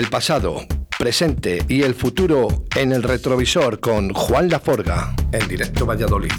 el 0.00 0.08
pasado, 0.08 0.62
presente 0.98 1.62
y 1.68 1.82
el 1.82 1.94
futuro 1.94 2.64
en 2.74 2.92
el 2.92 3.02
retrovisor 3.02 3.80
con 3.80 4.14
Juan 4.14 4.48
Laforga 4.48 5.14
en 5.30 5.46
directo 5.46 5.84
Valladolid. 5.84 6.32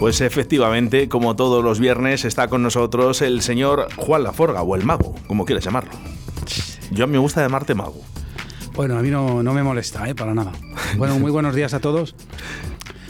Pues 0.00 0.22
efectivamente, 0.22 1.10
como 1.10 1.36
todos 1.36 1.62
los 1.62 1.78
viernes, 1.78 2.24
está 2.24 2.48
con 2.48 2.62
nosotros 2.62 3.20
el 3.20 3.42
señor 3.42 3.88
Juan 3.96 4.22
Laforga, 4.22 4.62
o 4.62 4.74
el 4.74 4.86
mago, 4.86 5.14
como 5.26 5.44
quieras 5.44 5.66
llamarlo. 5.66 5.92
Yo 6.92 7.04
a 7.04 7.06
mí 7.06 7.12
me 7.12 7.18
gusta 7.18 7.42
llamarte 7.42 7.74
mago. 7.74 8.00
Bueno, 8.78 8.96
a 8.96 9.02
mí 9.02 9.10
no, 9.10 9.42
no 9.42 9.52
me 9.52 9.62
molesta, 9.62 10.08
¿eh? 10.08 10.14
para 10.14 10.32
nada. 10.34 10.52
Bueno, 10.96 11.18
muy 11.18 11.30
buenos 11.30 11.54
días 11.54 11.74
a 11.74 11.80
todos. 11.80 12.14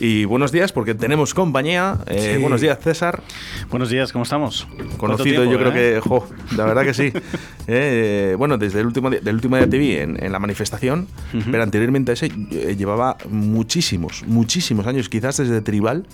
Y 0.00 0.24
buenos 0.26 0.52
días 0.52 0.70
porque 0.72 0.94
tenemos 0.94 1.34
compañía. 1.34 1.98
Eh, 2.06 2.34
Sí. 2.36 2.40
Buenos 2.40 2.60
días, 2.60 2.78
César. 2.80 3.22
Buenos 3.70 3.90
días, 3.90 4.12
¿cómo 4.12 4.22
estamos? 4.22 4.68
Conocido, 4.96 5.44
yo 5.44 5.58
creo 5.58 5.72
que, 5.72 6.00
jo, 6.00 6.28
la 6.56 6.64
verdad 6.64 6.82
que 6.84 6.94
sí. 6.94 7.12
Eh, 7.70 8.34
bueno, 8.38 8.56
desde 8.56 8.80
el 8.80 8.86
último 8.86 9.10
día, 9.10 9.20
del 9.20 9.34
último 9.34 9.58
día 9.58 9.68
te 9.68 9.76
vi 9.76 9.92
en, 9.92 10.22
en 10.24 10.32
la 10.32 10.38
manifestación, 10.38 11.06
pero 11.50 11.62
anteriormente 11.62 12.12
a 12.12 12.14
ese 12.14 12.32
eh, 12.50 12.76
llevaba 12.78 13.18
muchísimos, 13.28 14.24
muchísimos 14.26 14.86
años, 14.86 15.10
quizás 15.10 15.36
desde 15.36 15.60
Tribal, 15.60 16.06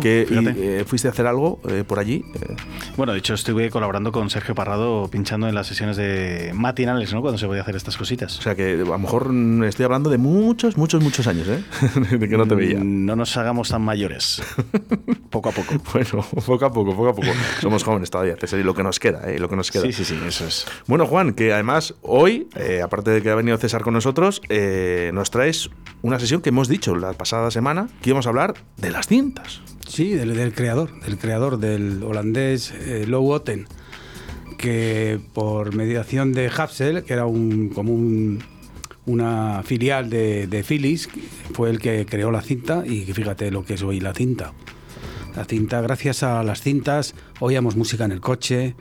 Que 0.00 0.26
y, 0.28 0.46
eh, 0.60 0.84
fuiste 0.86 1.08
a 1.08 1.10
hacer 1.10 1.26
algo 1.26 1.60
eh, 1.68 1.84
por 1.86 1.98
allí. 1.98 2.24
eh, 2.34 2.56
Bueno, 2.96 3.12
de 3.12 3.18
hecho 3.18 3.34
estuve 3.34 3.70
colaborando 3.70 4.12
con 4.12 4.30
Sergio 4.30 4.54
Parrado 4.54 5.08
pinchando 5.10 5.48
en 5.48 5.54
las 5.54 5.66
sesiones 5.66 5.96
de 5.96 6.52
matinales, 6.54 7.12
¿no? 7.14 7.20
Cuando 7.20 7.38
se 7.38 7.46
podía 7.46 7.62
hacer 7.62 7.76
estas 7.76 7.96
cositas. 7.96 8.38
o 8.38 8.42
sea 8.42 8.54
que 8.54 8.72
a 8.72 8.76
lo 8.76 8.98
mejor 8.98 9.32
mm, 9.32 9.64
estoy 9.64 9.84
hablando 9.84 10.10
de 10.10 10.18
muchos, 10.18 10.76
muchos, 10.76 11.02
muchos 11.02 11.26
años, 11.26 11.48
¿eh? 11.48 11.62
de 12.18 12.28
que 12.28 12.36
no 12.36 12.46
te 12.46 12.54
veía. 12.54 12.78
Mm, 12.78 13.06
No 13.06 13.16
nos 13.16 13.36
hagamos 13.36 13.68
tan 13.70 13.82
mayores. 13.82 14.42
poco 15.30 15.48
a 15.48 15.52
poco. 15.52 15.74
Bueno, 15.92 16.24
poco 16.46 16.64
a 16.66 16.72
poco, 16.72 16.94
poco 16.96 17.08
a 17.08 17.14
poco. 17.14 17.28
Somos 17.60 17.82
jóvenes 17.84 18.10
todavía, 18.10 18.36
César, 18.36 18.58
y 18.60 18.62
lo 18.62 18.74
que 18.74 18.82
nos 18.82 18.98
queda, 19.00 19.30
¿eh? 19.30 19.38
lo 19.38 19.48
que 19.48 19.56
nos 19.56 19.70
queda. 19.70 19.82
Sí, 19.82 19.92
sí, 19.92 20.04
sí, 20.04 20.18
eso 20.26 20.46
es. 20.46 20.66
Bueno, 20.86 21.06
Juan, 21.06 21.32
que 21.32 21.52
además 21.52 21.94
hoy, 22.02 22.48
aparte 22.82 23.10
de 23.10 23.22
que 23.22 23.30
ha 23.30 23.34
venido 23.34 23.56
César 23.58 23.82
con 23.82 23.94
nosotros, 23.94 24.42
nos 25.12 25.30
traes 25.30 25.70
una 26.02 26.18
sesión 26.18 26.40
que 26.42 26.48
hemos 26.50 26.68
dicho 26.68 26.94
la 26.96 27.12
pasada 27.12 27.50
semana 27.50 27.88
que 28.02 28.10
íbamos 28.10 28.26
a 28.26 28.30
hablar 28.30 28.54
de 28.76 28.90
las 28.90 29.06
cintas. 29.06 29.60
Sí, 29.88 30.10
del, 30.14 30.52
creador, 30.54 31.00
del 31.02 31.18
creador 31.18 31.58
del 31.58 32.02
holandés 32.02 32.70
eh, 32.72 33.04
Lou 33.06 33.30
Otten, 33.32 33.66
que 34.58 35.20
por 35.34 35.74
mediación 35.74 36.32
de 36.32 36.48
Hapsel, 36.54 37.02
que 37.04 37.12
era 37.12 37.26
un, 37.26 37.70
como 37.70 37.92
un- 37.92 38.42
una 39.06 39.62
filial 39.64 40.08
de, 40.10 40.46
de 40.46 40.62
Philips, 40.62 41.08
fue 41.54 41.70
el 41.70 41.80
que 41.80 42.06
creó 42.06 42.30
la 42.30 42.42
cinta 42.42 42.84
y 42.86 43.04
fíjate 43.12 43.50
lo 43.50 43.64
que 43.64 43.74
es 43.74 43.82
hoy 43.82 43.98
la 43.98 44.14
cinta. 44.14 44.52
La 45.34 45.44
cinta, 45.44 45.80
gracias 45.80 46.22
a 46.22 46.42
las 46.44 46.60
cintas, 46.60 47.14
oíamos 47.40 47.76
música 47.76 48.04
en 48.04 48.12
el 48.12 48.20
coche, 48.20 48.74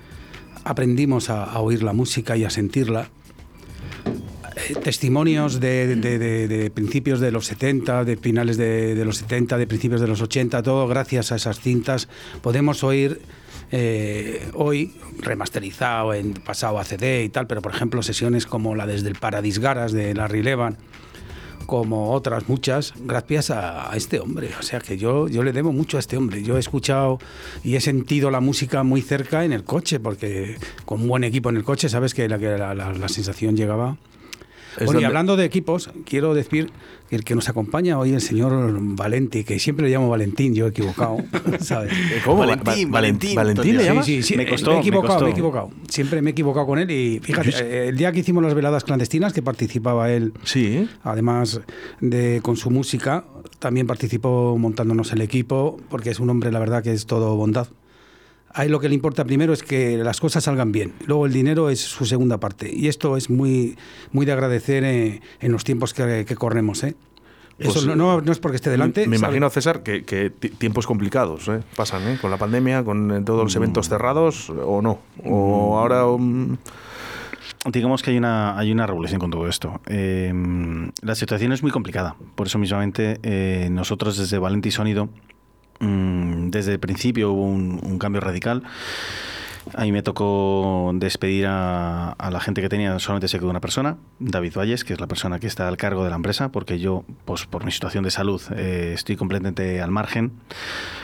aprendimos 0.65 1.29
a, 1.29 1.45
a 1.45 1.59
oír 1.61 1.81
la 1.83 1.93
música 1.93 2.35
y 2.37 2.43
a 2.43 2.49
sentirla. 2.49 3.09
Testimonios 4.75 5.59
de, 5.59 6.71
principios 6.73 7.19
de 7.19 7.31
los 7.31 7.45
70, 7.47 8.03
de 8.03 8.17
finales 8.17 8.57
de, 8.57 9.01
los 9.05 9.17
70, 9.17 9.57
de 9.57 9.67
principios 9.67 10.01
de 10.01 10.07
los 10.07 10.21
80, 10.21 10.61
todo 10.63 10.87
gracias 10.87 11.31
a 11.31 11.35
esas 11.35 11.59
cintas 11.59 12.07
podemos 12.41 12.83
oír 12.83 13.21
eh, 13.71 14.47
hoy 14.53 14.93
remasterizado, 15.19 16.13
en 16.13 16.33
pasado 16.33 16.79
a 16.79 16.83
CD 16.83 17.23
y 17.23 17.29
tal, 17.29 17.47
pero 17.47 17.61
por 17.61 17.73
ejemplo 17.73 18.01
sesiones 18.03 18.45
como 18.45 18.75
la 18.75 18.85
desde 18.87 19.09
el 19.09 19.15
Paradis 19.15 19.59
Garas 19.59 19.91
de 19.91 20.13
Larry 20.13 20.41
Levan, 20.43 20.77
como 21.65 22.11
otras 22.13 22.49
muchas, 22.49 22.93
gracias 22.97 23.51
a, 23.51 23.91
este 23.95 24.19
hombre. 24.19 24.49
O 24.59 24.63
sea 24.63 24.79
que 24.79 24.97
yo, 24.97 25.27
yo 25.27 25.43
le 25.43 25.53
debo 25.53 25.71
mucho 25.71 25.97
a 25.97 25.99
este 25.99 26.17
hombre. 26.17 26.41
Yo 26.41 26.57
he 26.57 26.59
escuchado 26.59 27.19
y 27.63 27.75
he 27.75 27.81
sentido 27.81 28.31
la 28.31 28.39
música 28.39 28.81
muy 28.83 29.01
cerca 29.03 29.45
en 29.45 29.53
el 29.53 29.63
coche, 29.63 29.99
porque 29.99 30.57
con 30.85 31.01
un 31.01 31.07
buen 31.07 31.23
equipo 31.23 31.49
en 31.49 31.57
el 31.57 31.63
coche, 31.63 31.87
sabes 31.87 32.15
que 32.15 32.27
la, 32.27 32.39
que 32.39 32.57
la, 32.57 32.73
la- 32.73 32.93
la 32.93 33.07
sensación 33.09 33.55
llegaba. 33.55 33.97
Es 34.79 34.85
Bueno, 34.85 35.01
y 35.01 35.03
hablando 35.03 35.35
de 35.37 35.45
equipos, 35.45 35.89
quiero 36.05 36.33
decir 36.33 36.71
que 37.09 37.15
el 37.15 37.23
que 37.23 37.35
nos 37.35 37.49
acompaña 37.49 37.97
hoy, 37.99 38.13
el 38.13 38.21
señor 38.21 38.77
Valenti, 38.81 39.43
que 39.43 39.59
siempre 39.59 39.85
le 39.87 39.91
llamo 39.91 40.09
Valentín, 40.09 40.53
yo 40.53 40.65
he 40.67 40.69
equivocado, 40.69 41.17
¿sabes? 41.59 41.91
Eh, 41.91 42.21
¿Cómo? 42.23 42.39
Valentín, 42.39 42.89
Va- 42.89 42.93
Valentín, 42.93 43.35
¿Valentín 43.35 43.77
le 43.77 43.83
llamas? 43.85 44.05
Sí, 44.05 44.17
sí, 44.17 44.23
sí. 44.23 44.37
Me 44.37 44.43
eh, 44.43 44.49
costó, 44.49 44.71
me 44.71 44.75
he 44.75 44.77
me 44.77 44.81
equivocado, 44.81 45.13
costó. 45.13 45.23
me 45.25 45.29
he 45.29 45.33
equivocado. 45.33 45.71
Siempre 45.87 46.21
me 46.21 46.29
he 46.29 46.33
equivocado 46.33 46.65
con 46.67 46.79
él 46.79 46.89
y 46.91 47.19
fíjate, 47.19 47.49
eh, 47.59 47.87
el 47.89 47.97
día 47.97 48.11
que 48.11 48.19
hicimos 48.19 48.43
las 48.43 48.53
veladas 48.53 48.83
clandestinas, 48.83 49.33
que 49.33 49.41
participaba 49.41 50.11
él 50.11 50.33
Sí. 50.43 50.87
Además 51.03 51.61
de 52.01 52.39
con 52.43 52.55
su 52.57 52.69
música, 52.69 53.25
también 53.59 53.87
participó 53.87 54.57
montándonos 54.57 55.11
el 55.13 55.21
equipo, 55.21 55.77
porque 55.89 56.11
es 56.11 56.19
un 56.19 56.29
hombre, 56.29 56.51
la 56.51 56.59
verdad, 56.59 56.83
que 56.83 56.91
es 56.93 57.05
todo 57.05 57.35
bondad. 57.35 57.67
A 58.53 58.65
él 58.65 58.71
lo 58.71 58.79
que 58.79 58.89
le 58.89 58.95
importa 58.95 59.25
primero 59.25 59.53
es 59.53 59.61
que 59.63 59.97
las 59.97 60.19
cosas 60.19 60.43
salgan 60.43 60.71
bien. 60.71 60.93
Luego 61.05 61.25
el 61.27 61.33
dinero 61.33 61.69
es 61.69 61.79
su 61.81 62.05
segunda 62.05 62.39
parte. 62.39 62.69
Y 62.73 62.87
esto 62.87 63.15
es 63.15 63.29
muy, 63.29 63.77
muy 64.11 64.25
de 64.25 64.31
agradecer 64.31 64.83
eh, 64.83 65.21
en 65.39 65.51
los 65.51 65.63
tiempos 65.63 65.93
que, 65.93 66.25
que 66.27 66.35
corremos. 66.35 66.83
¿eh? 66.83 66.95
Eso 67.59 67.73
Pues, 67.73 67.85
no, 67.85 67.95
no- 67.95 68.21
no 68.21 68.31
es 68.31 68.39
porque 68.39 68.55
esté 68.55 68.69
delante. 68.69 69.05
Me 69.07 69.17
sabe- 69.17 69.27
imagino, 69.33 69.49
César, 69.49 69.83
que, 69.83 70.03
que 70.03 70.29
ti- 70.31 70.49
tiempos 70.49 70.87
complicados 70.87 71.47
¿eh? 71.47 71.59
pasan, 71.75 72.07
¿eh? 72.07 72.17
Con 72.19 72.31
la 72.31 72.37
pandemia, 72.37 72.83
con 72.83 73.11
eh, 73.11 73.21
todos 73.23 73.43
los 73.43 73.55
eventos 73.55 73.87
cerrados, 73.89 74.49
o 74.49 74.81
no. 74.81 74.99
O 75.25 75.77
ahora... 75.77 76.05
um, 76.07 76.57
Digamos 77.69 78.01
que 78.03 78.11
hay 78.11 78.17
una, 78.17 78.57
hay 78.57 78.71
una 78.71 78.87
revolución 78.87 79.19
con 79.19 79.31
todo 79.31 79.47
esto. 79.47 79.81
Eh, 79.87 80.31
la 81.01 81.13
situación 81.15 81.51
es 81.51 81.61
muy 81.61 81.71
complicada. 81.71 82.15
Por 82.35 82.47
eso 82.47 82.57
mismamente 82.57 83.19
eh, 83.21 83.67
nosotros 83.69 84.17
desde 84.17 84.37
Valenti 84.37 84.71
Sonido, 84.71 85.09
mm, 85.79 86.49
desde 86.49 86.73
el 86.73 86.79
principio 86.79 87.31
hubo 87.31 87.45
un, 87.45 87.79
un 87.83 87.99
cambio 87.99 88.21
radical. 88.21 88.63
A 89.75 89.83
mí 89.83 89.91
me 89.91 90.01
tocó 90.01 90.91
despedir 90.95 91.45
a, 91.45 92.11
a 92.13 92.31
la 92.31 92.39
gente 92.39 92.61
que 92.61 92.69
tenía, 92.69 92.97
solamente 92.97 93.27
se 93.27 93.37
quedó 93.37 93.49
una 93.49 93.59
persona, 93.59 93.97
David 94.17 94.53
Valles, 94.55 94.83
que 94.83 94.93
es 94.93 94.99
la 94.99 95.05
persona 95.05 95.37
que 95.39 95.45
está 95.45 95.67
al 95.67 95.77
cargo 95.77 96.03
de 96.03 96.09
la 96.09 96.15
empresa, 96.15 96.51
porque 96.51 96.79
yo, 96.79 97.03
pues 97.25 97.45
por 97.45 97.65
mi 97.65 97.71
situación 97.71 98.03
de 98.03 98.09
salud, 98.09 98.41
eh, 98.55 98.93
estoy 98.95 99.15
completamente 99.15 99.81
al 99.81 99.91
margen. 99.91 100.31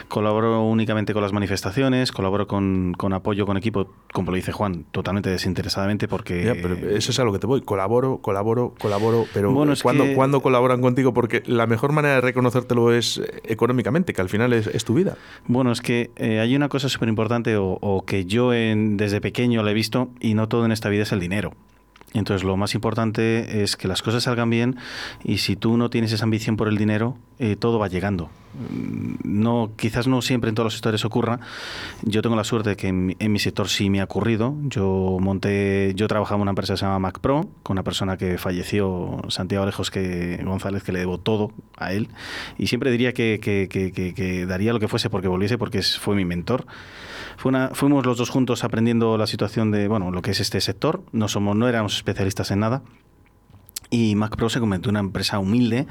Colaboro 0.08 0.62
únicamente 0.62 1.12
con 1.12 1.22
las 1.22 1.32
manifestaciones, 1.32 2.10
colaboro 2.10 2.46
con, 2.48 2.94
con 2.96 3.12
apoyo 3.12 3.46
con 3.46 3.56
equipo, 3.56 3.92
como 4.16 4.30
lo 4.30 4.36
dice 4.36 4.50
Juan, 4.50 4.86
totalmente 4.92 5.28
desinteresadamente, 5.28 6.08
porque... 6.08 6.42
ya, 6.42 6.54
pero 6.54 6.74
eso 6.96 7.10
es 7.10 7.18
a 7.20 7.24
lo 7.24 7.32
que 7.34 7.38
te 7.38 7.46
voy. 7.46 7.60
Colaboro, 7.60 8.16
colaboro, 8.22 8.72
colaboro. 8.80 9.26
Pero 9.34 9.52
Bueno, 9.52 9.74
¿cuándo, 9.82 10.04
que- 10.04 10.14
cuándo 10.14 10.40
colaboran 10.40 10.80
contigo? 10.80 11.12
Porque 11.12 11.42
la 11.44 11.66
mejor 11.66 11.92
manera 11.92 12.14
de 12.14 12.20
reconocértelo 12.22 12.92
es 12.94 13.18
eh, 13.18 13.42
económicamente, 13.44 14.14
que 14.14 14.22
al 14.22 14.30
final 14.30 14.54
es, 14.54 14.68
es 14.68 14.86
tu 14.86 14.94
vida. 14.94 15.18
Bueno, 15.46 15.70
es 15.70 15.82
que 15.82 16.10
eh, 16.16 16.40
hay 16.40 16.56
una 16.56 16.70
cosa 16.70 16.88
súper 16.88 17.10
importante 17.10 17.58
o, 17.58 17.76
o 17.82 18.06
que 18.06 18.24
yo 18.24 18.54
en- 18.54 18.96
desde 18.96 19.20
pequeño 19.20 19.62
la 19.62 19.72
he 19.72 19.74
visto 19.74 20.08
y 20.18 20.32
no 20.32 20.48
todo 20.48 20.64
en 20.64 20.72
esta 20.72 20.88
vida 20.88 21.02
es 21.02 21.12
el 21.12 21.20
dinero. 21.20 21.52
Entonces 22.14 22.44
lo 22.44 22.56
más 22.56 22.74
importante 22.74 23.62
es 23.62 23.76
que 23.76 23.88
las 23.88 24.00
cosas 24.00 24.22
salgan 24.22 24.48
bien 24.48 24.76
y 25.22 25.38
si 25.38 25.54
tú 25.56 25.76
no 25.76 25.90
tienes 25.90 26.12
esa 26.12 26.24
ambición 26.24 26.56
por 26.56 26.68
el 26.68 26.78
dinero, 26.78 27.18
eh, 27.38 27.56
todo 27.56 27.78
va 27.78 27.88
llegando. 27.88 28.30
Mm, 28.70 29.06
No, 29.24 29.70
quizás 29.76 30.06
no 30.06 30.22
siempre 30.22 30.48
en 30.48 30.54
todas 30.54 30.72
las 30.72 30.76
historias 30.76 31.04
ocurra. 31.04 31.40
Yo 32.02 32.22
tengo 32.22 32.36
la 32.36 32.44
suerte 32.44 32.70
de 32.70 32.76
que 32.76 32.88
en, 32.88 33.06
mi- 33.06 33.16
en 33.18 33.32
mi 33.32 33.38
sector 33.38 33.68
sí 33.68 33.90
me 33.90 34.00
ha 34.00 34.04
ocurrido. 34.04 34.54
Yo 34.62 35.18
monté, 35.20 35.92
yo 35.94 36.08
trabajaba 36.08 36.36
en 36.36 36.42
una 36.42 36.52
empresa 36.52 36.72
que 36.72 36.78
se 36.78 36.86
llama 36.86 37.00
MacPro, 37.00 37.50
con 37.62 37.74
una 37.74 37.82
persona 37.82 38.16
que 38.16 38.38
falleció, 38.38 39.20
Santiago 39.28 39.64
Alejos 39.64 39.90
que, 39.90 40.40
González, 40.42 40.82
que 40.84 40.92
le 40.92 41.00
debo 41.00 41.18
todo 41.18 41.50
a 41.76 41.92
él. 41.92 42.08
Y 42.56 42.68
siempre 42.68 42.90
diría 42.90 43.12
que, 43.12 43.40
que- 43.42 43.68
que- 43.68 43.92
que- 43.92 44.46
daría 44.46 44.72
lo 44.72 44.80
que 44.80 44.88
fuese 44.88 45.10
porque 45.10 45.28
volviese, 45.28 45.58
porque 45.58 45.82
fue 45.82 46.14
mi 46.16 46.24
mentor. 46.24 46.66
Fue 47.36 47.50
una- 47.50 47.70
fuimos 47.72 48.04
los 48.06 48.16
dos 48.18 48.30
juntos 48.30 48.64
aprendiendo 48.64 49.16
la 49.18 49.26
situación 49.26 49.70
de, 49.70 49.88
bueno, 49.88 50.10
lo 50.10 50.22
que 50.22 50.30
es 50.30 50.40
este 50.40 50.60
sector. 50.60 51.02
No, 51.12 51.28
somos, 51.28 51.54
no 51.56 51.68
éramos 51.68 51.96
especialistas 51.96 52.50
en 52.50 52.60
nada. 52.60 52.82
Y 53.88 54.16
MacPro 54.16 54.48
se 54.48 54.58
convirtió 54.58 54.88
en 54.90 54.94
una 54.94 55.00
empresa 55.00 55.38
humilde 55.38 55.86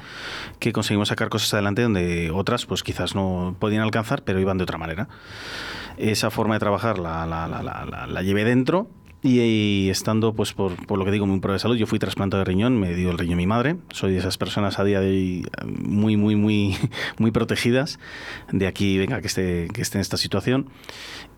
que 0.58 0.72
conseguimos 0.72 1.08
sacar 1.08 1.30
cosas 1.30 1.54
adelante 1.54 1.80
donde 1.82 2.30
otras 2.30 2.66
pues 2.66 2.82
quizás 2.82 3.14
no 3.14 3.56
podían 3.58 3.82
alcanzar, 3.82 4.22
pero 4.22 4.38
iban 4.38 4.58
de 4.58 4.64
otra 4.64 4.76
manera. 4.76 5.08
Esa 5.96 6.30
forma 6.30 6.54
de 6.54 6.60
trabajar 6.60 6.98
la, 6.98 7.24
la, 7.26 7.48
la, 7.48 7.62
la, 8.06 8.22
llevé 8.22 8.44
dentro 8.44 8.88
y, 9.26 9.90
estando, 9.90 10.32
pues 10.34 10.52
por, 10.52 10.86
por 10.86 10.98
lo 10.98 11.04
que 11.04 11.10
digo, 11.10 11.26
muy 11.26 11.40
pro 11.40 11.52
de 11.52 11.58
salud, 11.58 11.76
yo 11.76 11.86
fui 11.86 11.98
trasplantado 11.98 12.40
de 12.40 12.44
riñón, 12.44 12.78
me 12.78 12.94
dio 12.94 13.10
el 13.10 13.18
riñón 13.18 13.36
mi 13.36 13.46
madre. 13.46 13.76
Soy 13.90 14.12
de 14.12 14.18
esas 14.18 14.38
personas 14.38 14.78
a 14.78 14.84
día 14.84 15.00
de 15.00 15.08
hoy 15.08 15.46
eh, 15.46 15.64
muy, 15.66 16.16
muy, 16.16 16.36
muy, 16.36 16.76
muy 17.18 17.30
protegidas. 17.30 17.98
De 18.52 18.66
aquí, 18.66 18.98
venga, 18.98 19.20
que 19.20 19.26
esté, 19.26 19.68
que 19.72 19.82
esté 19.82 19.98
en 19.98 20.02
esta 20.02 20.16
situación. 20.16 20.68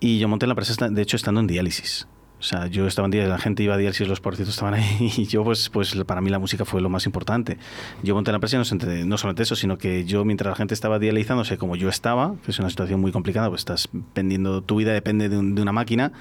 Y 0.00 0.18
yo 0.18 0.28
monté 0.28 0.46
la 0.46 0.52
empresa, 0.52 0.88
de 0.88 1.02
hecho, 1.02 1.16
estando 1.16 1.40
en 1.40 1.46
diálisis. 1.46 2.06
O 2.38 2.42
sea, 2.42 2.68
yo 2.68 2.86
estaba 2.86 3.06
en 3.06 3.10
diálisis, 3.10 3.30
la 3.32 3.38
gente 3.38 3.64
iba 3.64 3.74
a 3.74 3.76
diálisis, 3.76 4.06
los 4.06 4.20
porcitos 4.20 4.50
estaban 4.50 4.74
ahí 4.74 5.12
y 5.16 5.26
yo, 5.26 5.42
pues, 5.42 5.70
pues 5.70 5.94
para 6.06 6.20
mí 6.20 6.30
la 6.30 6.38
música 6.38 6.64
fue 6.64 6.80
lo 6.80 6.88
más 6.88 7.04
importante. 7.04 7.58
Yo 8.04 8.14
monté 8.14 8.30
la 8.30 8.36
empresa 8.36 8.54
y 8.56 8.58
no, 9.04 9.18
solamente- 9.18 9.42
eso, 9.42 9.56
sino 9.56 9.76
que 9.76 10.04
yo 10.04 10.24
mientras 10.24 10.52
la 10.52 10.54
gente 10.56 10.72
estaba 10.72 11.00
dializándose 11.00 11.58
como 11.58 11.74
yo 11.74 11.88
estaba, 11.88 12.36
que 12.44 12.52
es 12.52 12.58
una 12.60 12.70
situación 12.70 13.00
muy 13.00 13.10
complicada, 13.10 13.48
pues 13.48 13.62
estás 13.62 13.88
pendiendo, 14.14 14.62
tu 14.62 14.76
vida 14.76 14.92
depende 14.92 15.28
de, 15.28 15.36
un- 15.36 15.56
de 15.56 15.62
una 15.62 15.72
máquina, 15.72 16.12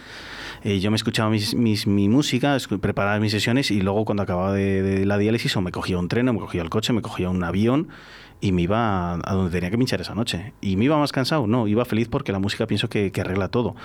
eh, 0.63 0.79
yo 0.79 0.89
me 0.89 0.95
escuchaba 0.97 1.29
mis, 1.29 1.53
mis- 1.53 1.85
mi 1.85 2.09
música, 2.09 2.57
preparaba 2.81 3.19
mis 3.19 3.31
sesiones 3.31 3.69
y 3.69 3.81
luego 3.81 4.03
cuando 4.03 4.23
acababa 4.23 4.53
de, 4.53 4.81
de 4.81 5.05
la 5.05 5.19
diálisis 5.19 5.55
o 5.55 5.61
me 5.61 5.71
cogía 5.71 5.99
un 5.99 6.07
tren 6.07 6.27
o 6.29 6.33
me 6.33 6.39
cogía 6.39 6.63
el 6.63 6.69
coche, 6.71 6.93
me 6.93 7.03
cogía 7.03 7.29
un 7.29 7.43
avión 7.43 7.89
y 8.39 8.51
me 8.51 8.63
iba 8.63 9.13
a, 9.13 9.33
donde 9.33 9.51
tenía 9.51 9.71
que 9.71 9.77
pinchar 9.77 10.01
esa 10.01 10.13
noche. 10.13 10.53
¿Y 10.61 10.75
me 10.75 10.85
iba 10.85 10.97
más 10.97 11.11
cansado? 11.11 11.47
No, 11.47 11.67
iba 11.67 11.85
feliz 11.85 12.07
porque 12.07 12.31
la 12.31 12.39
música 12.39 12.67
pienso 12.67 12.89
que, 12.89 13.11
arregla 13.17 13.47
todo. 13.47 13.75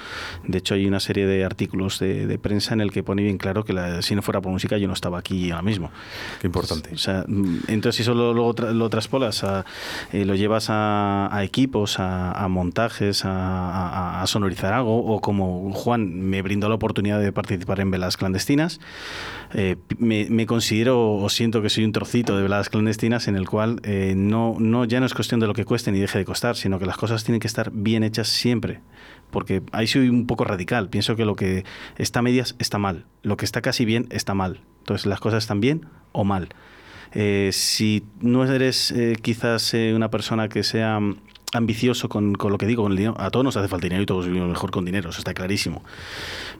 De 0.46 0.58
hecho, 0.58 0.74
hay 0.74 0.86
una 0.86 1.00
serie 1.00 1.26
de 1.26 1.44
artículos 1.44 1.98
de, 1.98 2.38
prensa 2.42 2.74
en 2.74 2.80
el 2.80 2.92
que 2.92 3.02
pone 3.02 3.22
bien 3.22 3.38
claro 3.38 3.64
que 3.64 4.02
si 4.02 4.14
no 4.14 4.22
fuera 4.22 4.40
por 4.40 4.52
música 4.52 4.76
yo 4.76 4.88
no 4.88 4.94
estaba 4.94 5.18
aquí 5.18 5.50
ahora 5.50 5.62
mismo. 5.62 5.90
Qué 6.40 6.48
importante. 6.48 6.90
O 6.94 6.98
sea, 6.98 7.24
entonces 7.68 8.00
eso 8.00 8.14
lo, 8.14 8.34
lo, 8.34 8.88
traspolas, 8.90 9.44
eh, 10.12 10.24
lo 10.24 10.34
llevas 10.34 10.66
a, 10.68 11.40
equipos, 11.42 11.98
a, 11.98 12.46
montajes, 12.48 13.22
a, 13.24 14.22
sonorizar 14.26 14.72
algo, 14.72 15.04
o 15.04 15.20
como 15.20 15.72
Juan 15.72 16.12
me 16.12 16.42
brindó 16.42 16.68
la 16.68 16.74
oportunidad 16.74 17.20
de 17.20 17.32
participar 17.32 17.80
en 17.80 17.90
velas 17.90 18.16
clandestinas, 18.16 18.80
eh, 19.54 19.76
me, 19.98 20.46
considero 20.46 21.14
o 21.14 21.28
siento 21.28 21.60
que 21.62 21.68
soy 21.68 21.84
un 21.84 21.92
trocito 21.92 22.36
de 22.36 22.42
veladas 22.42 22.70
clandestinas 22.70 23.28
en 23.28 23.36
el 23.36 23.48
cual 23.48 23.80
eh, 23.84 24.14
no, 24.16 24.41
no, 24.58 24.84
ya 24.84 25.00
no 25.00 25.06
es 25.06 25.14
cuestión 25.14 25.40
de 25.40 25.46
lo 25.46 25.54
que 25.54 25.64
cueste 25.64 25.92
ni 25.92 26.00
deje 26.00 26.18
de 26.18 26.24
costar, 26.24 26.56
sino 26.56 26.78
que 26.78 26.86
las 26.86 26.96
cosas 26.96 27.24
tienen 27.24 27.40
que 27.40 27.46
estar 27.46 27.70
bien 27.72 28.04
hechas 28.04 28.28
siempre. 28.28 28.80
Porque 29.30 29.62
ahí 29.72 29.86
soy 29.86 30.08
un 30.08 30.26
poco 30.26 30.44
radical. 30.44 30.88
Pienso 30.88 31.16
que 31.16 31.24
lo 31.24 31.34
que 31.34 31.64
está 31.96 32.20
a 32.20 32.22
medias 32.22 32.54
está 32.58 32.78
mal. 32.78 33.06
Lo 33.22 33.36
que 33.36 33.44
está 33.44 33.62
casi 33.62 33.84
bien 33.84 34.06
está 34.10 34.34
mal. 34.34 34.60
Entonces, 34.80 35.06
las 35.06 35.20
cosas 35.20 35.44
están 35.44 35.60
bien 35.60 35.86
o 36.12 36.24
mal. 36.24 36.50
Eh, 37.14 37.50
si 37.52 38.04
no 38.20 38.44
eres 38.44 38.94
quizás 39.22 39.74
una 39.74 40.10
persona 40.10 40.48
que 40.48 40.62
sea 40.62 41.00
ambicioso 41.52 42.08
con, 42.08 42.32
lo 42.32 42.58
que 42.58 42.66
digo, 42.66 42.82
con 42.82 42.96
el. 42.96 43.12
A 43.16 43.30
todos 43.30 43.44
nos 43.44 43.56
hace 43.56 43.68
falta 43.68 43.86
dinero 43.86 44.02
y 44.02 44.06
todos 44.06 44.26
vivimos 44.26 44.48
mejor 44.48 44.70
con 44.70 44.84
dinero, 44.84 45.10
eso 45.10 45.18
está 45.18 45.34
clarísimo. 45.34 45.84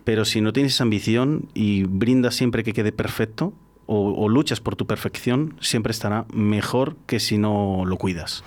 Pero 0.04 0.24
si 0.24 0.40
no 0.40 0.52
tienes 0.52 0.80
ambición 0.80 1.48
y 1.54 1.84
brindas 1.84 2.34
siempre 2.34 2.62
que 2.62 2.72
quede 2.72 2.92
perfecto, 2.92 3.54
o, 3.92 4.28
luchas 4.28 4.60
por 4.60 4.76
tu 4.76 4.86
perfección, 4.86 5.54
siempre 5.60 5.90
estará 5.90 6.24
mejor 6.32 6.96
que 7.06 7.20
si 7.20 7.38
no 7.38 7.84
lo 7.86 7.96
cuidas 7.96 8.44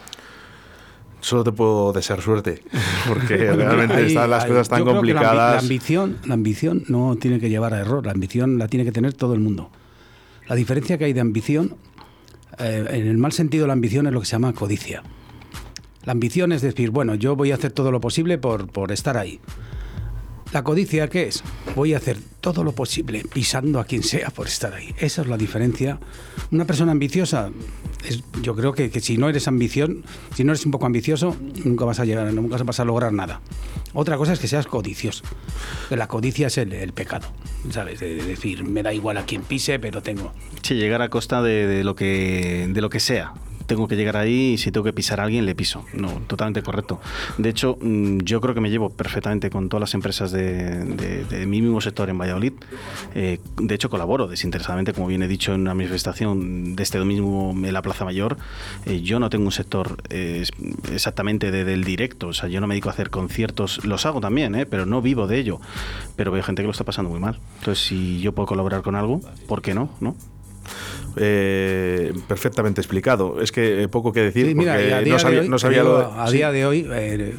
solo 1.22 1.44
te 1.44 1.52
puedo 1.52 1.92
desear 1.92 2.22
suerte, 2.22 2.62
porque 3.08 3.36
realmente 3.52 4.06
están 4.06 4.30
las 4.30 4.46
cosas 4.46 4.70
tan 4.70 4.86
complicadas. 4.86 5.56
La, 5.56 5.60
ambición, 5.60 6.18
la 6.24 6.36
ambición 6.36 6.84
no 6.88 7.16
tiene 7.16 7.40
que 7.40 7.50
llevar 7.50 7.74
a 7.74 7.80
error, 7.80 8.06
la 8.06 8.12
ambición 8.12 8.60
la 8.60 8.68
tiene 8.68 8.86
que 8.86 8.92
tener 8.92 9.14
todo 9.14 9.34
el 9.34 9.40
mundo. 9.40 9.72
La 10.48 10.56
diferencia 10.56 11.00
que 11.00 11.06
hay 11.06 11.14
de 11.14 11.22
ambición, 11.22 11.78
eh, 12.60 12.86
en 12.92 13.08
el 13.08 13.18
mal 13.18 13.32
sentido 13.32 13.66
la 13.66 13.74
ambición 13.74 14.06
es 14.06 14.14
lo 14.14 14.20
que 14.20 14.28
se 14.28 14.34
llama 14.34 14.54
codicia. 14.54 15.02
La 16.04 16.12
ambición 16.12 16.52
es 16.52 16.62
decir, 16.62 16.92
bueno, 16.92 17.16
yo 17.16 17.36
voy 17.36 17.52
a 17.52 17.56
hacer 17.56 17.72
todo 17.72 17.92
lo 17.92 18.00
posible 18.00 18.38
por, 18.38 18.68
por 18.68 18.92
estar 18.92 19.18
ahí. 19.18 19.40
La 20.54 20.64
codicia, 20.64 21.10
¿qué 21.10 21.28
es? 21.28 21.44
Voy 21.76 21.94
a 21.94 21.98
hacer 21.98 22.18
todo 22.40 22.64
lo 22.64 22.72
posible 22.72 23.24
pisando 23.34 23.80
a 23.80 23.86
quien 23.86 24.04
sea 24.04 24.30
por 24.30 24.48
estar 24.48 24.74
ahí. 24.74 24.94
Esa 24.98 25.22
es 25.24 25.28
la 25.28 25.38
diferencia. 25.38 26.00
Una 26.52 26.66
persona 26.66 26.92
ambiciosa, 26.92 27.50
es, 28.08 28.24
yo 28.42 28.56
creo 28.56 28.74
que, 28.74 28.90
que, 28.90 29.02
si 29.02 29.18
no 29.18 29.28
eres 29.28 29.48
ambición, 29.48 30.04
si 30.34 30.44
no 30.44 30.54
eres 30.54 30.66
un 30.66 30.72
poco 30.72 30.86
ambicioso, 30.86 31.36
nunca 31.66 31.86
vas 31.86 32.00
a 32.00 32.06
llegar, 32.06 32.32
nunca 32.34 32.58
vas 32.64 32.80
a 32.80 32.86
lograr 32.86 33.12
nada. 33.12 33.42
Otra 33.94 34.18
cosa 34.18 34.34
es 34.34 34.40
que 34.40 34.48
seas 34.48 34.68
codicioso. 34.68 35.24
La 35.90 36.08
codicia 36.08 36.48
es 36.48 36.58
el, 36.58 36.94
pecado, 36.94 37.28
¿sabes? 37.72 38.00
De, 38.00 38.16
decir, 38.16 38.64
me 38.64 38.84
da 38.84 38.94
igual 38.94 39.18
a 39.18 39.26
quien 39.26 39.42
pise, 39.42 39.80
pero 39.80 40.02
tengo. 40.02 40.34
Sí, 40.62 40.76
llegar 40.76 41.02
a 41.02 41.10
costa 41.10 41.42
de, 41.42 41.84
lo 41.84 41.96
que 41.96 42.68
de 42.70 42.82
lo 42.82 42.90
que 42.90 43.00
sea 43.00 43.34
tengo 43.66 43.88
que 43.88 43.96
llegar 43.96 44.18
ahí 44.18 44.54
y 44.54 44.58
si 44.58 44.72
tengo 44.72 44.84
que 44.84 44.94
pisar 44.94 45.20
a 45.20 45.24
alguien, 45.24 45.46
le 45.46 45.56
piso. 45.56 45.86
No, 45.94 46.10
totalmente 46.28 46.62
correcto. 46.62 47.00
De 47.38 47.50
hecho, 47.50 47.78
mm, 47.82 48.20
yo 48.20 48.42
creo 48.42 48.54
que 48.54 48.62
me 48.62 48.70
llevo 48.70 48.90
perfectamente 48.90 49.50
con 49.50 49.70
todas 49.70 49.82
las 49.82 49.94
empresas 49.94 50.32
de, 50.32 51.46
mi 51.48 51.62
mismo 51.62 51.82
sector 51.82 52.10
en 52.10 52.18
Valladolid. 52.18 52.54
Eh, 53.14 53.40
de 53.58 53.76
hecho, 53.76 53.90
colaboro 53.90 54.28
desinteresadamente, 54.28 54.94
como 54.94 55.08
bien 55.08 55.24
he 55.24 55.28
dicho 55.28 55.54
en 55.54 55.62
una 55.62 55.74
manifestación 55.74 56.76
de 56.76 56.84
este 56.84 56.98
domingo 56.98 57.52
en 57.52 57.74
la 57.74 57.82
Plaza 57.82 58.06
Mayor. 58.06 58.38
Eh, 58.86 59.02
yo 59.02 59.20
no 59.20 59.30
tengo 59.30 59.46
un 59.46 59.52
sector 59.52 59.98
eh, 60.10 60.46
exactamente 60.92 61.52
del 61.52 61.84
directo, 61.84 62.28
o 62.28 62.34
sea, 62.34 62.50
yo 62.50 62.62
no 62.62 62.68
me 62.68 62.76
dedico 62.76 62.90
a 62.90 62.94
hacer 62.94 63.10
conciertos, 63.10 63.86
los 63.86 64.06
hago 64.06 64.22
también, 64.22 64.68
pero 64.70 64.86
no 64.86 65.02
vivo 65.02 65.28
de 65.28 65.40
ello. 65.40 65.60
Pero 66.16 66.32
veo 66.32 66.44
gente 66.44 66.62
que 66.62 66.68
lo 66.68 66.72
está 66.72 66.84
pasando 66.84 67.10
muy 67.10 67.20
mal. 67.20 67.40
Entonces, 67.60 67.86
si 67.86 68.20
yo 68.20 68.34
puedo 68.34 68.48
colaborar 68.48 68.82
con 68.82 68.96
algo, 68.96 69.22
¿por 69.48 69.62
qué 69.62 69.74
no? 69.74 69.90
¿No? 70.00 70.16
Eh, 71.18 72.14
perfectamente 72.28 72.82
explicado. 72.82 73.42
Es 73.42 73.52
que 73.52 73.84
eh, 73.84 73.88
poco 73.88 74.12
que 74.12 74.22
decir 74.22 74.56
porque 74.56 75.04
no 75.08 75.20
sabía, 75.20 75.44
no 75.44 75.60
sabía 75.60 75.84
lo 75.84 76.14
A 76.14 76.30
día 76.30 76.52
de 76.52 76.66
hoy, 76.66 76.88
eh, 76.92 77.36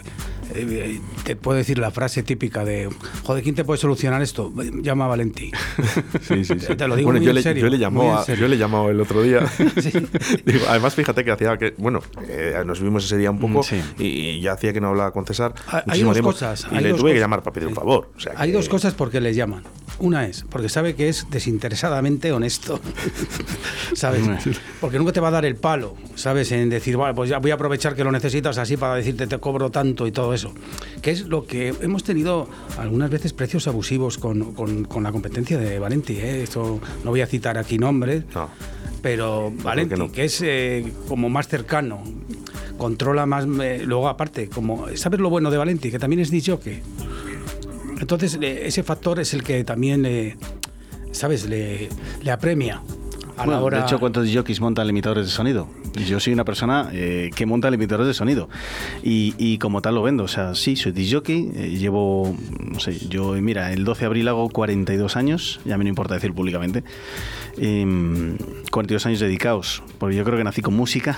eh, 0.55 1.01
te 1.25 1.37
puedo 1.37 1.59
decir 1.59 1.79
la 1.79 1.91
frase 1.91 2.23
típica 2.23 2.65
de, 2.65 2.89
joder, 3.25 3.43
¿quién 3.43 3.55
te 3.55 3.65
puede 3.65 3.79
solucionar 3.79 4.23
esto? 4.23 4.53
Llama 4.83 5.07
a 5.07 5.09
Valentí. 5.09 5.51
Sí, 6.21 6.45
sí, 6.45 6.59
sí. 6.59 6.75
Te 6.75 6.89
lo 6.89 6.97
digo 6.97 7.09
bueno, 7.09 7.21
muy 7.21 7.27
yo, 7.27 7.31
en 7.31 7.37
le, 7.37 7.43
serio, 7.43 7.65
yo, 7.65 7.71
le 7.71 7.79
llamó 7.79 8.25
yo 8.27 8.49
le 8.49 8.57
he 8.57 8.59
llamado 8.59 8.91
el 8.91 9.01
otro 9.01 9.23
día. 9.23 9.41
además, 10.69 10.95
fíjate 10.95 11.25
que 11.25 11.31
hacía 11.31 11.57
que, 11.57 11.75
bueno, 11.79 12.01
nos 12.65 12.81
vimos 12.81 13.05
ese 13.05 13.17
día 13.17 13.31
un 13.31 13.39
poco 13.39 13.65
y, 13.99 14.41
ya 14.41 14.53
hacía 14.53 14.73
que 14.73 14.81
no 14.81 14.89
hablaba 14.89 15.13
con 15.13 15.25
César. 15.27 15.55
Hay 15.87 16.03
dos 16.03 16.21
cosas. 16.21 16.67
Y 16.71 16.81
le 16.81 16.95
tuve 16.95 17.13
que 17.13 17.21
llamar 17.21 17.43
para 17.43 17.55
pedir 17.55 17.69
un 17.69 17.75
favor. 17.75 18.11
hay 18.35 18.53
dos 18.53 18.69
cosas 18.69 18.95
porque 18.95 19.21
le 19.21 19.35
llaman. 19.35 19.63
Una 19.99 20.27
es 20.27 20.45
porque 20.51 20.69
sabe 20.69 20.95
que 20.95 21.09
es 21.09 21.27
desinteresadamente 21.31 22.33
honesto. 22.33 22.81
¿Sabes? 23.95 24.23
Porque 24.81 24.99
nunca 24.99 25.13
te 25.13 25.21
va 25.21 25.29
a 25.29 25.33
dar 25.33 25.45
el 25.45 25.57
palo, 25.57 25.97
¿sabes? 26.15 26.53
En 26.53 26.69
decir, 26.69 26.97
vale, 26.97 27.15
pues 27.15 27.31
ya 27.31 27.39
voy 27.39 27.51
a 27.51 27.55
aprovechar 27.55 27.95
que 27.95 28.05
lo 28.05 28.13
necesitas 28.13 28.59
así 28.59 28.77
para 28.77 28.95
decirte 28.95 29.27
te 29.27 29.39
cobro 29.39 29.71
tanto 29.71 30.07
y 30.07 30.13
todo 30.13 30.35
eso. 30.37 30.53
Que 31.03 31.11
es 31.11 31.27
lo 31.27 31.47
que 31.47 31.75
hemos 31.81 32.05
tenido 32.05 32.49
algunas 32.79 33.11
veces 33.11 33.33
precios 33.33 33.67
abusivos 33.67 34.19
con, 34.19 34.55
con, 34.55 35.03
la 35.03 35.13
competencia 35.13 35.59
de 35.59 35.79
Valenti. 35.79 36.15
¿eh? 36.15 36.43
Esto 36.43 36.81
no 37.05 37.11
voy 37.11 37.21
a 37.21 37.27
citar 37.27 37.59
aquí 37.59 37.79
nombres, 37.79 38.25
pero 39.03 39.53
Valenti, 39.63 39.95
que, 40.13 40.25
es 40.25 40.41
eh, 40.43 40.93
como 41.09 41.29
más 41.29 41.49
cercano, 41.49 42.03
controla 42.79 43.27
más. 43.27 43.47
Eh, 43.61 43.83
luego, 43.85 44.09
aparte, 44.09 44.49
como 44.49 44.87
¿sabes 44.95 45.21
lo 45.21 45.31
bueno 45.31 45.51
de 45.51 45.59
Valenti? 45.59 45.91
Que 45.91 45.99
también 45.99 46.21
es 46.21 46.31
dicho 46.31 46.61
que 46.61 46.83
entonces, 47.99 48.39
ese 48.41 48.83
factor 48.83 49.21
es 49.21 49.33
el 49.33 49.43
que 49.43 49.65
también, 49.65 50.37
¿sabes?, 51.13 51.47
le, 51.47 51.89
le 52.23 52.31
apremia 52.31 52.83
a 53.37 53.47
la 53.47 53.61
hora... 53.61 53.79
De 53.79 53.85
hecho, 53.85 53.99
¿cuántos 53.99 54.29
jockeys 54.33 54.61
montan 54.61 54.87
limitadores 54.87 55.27
de 55.27 55.33
sonido? 55.33 55.67
Yo 56.05 56.21
soy 56.21 56.33
una 56.33 56.45
persona 56.45 56.91
eh, 56.93 57.31
que 57.35 57.47
monta 57.47 57.71
limitadores 57.71 58.09
de 58.09 58.15
sonido 58.15 58.49
y, 59.03 59.59
como 59.59 59.81
tal 59.83 59.95
lo 59.95 60.03
vendo. 60.03 60.25
O 60.25 60.29
sea, 60.29 60.55
sí, 60.55 60.77
soy 60.77 60.93
disjockey, 60.93 61.51
eh, 61.55 61.69
llevo, 61.71 62.37
no 62.61 62.81
sé, 62.81 62.99
yo, 63.09 63.33
mira, 63.33 63.73
el 63.73 63.85
12 63.85 64.01
de 64.01 64.07
abril 64.07 64.29
hago 64.29 64.49
42 64.49 65.17
años, 65.17 65.61
ya 65.65 65.79
me 65.79 65.85
no 65.85 65.89
importa 65.89 66.15
decir 66.15 66.35
públicamente. 66.35 66.83
42 67.57 67.65
em, 67.65 69.09
años 69.09 69.21
dedicados, 69.21 69.83
porque 69.99 70.17
yo 70.17 70.25
creo 70.25 70.37
que 70.37 70.45
nací 70.45 70.61
con 70.61 70.75
música 70.75 71.17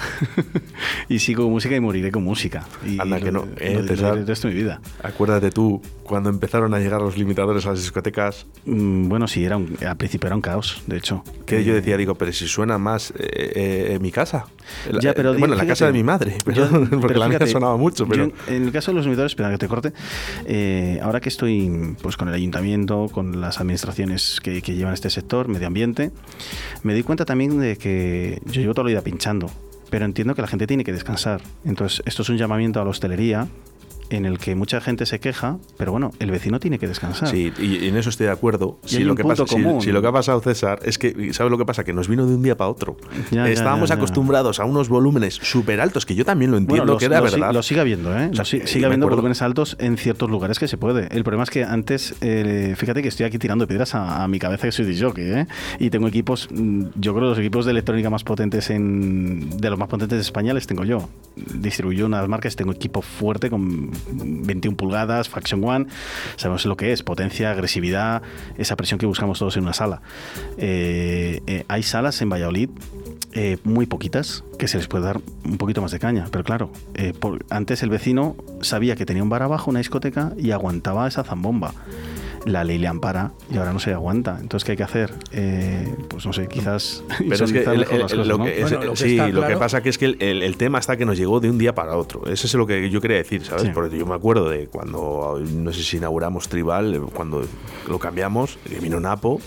y 1.09 1.19
sigo 1.19 1.45
con 1.45 1.53
música 1.53 1.75
y 1.75 1.81
moriré 1.81 2.13
con 2.13 2.23
música. 2.23 2.67
Y 2.87 3.01
Anda, 3.01 3.21
que 3.21 3.33
no. 3.33 3.47
Eh, 3.59 3.79
el 3.79 4.27
resto 4.27 4.49
de 4.49 4.55
mi 4.55 4.61
vida. 4.61 4.81
Acuérdate 5.03 5.51
tú, 5.51 5.83
cuando 6.05 6.31
empezaron 6.31 6.75
a 6.75 6.79
llegar 6.79 7.01
los 7.01 7.19
limitadores 7.19 7.67
a 7.67 7.71
las 7.71 7.81
discotecas. 7.81 8.47
Mm, 8.67 9.09
bueno, 9.09 9.27
sí, 9.27 9.45
era 9.45 9.57
un, 9.57 9.77
al 9.85 9.97
principio 9.97 10.29
era 10.29 10.37
un 10.37 10.43
caos, 10.43 10.83
de 10.87 10.99
hecho. 10.99 11.25
Que 11.47 11.65
yo 11.65 11.75
decía, 11.75 11.97
digo, 11.97 12.15
pero 12.15 12.33
si 12.33 12.47
suena 12.47 12.79
más 12.79 13.13
en 13.17 14.01
mi 14.01 14.13
casa 14.13 14.47
bueno, 15.39 15.55
en 15.55 15.59
la 15.59 15.67
casa 15.67 15.87
de 15.87 15.93
mi 15.93 16.03
madre, 16.03 16.37
porque 16.45 17.19
la 17.19 17.29
mía 17.29 17.47
sonaba 17.47 17.77
mucho. 17.77 18.07
Pero... 18.07 18.33
en 18.47 18.65
el 18.65 18.73
caso 18.73 18.91
de 18.91 18.97
los 18.97 19.05
limitadores, 19.05 19.33
espera 19.33 19.51
que 19.51 19.59
te 19.59 19.69
corte, 19.69 19.93
eh, 20.47 20.99
ahora 21.03 21.21
que 21.21 21.29
estoy 21.29 21.97
pues 22.03 22.17
con 22.17 22.29
el 22.29 22.35
ayuntamiento, 22.35 23.09
con 23.13 23.41
las 23.41 23.61
administraciones 23.61 24.41
que, 24.43 24.63
que 24.63 24.75
llevan 24.75 24.95
este 24.95 25.11
sector, 25.11 25.49
medio 25.49 25.67
ambiente, 25.67 26.11
me 26.83 26.95
di 26.95 27.03
cuenta 27.03 27.25
también 27.25 27.59
de 27.59 27.77
que 27.77 28.41
yo 28.47 28.61
llevo 28.61 28.75
toda 28.75 28.85
la 28.85 28.91
vida 28.91 29.03
pinchando 29.03 29.51
pero 29.91 30.05
entiendo 30.05 30.35
que 30.35 30.43
la 30.43 30.49
gente 30.49 30.67
tiene 30.67 30.85
que 30.85 30.93
descansar. 30.93 31.41
Entonces, 31.65 32.03
esto 32.05 32.23
es 32.23 32.29
un 32.29 32.37
llamamiento 32.37 32.81
a 32.81 32.85
la 32.85 32.91
hostelería, 32.91 33.49
en 34.11 34.27
el 34.27 34.39
que 34.39 34.55
mucha 34.55 34.81
gente 34.81 35.07
se 35.07 35.21
queja, 35.21 35.59
pero 35.77 35.93
bueno, 35.93 36.13
el 36.19 36.31
vecino 36.31 36.61
tiene 36.61 36.79
que 36.79 36.87
descansar. 36.87 37.29
Sí, 37.29 37.53
y, 37.59 37.89
en 37.89 37.97
eso 37.97 38.11
estoy 38.11 38.27
de 38.27 38.33
acuerdo. 38.33 38.79
Si 38.85 39.05
lo, 39.05 39.15
que 39.15 39.25
pasa, 39.25 39.45
si, 39.47 39.93
lo 39.93 40.03
que 40.03 40.09
ha 40.09 40.13
pasado, 40.13 40.41
César, 40.41 40.81
es 40.83 40.99
que, 40.99 41.33
¿sabes 41.33 41.51
lo 41.51 41.59
que 41.59 41.65
pasa? 41.65 41.85
Que 41.85 41.93
nos 41.93 42.09
vino 42.09 42.27
de 42.27 42.35
un 42.35 42.43
día 42.43 42.57
para 42.57 42.71
otro. 42.71 42.97
Estábamos 43.31 43.91
acostumbrados 43.91 44.61
a 44.61 44.65
unos 44.65 44.89
volúmenes 44.89 45.35
súper 45.35 45.81
altos, 45.81 46.07
que 46.07 46.15
yo 46.15 46.25
también 46.25 46.51
lo 46.51 46.57
entiendo, 46.57 46.97
que 46.97 47.07
era 47.07 47.21
verdad. 47.21 47.53
Lo 47.53 47.63
sigue 47.63 47.81
habiendo, 47.81 48.17
¿eh? 48.17 48.31
sigue 48.45 48.85
habiendo 48.85 49.09
volúmenes 49.09 49.43
altos 49.43 49.77
en 49.79 49.97
ciertos 49.97 50.31
lugares 50.31 50.59
que 50.59 50.69
se 50.69 50.77
puede. 50.77 51.09
El 51.15 51.25
problema 51.25 51.45
es 51.45 51.51
que 51.51 51.65
antes, 51.65 52.15
eh, 52.21 52.75
fíjate 52.77 53.03
que 53.03 53.09
estoy 53.09 53.27
aquí 53.27 53.39
tirando 53.39 53.67
piedras 53.67 53.95
a, 53.95 54.27
mi 54.29 54.39
cabeza 54.39 54.67
que 54.67 54.73
soy 54.73 54.85
de 54.85 55.01
jockey, 55.01 55.25
¿eh? 55.25 55.47
Y 55.79 55.91
tengo 55.91 56.09
equipos, 56.09 56.49
mm, 56.51 56.87
yo 56.97 57.15
creo 57.15 57.31
los 57.31 57.39
equipos 57.39 57.65
de 57.65 57.71
electrónica 57.71 58.11
más 58.11 58.25
potentes 58.25 58.71
en, 58.71 59.59
de 59.59 59.71
los 59.71 59.79
más 59.79 59.89
potentes 59.89 60.19
de 60.19 60.23
España 60.23 60.53
les 60.53 60.67
tengo 60.67 60.85
yo. 60.85 61.09
Distribuyo 61.37 62.07
unas 62.07 62.29
marcas, 62.29 62.57
tengo 62.57 62.73
equipo 62.73 63.01
fuerte 63.01 63.49
con 63.49 63.91
21 64.11 64.77
pulgadas, 64.77 65.29
Faction 65.29 65.63
One, 65.65 65.87
sabemos 66.37 66.67
lo 66.67 66.77
que 66.77 66.93
es, 66.93 67.03
potencia, 67.03 67.51
agresividad, 67.51 68.23
esa 68.57 68.77
presión 68.77 68.99
que 68.99 69.07
buscamos 69.07 69.39
todos 69.39 69.57
en 69.57 69.65
una 69.65 69.73
sala. 69.73 70.03
Eh, 70.57 71.41
eh, 71.47 71.65
hay 71.69 71.83
salas 71.83 72.21
en 72.23 72.31
Valladolid 72.31 72.71
eh, 73.33 73.59
muy 73.65 73.87
poquitas 73.87 74.45
que 74.59 74.69
se 74.69 74.79
les 74.79 74.89
puede 74.89 75.05
dar 75.05 75.21
un 75.45 75.59
poquito 75.59 75.83
más 75.83 75.93
de 75.93 75.99
caña, 75.99 76.27
pero 76.31 76.45
claro, 76.45 76.71
antes 77.51 77.83
el 77.83 77.91
vecino 77.91 78.37
sabía 78.63 78.97
que 78.97 79.07
tenía 79.07 79.23
un 79.23 79.29
bar 79.29 79.43
abajo, 79.43 79.71
una 79.71 79.79
discoteca 79.79 80.33
y 80.37 80.51
aguantaba 80.51 81.07
esa 81.07 81.25
zambomba. 81.25 81.75
La 82.45 82.65
ley 82.65 82.79
le 82.79 82.87
ampara 82.87 83.33
y 83.53 83.57
ahora 83.59 83.73
no 83.73 83.79
se 83.79 83.93
aguanta. 83.93 84.39
Entonces, 84.41 84.65
¿qué 84.65 84.73
hay 84.73 84.77
que 84.77 84.83
hacer? 84.85 85.15
Eh, 85.33 85.95
pues 86.09 86.25
no 86.27 86.33
sé, 86.33 86.47
quizás... 86.49 87.03
Pero 87.29 87.45
es 87.45 87.53
que, 87.53 87.63
el- 87.63 87.83
el- 87.83 88.01
cosas, 88.03 88.27
lo 88.27 88.39
¿no? 88.39 88.45
que, 88.45 88.57
es- 88.63 88.71
Bueno, 88.71 88.85
lo 88.87 88.93
que 88.93 88.97
sí, 88.99 89.17
lo 89.17 89.25
que 89.27 89.33
claro- 89.33 89.59
pasa 89.59 89.83
que 89.83 89.89
es 89.89 89.99
que 89.99 90.07
el, 90.07 90.17
el- 90.23 90.43
el 90.43 90.57
tema 90.57 90.79
está 90.79 90.97
que 90.97 91.05
nos 91.05 91.17
llegó 91.19 91.41
de 91.41 91.51
un 91.51 91.59
día 91.59 91.75
para 91.75 91.97
otro. 91.97 92.23
Eso 92.27 92.47
es 92.47 92.55
lo 92.55 92.67
que 92.67 92.89
yo 92.91 93.01
quería 93.01 93.17
decir, 93.19 93.45
¿sabes? 93.45 93.63
Sí. 93.65 93.71
Porque 93.75 93.99
yo 93.99 94.07
me 94.07 94.15
acuerdo 94.15 94.49
de 94.49 94.67
cuando, 94.67 95.41
no 95.53 95.73
sé 95.73 95.83
si 95.83 95.97
inauguramos 95.99 96.49
Tribal, 96.49 96.95
eh, 96.95 97.01
cuando 97.15 97.45
lo 97.89 97.99
cambiamos, 97.99 98.59
que 98.69 98.79
vino 98.81 99.01
Napo 99.01 99.41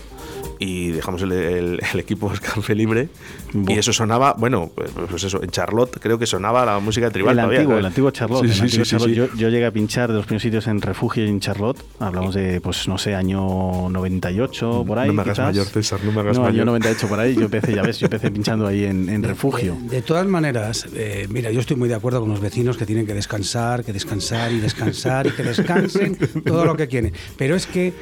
y 0.62 0.90
dejamos 0.92 1.22
el, 1.22 1.32
el- 1.32 1.80
el 1.92 2.00
equipo 2.00 2.32
Escarfe 2.32 2.74
libre 2.74 3.08
Buah. 3.52 3.74
y 3.74 3.78
eso 3.78 3.92
sonaba, 3.92 4.34
bueno, 4.38 4.70
pues, 4.74 4.90
pues 5.10 5.24
eso, 5.24 5.42
en 5.42 5.50
Charlotte 5.50 5.98
creo 6.00 6.18
que 6.18 6.26
sonaba 6.26 6.64
la 6.64 6.78
música 6.78 7.10
Tribal 7.10 7.32
el 7.32 7.36
todavía, 7.38 7.58
antiguo, 7.60 7.72
¿sabes? 7.74 7.80
el 7.80 7.86
antiguo 7.86 8.10
Charlotte. 8.10 8.40
Sí, 8.44 8.46
el 8.48 8.54
sí, 8.54 8.60
antiguo 8.62 8.84
sí, 8.84 8.90
Charlotte. 8.90 9.08
sí. 9.10 9.14
Yo, 9.16 9.26
yo 9.36 9.48
llegué 9.48 9.66
a 9.66 9.70
pinchar 9.70 10.08
de 10.10 10.16
los 10.16 10.26
primeros 10.26 10.42
sitios 10.42 10.66
en 10.68 10.80
Refugio 10.80 11.24
y 11.24 11.28
en 11.28 11.40
Charlotte. 11.40 11.82
Hablamos 11.98 12.34
de, 12.34 12.60
pues 12.60 12.86
no 12.88 12.96
sé, 12.98 13.14
año 13.14 13.88
98 13.90 14.84
por 14.86 14.98
ahí. 14.98 15.08
No 15.08 15.14
me 15.14 15.22
hagas 15.22 15.34
quizás. 15.38 15.46
mayor, 15.46 15.66
César, 15.66 16.00
no 16.04 16.12
me 16.12 16.20
hagas 16.20 16.36
no, 16.36 16.42
mayor. 16.44 16.56
yo 16.58 16.64
98 16.64 17.08
por 17.08 17.20
ahí. 17.20 17.34
Yo 17.34 17.42
empecé, 17.42 17.74
ya 17.74 17.82
ves, 17.82 17.98
yo 17.98 18.06
empecé 18.06 18.30
pinchando 18.32 18.66
ahí 18.66 18.84
en, 18.84 19.08
en 19.08 19.22
Refugio. 19.22 19.76
De, 19.82 19.96
de 19.96 20.02
todas 20.02 20.26
maneras, 20.26 20.86
eh, 20.94 21.26
mira, 21.30 21.50
yo 21.50 21.60
estoy 21.60 21.76
muy 21.76 21.88
de 21.88 21.94
acuerdo 21.94 22.20
con 22.20 22.28
los 22.30 22.40
vecinos 22.40 22.76
que 22.76 22.86
tienen 22.86 23.06
que 23.06 23.14
descansar, 23.14 23.84
que 23.84 23.92
descansar 23.92 24.52
y 24.52 24.60
descansar 24.60 25.26
y 25.26 25.30
que 25.32 25.42
descansen 25.42 26.16
todo 26.44 26.64
lo 26.64 26.76
que 26.76 26.88
quieren. 26.88 27.12
Pero 27.36 27.56
es 27.56 27.66
que 27.66 27.92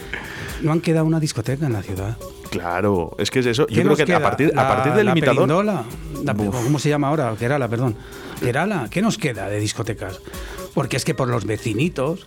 no 0.62 0.72
han 0.72 0.80
quedado 0.80 1.06
una 1.06 1.20
discoteca 1.20 1.66
en 1.66 1.72
la 1.72 1.82
ciudad. 1.82 2.16
Claro, 2.50 3.14
es 3.18 3.30
que 3.30 3.38
es 3.40 3.46
eso. 3.46 3.66
¿Qué 3.66 3.74
Yo 3.76 3.82
creo 3.84 3.96
que 3.96 4.12
a 4.14 4.20
partir, 4.22 4.52
a 4.54 4.62
La- 4.62 4.68
partir 4.68 4.92
del 4.92 5.06
la 5.06 5.12
imitador. 5.12 5.36
Perindola, 5.46 5.84
la- 6.24 6.32
Uf. 6.32 6.64
¿Cómo 6.64 6.78
se 6.78 6.88
llama 6.88 7.08
ahora? 7.08 7.34
Kerala, 7.38 7.68
perdón. 7.68 7.94
Kerala, 8.40 8.88
¿qué 8.90 9.00
nos 9.02 9.18
queda 9.18 9.48
de 9.48 9.58
discotecas? 9.60 10.20
Porque 10.74 10.96
es 10.96 11.04
que 11.04 11.14
por 11.14 11.28
los 11.28 11.44
vecinitos 11.46 12.26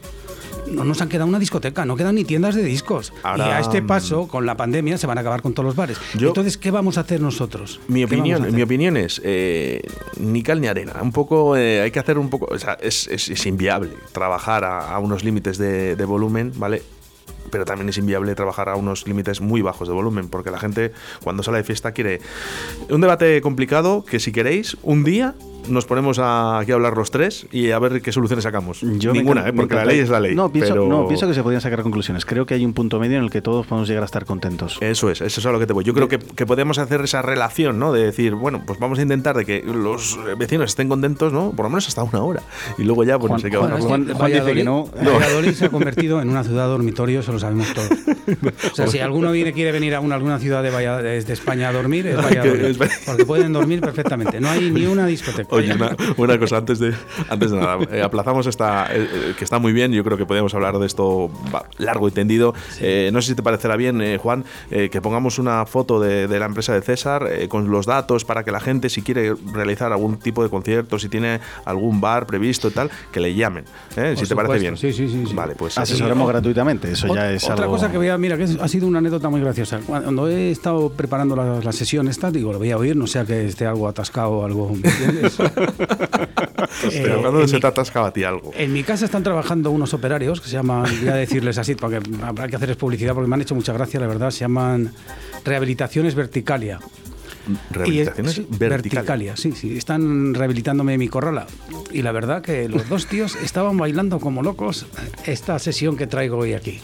no 0.68 0.84
nos 0.86 1.02
han 1.02 1.10
quedado 1.10 1.28
una 1.28 1.40
discoteca, 1.40 1.84
no 1.86 1.96
quedan 1.98 2.16
ni 2.16 2.24
tiendas 2.24 2.56
de 2.56 2.64
discos. 2.64 3.12
Ahora, 3.24 3.48
y 3.48 3.52
a 3.52 3.60
este 3.60 3.82
mm, 3.82 3.88
paso, 3.88 4.28
con 4.28 4.46
la 4.46 4.56
pandemia, 4.56 4.98
se 4.98 5.08
van 5.08 5.18
a 5.18 5.22
acabar 5.22 5.42
con 5.42 5.54
todos 5.54 5.66
los 5.66 5.76
bares. 5.76 5.98
Yo- 6.16 6.30
Entonces, 6.30 6.58
¿qué 6.58 6.72
vamos 6.72 6.98
a 6.98 7.02
hacer 7.02 7.20
nosotros? 7.22 7.80
Mi 7.88 8.02
¿Qué 8.06 8.16
vamos 8.16 8.32
a 8.32 8.36
opinión, 8.38 8.56
mi 8.56 8.62
opinión 8.62 8.98
es 8.98 9.20
eh, 9.24 9.82
ni 10.20 10.42
cal 10.44 10.62
ni 10.62 10.68
arena. 10.68 10.94
Un 11.02 11.12
poco 11.12 11.58
eh, 11.58 11.82
hay 11.82 11.92
que 11.92 12.00
hacer 12.00 12.18
un 12.18 12.30
poco, 12.30 12.48
o 12.50 12.58
sea, 12.60 12.78
es, 12.82 13.08
es- 13.08 13.30
es 13.30 13.46
inviable 13.46 13.92
trabajar 14.14 14.64
a, 14.64 14.92
a 14.94 15.00
unos 15.00 15.24
límites 15.24 15.58
de, 15.58 15.96
de 15.96 16.06
volumen, 16.06 16.54
¿vale? 16.56 16.82
Pero 17.50 17.66
también 17.66 17.90
es 17.90 17.98
inviable 17.98 18.36
trabajar 18.36 18.70
a 18.70 18.76
unos 18.76 19.08
límites 19.08 19.42
muy 19.42 19.62
bajos 19.62 19.88
de 19.88 19.94
volumen, 19.94 20.30
porque 20.30 20.52
la 20.52 20.60
gente 20.60 20.92
cuando 21.24 21.44
sale 21.44 21.58
de 21.58 21.64
fiesta 21.64 21.92
quiere 21.92 22.22
un 22.90 23.02
debate 23.02 23.42
complicado 23.42 24.04
que 24.06 24.20
si 24.20 24.32
queréis 24.32 24.78
un 24.82 25.04
día 25.04 25.36
nos 25.68 25.86
ponemos 25.86 26.20
a, 26.20 26.60
aquí 26.60 26.72
a 26.72 26.76
hablar 26.76 26.96
los 26.98 27.12
tres 27.12 27.48
y 27.52 27.72
a 27.72 27.80
ver 27.80 28.02
qué 28.02 28.12
soluciones 28.12 28.44
sacamos. 28.44 28.82
Yo 28.82 29.14
Ninguna, 29.14 29.48
¿eh? 29.50 29.54
porque 29.54 29.76
la 29.76 29.86
ley 29.86 30.00
es 30.00 30.10
la 30.10 30.20
ley. 30.20 30.36
No 30.36 30.52
pienso, 30.52 30.74
pero- 30.74 30.88
no, 30.88 31.08
pienso 31.08 31.28
que 31.28 31.34
se 31.34 31.44
podrían 31.44 31.62
sacar 31.62 31.82
conclusiones. 31.84 32.26
Creo 32.26 32.46
que 32.46 32.54
hay 32.54 32.66
un 32.66 32.74
punto 32.74 33.00
medio 33.00 33.18
en 33.18 33.24
el 33.24 33.30
que 33.30 33.42
todos 33.42 33.66
podemos 33.68 33.88
llegar 33.88 34.04
a 34.04 34.06
estar 34.06 34.26
contentos. 34.26 34.78
Eso 34.82 35.10
es, 35.10 35.22
eso 35.22 35.40
es 35.40 35.46
a 35.46 35.52
lo 35.52 35.60
que 35.60 35.68
te 35.68 35.74
voy. 35.74 35.84
Yo 35.84 35.94
creo 35.94 36.08
que, 36.08 36.20
que 36.20 36.46
podemos 36.46 36.78
hacer 36.78 37.02
esa 37.02 37.22
relación, 37.22 37.80
¿no? 37.80 37.92
De 37.94 38.04
decir, 38.04 38.36
bueno, 38.36 38.64
pues 38.66 38.80
vamos 38.80 39.00
a 39.00 39.02
intentar 39.02 39.36
de 39.38 39.46
que 39.46 39.64
los 39.64 40.18
vecinos 40.38 40.70
estén 40.72 40.90
contentos, 40.90 41.32
¿no? 41.34 41.52
Por 41.52 41.66
lo 41.66 41.70
menos 41.70 41.88
hasta 41.88 42.04
una 42.04 42.22
hora. 42.24 42.42
Y 42.78 42.84
luego 42.84 43.04
ya, 43.04 43.18
pues 43.20 43.30
no 43.32 43.36
Juan- 43.38 43.42
sé 43.42 43.50
qué 43.50 43.58
Juan- 43.58 43.72
va 43.72 43.76
a 43.76 43.80
Juan-. 43.82 44.14
Juan 44.14 44.32
dice 44.32 44.54
que 44.54 44.64
no. 44.64 44.86
Valladolid 45.04 45.54
se 45.54 45.66
ha 45.66 45.70
convertido 45.70 46.22
en 46.22 46.30
una 46.30 46.44
ciudad 46.44 46.68
dormitorio, 46.68 47.20
eso 47.22 47.32
lo 47.32 47.40
sabemos 47.40 47.68
todos. 47.74 47.90
O 48.72 48.76
sea, 48.76 48.88
si 48.88 49.00
alguno 49.00 49.32
viene 49.32 49.54
quiere 49.54 49.72
venir 49.72 49.96
a 49.96 50.00
una, 50.00 50.16
alguna 50.16 50.40
ciudad 50.40 50.64
de, 50.64 50.72
de- 50.72 51.34
España 51.34 51.70
a 51.70 51.74
dormir, 51.74 52.08
es 52.08 52.16
Valladolid. 52.18 52.78
Porque 53.06 53.26
pueden 53.26 53.54
dormir 53.54 53.82
perfectamente. 53.82 54.40
No 54.40 54.50
hay 54.50 54.70
ni 54.72 54.86
una 54.86 55.06
discoteca. 55.06 55.53
Oye, 55.54 55.74
una, 55.74 55.96
una 56.18 56.40
cosa 56.40 56.58
antes 56.58 56.80
de, 56.80 56.94
antes 57.30 57.52
de 57.52 57.58
nada, 57.58 57.78
eh, 57.92 58.02
aplazamos 58.02 58.48
esta, 58.48 58.88
eh, 58.94 59.08
eh, 59.12 59.34
que 59.38 59.44
está 59.44 59.60
muy 59.60 59.74
bien, 59.74 59.92
yo 59.92 60.04
creo 60.04 60.18
que 60.18 60.26
podemos 60.26 60.54
hablar 60.54 60.78
de 60.80 60.86
esto 60.86 61.30
largo 61.78 62.08
y 62.08 62.12
tendido. 62.12 62.54
Eh, 62.80 63.10
no 63.14 63.22
sé 63.22 63.30
si 63.30 63.36
te 63.36 63.44
parecerá 63.44 63.76
bien, 63.76 64.02
eh, 64.02 64.18
Juan, 64.18 64.44
eh, 64.72 64.90
que 64.90 65.02
pongamos 65.02 65.40
una 65.40 65.66
foto 65.66 66.00
de, 66.00 66.28
de 66.28 66.40
la 66.40 66.46
empresa 66.46 66.74
de 66.74 66.82
César 66.82 67.28
eh, 67.32 67.48
con 67.48 67.70
los 67.70 67.86
datos 67.86 68.26
para 68.26 68.44
que 68.44 68.52
la 68.52 68.60
gente, 68.60 68.90
si 68.90 69.02
quiere 69.02 69.34
realizar 69.54 69.92
algún 69.92 70.18
tipo 70.18 70.44
de 70.44 70.50
concierto, 70.50 70.98
si 71.00 71.10
tiene 71.10 71.40
algún 71.66 72.02
bar 72.02 72.26
previsto 72.26 72.68
y 72.68 72.72
tal, 72.72 72.90
que 73.12 73.20
le 73.20 73.34
llamen. 73.36 73.66
¿eh? 73.96 74.16
si 74.18 74.26
te 74.26 74.36
parece 74.36 74.60
bien. 74.60 74.78
sí, 74.78 74.92
sí, 74.94 75.08
sí, 75.08 75.26
sí. 75.28 75.34
Vale, 75.34 75.56
pues 75.56 75.78
Asesoramos 75.78 76.28
gratuitamente, 76.28 76.92
eso 76.92 77.14
ya 77.14 77.32
es 77.32 77.44
Otra 77.44 77.66
algo... 77.66 77.76
cosa 77.76 77.92
que 77.92 77.98
voy 77.98 78.08
a, 78.10 78.18
mira, 78.18 78.38
que 78.38 78.44
es- 78.44 78.60
ha 78.60 78.68
sido 78.68 78.88
una 78.88 79.00
anécdota 79.00 79.30
muy 79.30 79.42
graciosa. 79.42 79.80
Cuando 79.86 80.28
he 80.28 80.52
estado 80.52 80.90
preparando 80.90 81.36
la, 81.36 81.60
la 81.60 81.72
sesión 81.72 82.08
esta, 82.08 82.32
digo, 82.32 82.52
lo 82.54 82.60
voy 82.60 82.72
a 82.72 82.78
oír, 82.78 82.96
no 82.96 83.08
sea 83.08 83.26
que 83.26 83.46
esté 83.46 83.66
algo 83.66 83.88
atascado 83.88 84.32
o 84.32 84.46
algo, 84.46 84.70
¿me 84.70 84.90
entiendes? 84.90 85.38
Pero 86.92 87.18
Eh, 87.18 87.22
cuando 87.22 87.42
en 87.42 87.48
se 87.48 87.56
mi- 87.56 87.62
te 87.62 87.68
atascaba 87.68 88.08
a 88.08 88.14
ti 88.14 88.24
algo. 88.24 88.52
En 88.56 88.74
mi 88.74 88.84
casa 88.84 89.06
están 89.06 89.24
trabajando 89.24 89.72
unos 89.72 89.94
operarios 89.94 90.42
que 90.42 90.48
se 90.48 90.54
llaman, 90.54 90.84
voy 91.02 91.10
a 91.10 91.16
decirles 91.16 91.58
así, 91.58 91.76
porque 91.76 92.00
habrá 92.24 92.48
que 92.48 92.56
hacerles 92.56 92.78
publicidad 92.78 93.14
porque 93.14 93.28
me 93.30 93.36
han 93.36 93.42
hecho 93.42 93.56
mucha 93.56 93.74
gracia, 93.74 94.00
la 94.00 94.08
verdad, 94.08 94.32
se 94.32 94.40
llaman 94.42 94.92
Rehabilitaciones 95.46 96.16
Verticalia. 96.16 96.80
Rehabilitaciones 97.72 98.38
Y 98.38 98.42
es- 98.42 98.48
sí, 98.48 98.58
verticales. 98.58 98.94
Verticalia, 99.06 99.36
sí, 99.36 99.52
sí. 99.52 99.78
Están 99.78 100.34
rehabilitándome 100.34 100.98
mi 100.98 101.10
corrala. 101.10 101.46
Y 101.92 102.02
la 102.02 102.12
verdad 102.14 102.42
que 102.42 102.70
los 102.70 102.88
dos 102.88 103.08
tíos 103.08 103.36
estaban 103.36 103.78
bailando 103.78 104.20
como 104.20 104.42
locos 104.42 104.86
esta 105.26 105.60
sesión 105.60 105.98
que 105.98 106.08
traigo 106.08 106.38
hoy 106.38 106.54
aquí. 106.54 106.80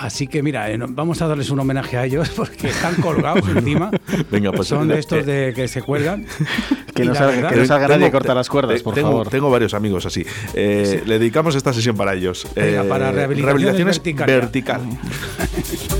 Así 0.00 0.26
que 0.28 0.42
mira, 0.42 0.70
eh, 0.70 0.78
vamos 0.88 1.20
a 1.22 1.26
darles 1.28 1.50
un 1.50 1.58
homenaje 1.60 1.96
a 1.96 2.04
ellos 2.06 2.28
porque 2.36 2.68
están 2.68 2.94
colgados 2.96 3.48
encima. 3.48 3.90
Venga, 4.30 4.52
pues, 4.52 4.68
Son 4.68 4.86
de 4.88 4.98
estos 4.98 5.26
de 5.26 5.52
que 5.54 5.66
se 5.68 5.82
cuelgan. 5.82 6.24
Que 6.98 7.04
no 7.04 7.14
salga- 7.14 7.26
verdad- 7.36 7.50
que 7.50 7.56
no 7.60 7.64
salga 7.66 7.86
Tengo- 7.86 7.98
nadie 8.00 8.10
corta 8.10 8.34
las 8.34 8.48
cuerdas, 8.48 8.82
por 8.82 8.92
tengo, 8.92 9.10
favor. 9.10 9.28
Tengo 9.28 9.50
varios 9.50 9.72
amigos 9.72 10.04
así. 10.04 10.26
Eh, 10.52 11.00
Le 11.06 11.20
dedicamos 11.20 11.54
esta 11.54 11.72
sesión 11.72 11.96
para 11.96 12.12
ellos. 12.14 12.44
Venga, 12.56 12.82
Eh, 12.82 12.88
para 12.88 13.12
rehabilitaciones 13.12 13.98
verticalia. 13.98 14.34
vertical. 14.34 14.80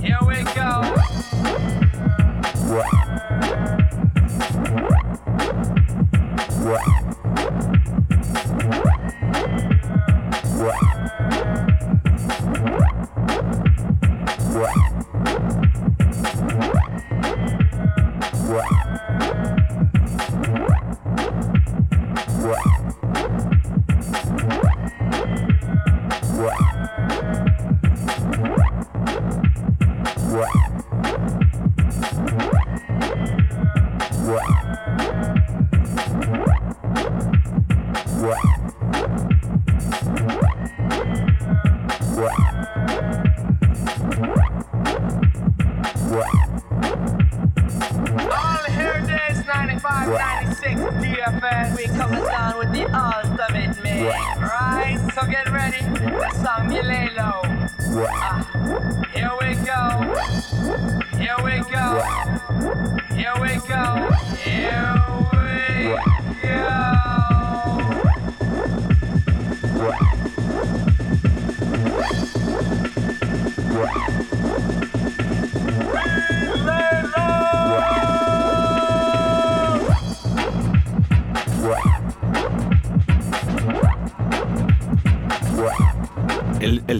Here 0.00 0.18
we 0.26 0.42
go. 0.54 0.82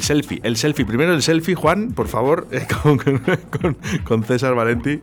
Selfie, 0.04 0.40
el 0.44 0.56
selfie. 0.56 0.84
Primero 0.86 1.12
el 1.14 1.22
selfie, 1.22 1.54
Juan, 1.54 1.90
por 1.92 2.06
favor, 2.08 2.46
con- 2.82 3.76
con 4.04 4.24
César 4.24 4.54
Valenti. 4.54 5.00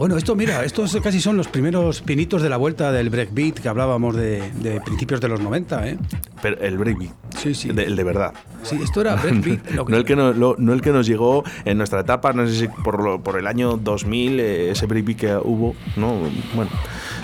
Bueno, 0.00 0.16
esto, 0.16 0.34
mira, 0.34 0.64
estos 0.64 0.96
casi 1.02 1.20
son 1.20 1.36
los 1.36 1.46
primeros 1.48 2.00
pinitos 2.00 2.40
de 2.40 2.48
la 2.48 2.56
vuelta 2.56 2.90
del 2.90 3.10
breakbeat 3.10 3.58
que 3.58 3.68
hablábamos 3.68 4.16
de, 4.16 4.50
de 4.62 4.80
principios 4.80 5.20
de 5.20 5.28
los 5.28 5.40
90, 5.40 5.88
¿eh? 5.88 5.98
Pero 6.40 6.58
el 6.58 6.78
breakbeat. 6.78 7.12
Sí, 7.36 7.54
sí. 7.54 7.68
De- 7.68 7.84
el 7.84 7.96
de 7.96 8.04
verdad. 8.04 8.32
Sí, 8.62 8.78
esto 8.82 9.02
era 9.02 9.14
breakbeat. 9.22 9.72
lo 9.72 9.84
No 9.84 9.96
el, 9.98 10.04
que 10.06 10.16
no, 10.16 10.32
lo- 10.32 10.56
no 10.58 10.72
el 10.72 10.80
que 10.80 10.90
nos 10.90 11.06
llegó 11.06 11.44
en 11.66 11.76
nuestra 11.76 12.00
etapa, 12.00 12.32
no 12.32 12.46
sé 12.46 12.54
si 12.54 12.68
por, 12.68 13.04
lo- 13.04 13.22
por 13.22 13.38
el 13.38 13.46
año 13.46 13.76
2000, 13.76 14.40
eh, 14.40 14.70
ese 14.70 14.86
breakbeat 14.86 15.18
que 15.18 15.36
hubo, 15.36 15.76
¿no? 15.96 16.18
Bueno, 16.54 16.70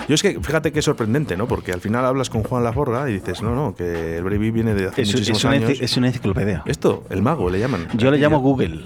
yo 0.07 0.13
es 0.13 0.21
que 0.21 0.39
fíjate 0.39 0.71
que 0.71 0.77
es 0.79 0.85
sorprendente, 0.85 1.35
¿no? 1.35 1.47
Porque 1.47 1.73
al 1.73 1.81
final 1.81 2.05
hablas 2.05 2.29
con 2.29 2.43
Juan 2.43 2.63
Laforga 2.63 3.09
y 3.09 3.13
dices, 3.13 3.41
no, 3.41 3.55
no, 3.55 3.73
que 3.75 4.17
el 4.17 4.23
breakbeat 4.23 4.53
viene 4.53 4.73
de 4.75 4.85
hace 4.87 5.01
Es, 5.01 5.11
muchísimos 5.13 5.39
es 5.39 5.45
una, 5.45 5.53
años. 5.55 5.71
es 5.81 5.97
una 5.97 6.07
enciclopedia. 6.07 6.61
Esto, 6.67 7.05
el 7.09 7.23
mago, 7.23 7.49
le 7.49 7.59
llaman. 7.59 7.87
Yo 7.95 8.11
le 8.11 8.19
llamo 8.19 8.39
Google. 8.39 8.83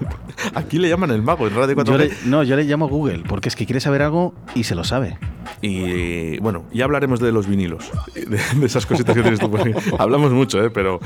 Aquí 0.54 0.78
le 0.78 0.88
llaman 0.88 1.10
el 1.10 1.20
mago, 1.22 1.46
en 1.46 1.54
Radio 1.54 1.74
4 1.74 1.92
Yo 1.92 1.98
le- 1.98 2.10
no, 2.24 2.42
yo 2.42 2.56
le 2.56 2.64
llamo 2.64 2.88
Google, 2.88 3.22
porque 3.34 3.48
es 3.48 3.56
que 3.56 3.66
quiere 3.66 3.80
saber 3.80 4.00
algo 4.00 4.32
y 4.54 4.62
se 4.62 4.76
lo 4.76 4.84
sabe. 4.84 5.18
Y 5.60 6.38
bueno, 6.38 6.66
ya 6.72 6.84
hablaremos 6.84 7.18
de 7.18 7.32
los 7.32 7.48
vinilos, 7.48 7.90
de, 8.14 8.24
de 8.26 8.64
esas 8.66 8.86
cositas 8.86 9.12
que 9.12 9.22
tienes 9.22 9.40
tú 9.40 9.50
por 9.50 9.60
ahí. 9.66 9.74
Hablamos 9.98 10.30
mucho, 10.30 10.62
¿eh? 10.64 10.70
pero 10.70 11.00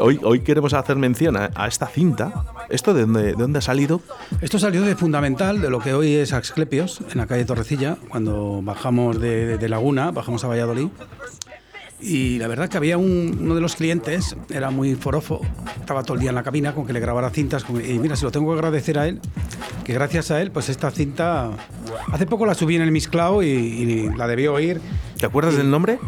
hoy, 0.00 0.18
hoy 0.22 0.40
queremos 0.40 0.72
hacer 0.72 0.96
mención 0.96 1.36
a, 1.36 1.50
a 1.54 1.68
esta 1.68 1.86
cinta. 1.86 2.46
¿Esto 2.70 2.94
de 2.94 3.02
dónde, 3.02 3.22
de 3.24 3.32
dónde 3.34 3.58
ha 3.58 3.62
salido? 3.62 4.00
Esto 4.40 4.58
salió 4.58 4.80
de 4.80 4.96
Fundamental, 4.96 5.60
de 5.60 5.68
lo 5.68 5.78
que 5.80 5.92
hoy 5.92 6.14
es 6.14 6.32
Asclepios, 6.32 7.02
en 7.12 7.18
la 7.18 7.26
calle 7.26 7.44
Torrecilla, 7.44 7.98
cuando 8.08 8.62
bajamos 8.62 9.20
de, 9.20 9.44
de- 9.44 9.58
de 9.58 9.68
Laguna, 9.68 10.10
bajamos 10.10 10.42
a 10.44 10.48
Valladolid. 10.48 10.88
Y 12.06 12.38
la 12.38 12.48
verdad 12.48 12.68
que 12.68 12.76
había 12.76 12.98
un- 12.98 13.38
uno 13.40 13.54
de 13.54 13.62
los 13.62 13.76
clientes, 13.76 14.36
era 14.50 14.70
muy 14.70 14.94
forofo, 14.94 15.40
estaba 15.80 16.02
todo 16.02 16.14
el 16.14 16.20
día 16.20 16.28
en 16.28 16.34
la 16.34 16.42
cabina 16.42 16.74
con 16.74 16.86
que 16.86 16.92
le 16.92 17.00
grabara 17.00 17.30
cintas. 17.30 17.64
con- 17.64 17.80
Y 17.84 17.98
mira, 17.98 18.14
se 18.14 18.24
lo 18.26 18.30
tengo 18.30 18.48
que 18.52 18.54
agradecer 18.58 18.98
a 18.98 19.08
él, 19.08 19.20
que 19.84 19.94
gracias 19.94 20.30
a 20.30 20.42
él, 20.42 20.50
pues 20.50 20.68
esta 20.68 20.90
cinta, 20.90 21.50
hace 22.12 22.26
poco 22.26 22.44
la 22.44 22.54
subí 22.54 22.76
en 22.76 22.82
el 22.82 22.92
Miss 22.92 23.08
Cloud 23.08 23.42
y, 23.42 23.46
y 23.48 24.10
la 24.16 24.26
debió 24.26 24.52
oír. 24.54 24.80
¿Te 25.18 25.24
acuerdas 25.26 25.56
del 25.56 25.70
nombre? 25.70 25.98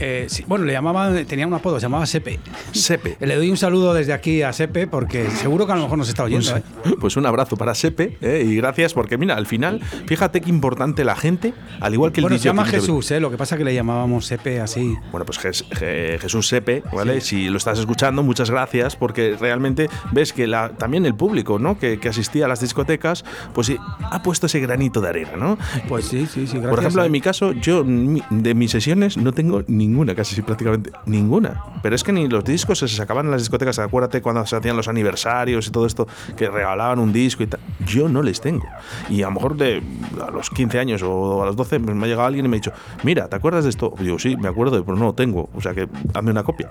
Eh, 0.00 0.26
sí, 0.28 0.44
bueno, 0.46 0.64
le 0.64 0.72
llamaba, 0.72 1.12
tenía 1.26 1.46
un 1.46 1.52
apodo, 1.54 1.78
se 1.78 1.82
llamaba 1.84 2.06
Sepe. 2.06 2.40
Sepe. 2.72 3.16
Le 3.26 3.36
doy 3.36 3.50
un 3.50 3.56
saludo 3.56 3.92
desde 3.94 4.12
aquí 4.12 4.42
a 4.42 4.52
Sepe 4.52 4.86
porque 4.86 5.28
seguro 5.30 5.66
que 5.66 5.72
a 5.72 5.76
lo 5.76 5.82
mejor 5.82 5.98
nos 5.98 6.08
está 6.08 6.24
oyendo. 6.24 6.56
¿eh? 6.56 6.62
Pues 7.00 7.16
un 7.16 7.26
abrazo 7.26 7.56
para 7.56 7.74
Sepe 7.74 8.16
¿eh? 8.20 8.44
y 8.46 8.56
gracias 8.56 8.94
porque 8.94 9.18
mira, 9.18 9.36
al 9.36 9.46
final, 9.46 9.80
fíjate 10.06 10.40
qué 10.40 10.48
importante 10.50 11.04
la 11.04 11.16
gente, 11.16 11.52
al 11.80 11.92
igual 11.94 12.12
que 12.12 12.20
el 12.20 12.24
Bueno, 12.24 12.38
se 12.38 12.44
llama 12.44 12.64
Jesús, 12.64 13.10
¿eh? 13.10 13.20
lo 13.20 13.30
que 13.30 13.36
pasa 13.36 13.56
que 13.56 13.64
le 13.64 13.74
llamábamos 13.74 14.26
Sepe 14.26 14.60
así. 14.60 14.94
Bueno, 15.10 15.24
pues 15.26 15.38
Jes- 15.38 15.68
Je- 15.70 16.18
Jesús 16.18 16.48
Sepe, 16.48 16.82
¿vale? 16.92 17.20
Si 17.20 17.48
lo 17.48 17.58
estás 17.58 17.78
escuchando, 17.78 18.22
muchas 18.22 18.50
gracias, 18.50 18.96
porque 18.96 19.36
realmente 19.38 19.88
ves 20.12 20.32
que 20.32 20.46
la, 20.46 20.70
también 20.70 21.04
el 21.06 21.14
público, 21.14 21.58
¿no? 21.58 21.78
Que, 21.78 21.98
que 22.00 22.08
asistía 22.08 22.46
a 22.46 22.48
las 22.48 22.60
discotecas, 22.60 23.24
pues 23.54 23.70
ha 24.02 24.22
puesto 24.22 24.46
ese 24.46 24.60
granito 24.60 25.00
de 25.00 25.08
arena, 25.08 25.32
¿no? 25.36 25.58
Pues 25.88 26.06
sí, 26.06 26.26
sí, 26.26 26.46
sí. 26.46 26.52
Gracias 26.54 26.70
Por 26.70 26.78
ejemplo, 26.78 27.04
en 27.04 27.12
mi 27.12 27.20
caso, 27.20 27.52
yo 27.52 27.84
de 27.84 28.54
mis 28.54 28.70
sesiones 28.70 29.16
no 29.16 29.32
tengo 29.32 29.62
ninguna, 29.90 30.14
casi 30.14 30.40
prácticamente 30.42 30.90
ninguna. 31.06 31.62
Pero 31.82 31.94
es 31.94 32.04
que 32.04 32.12
ni 32.12 32.28
los 32.28 32.44
discos 32.44 32.78
se 32.78 32.88
sacaban 32.88 33.26
en 33.26 33.32
las 33.32 33.42
discotecas, 33.42 33.78
acuérdate 33.78 34.22
cuando 34.22 34.44
se 34.46 34.56
hacían 34.56 34.76
los 34.76 34.88
aniversarios 34.88 35.66
y 35.66 35.70
todo 35.70 35.86
esto, 35.86 36.06
que 36.36 36.48
regalaban 36.48 36.98
un 36.98 37.12
disco 37.12 37.42
y 37.42 37.46
tal. 37.46 37.60
Yo 37.86 38.08
no 38.08 38.22
les 38.22 38.40
tengo. 38.40 38.66
Y 39.08 39.22
a 39.22 39.26
lo 39.26 39.32
mejor 39.32 39.56
de 39.56 39.82
a 40.26 40.30
los 40.30 40.50
15 40.50 40.78
años 40.78 41.02
o 41.02 41.42
a 41.42 41.46
los 41.46 41.56
12 41.56 41.80
pues 41.80 41.96
me 41.96 42.04
ha 42.04 42.08
llegado 42.08 42.26
alguien 42.26 42.46
y 42.46 42.48
me 42.48 42.56
ha 42.56 42.60
dicho, 42.60 42.72
mira, 43.02 43.28
¿te 43.28 43.36
acuerdas 43.36 43.64
de 43.64 43.70
esto? 43.70 43.94
Digo, 43.98 44.18
sí, 44.18 44.36
me 44.36 44.48
acuerdo, 44.48 44.82
pero 44.84 44.96
no 44.96 45.06
lo 45.06 45.12
tengo. 45.14 45.48
O 45.54 45.60
sea 45.60 45.74
que 45.74 45.88
hazme 46.14 46.30
una 46.30 46.42
copia. 46.42 46.70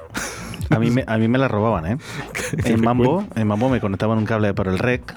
A 0.69 0.77
mí 0.77 0.91
me, 0.91 1.03
a 1.07 1.17
mí 1.17 1.27
me 1.27 1.37
la 1.37 1.47
robaban, 1.47 1.85
¿eh? 1.85 1.97
En 2.65 2.81
Mambo, 2.81 3.25
en 3.35 3.47
Mambo 3.47 3.69
me 3.69 3.79
conectaban 3.79 4.17
un 4.17 4.25
cable 4.25 4.53
por 4.53 4.67
el 4.67 4.77
rec 4.77 5.15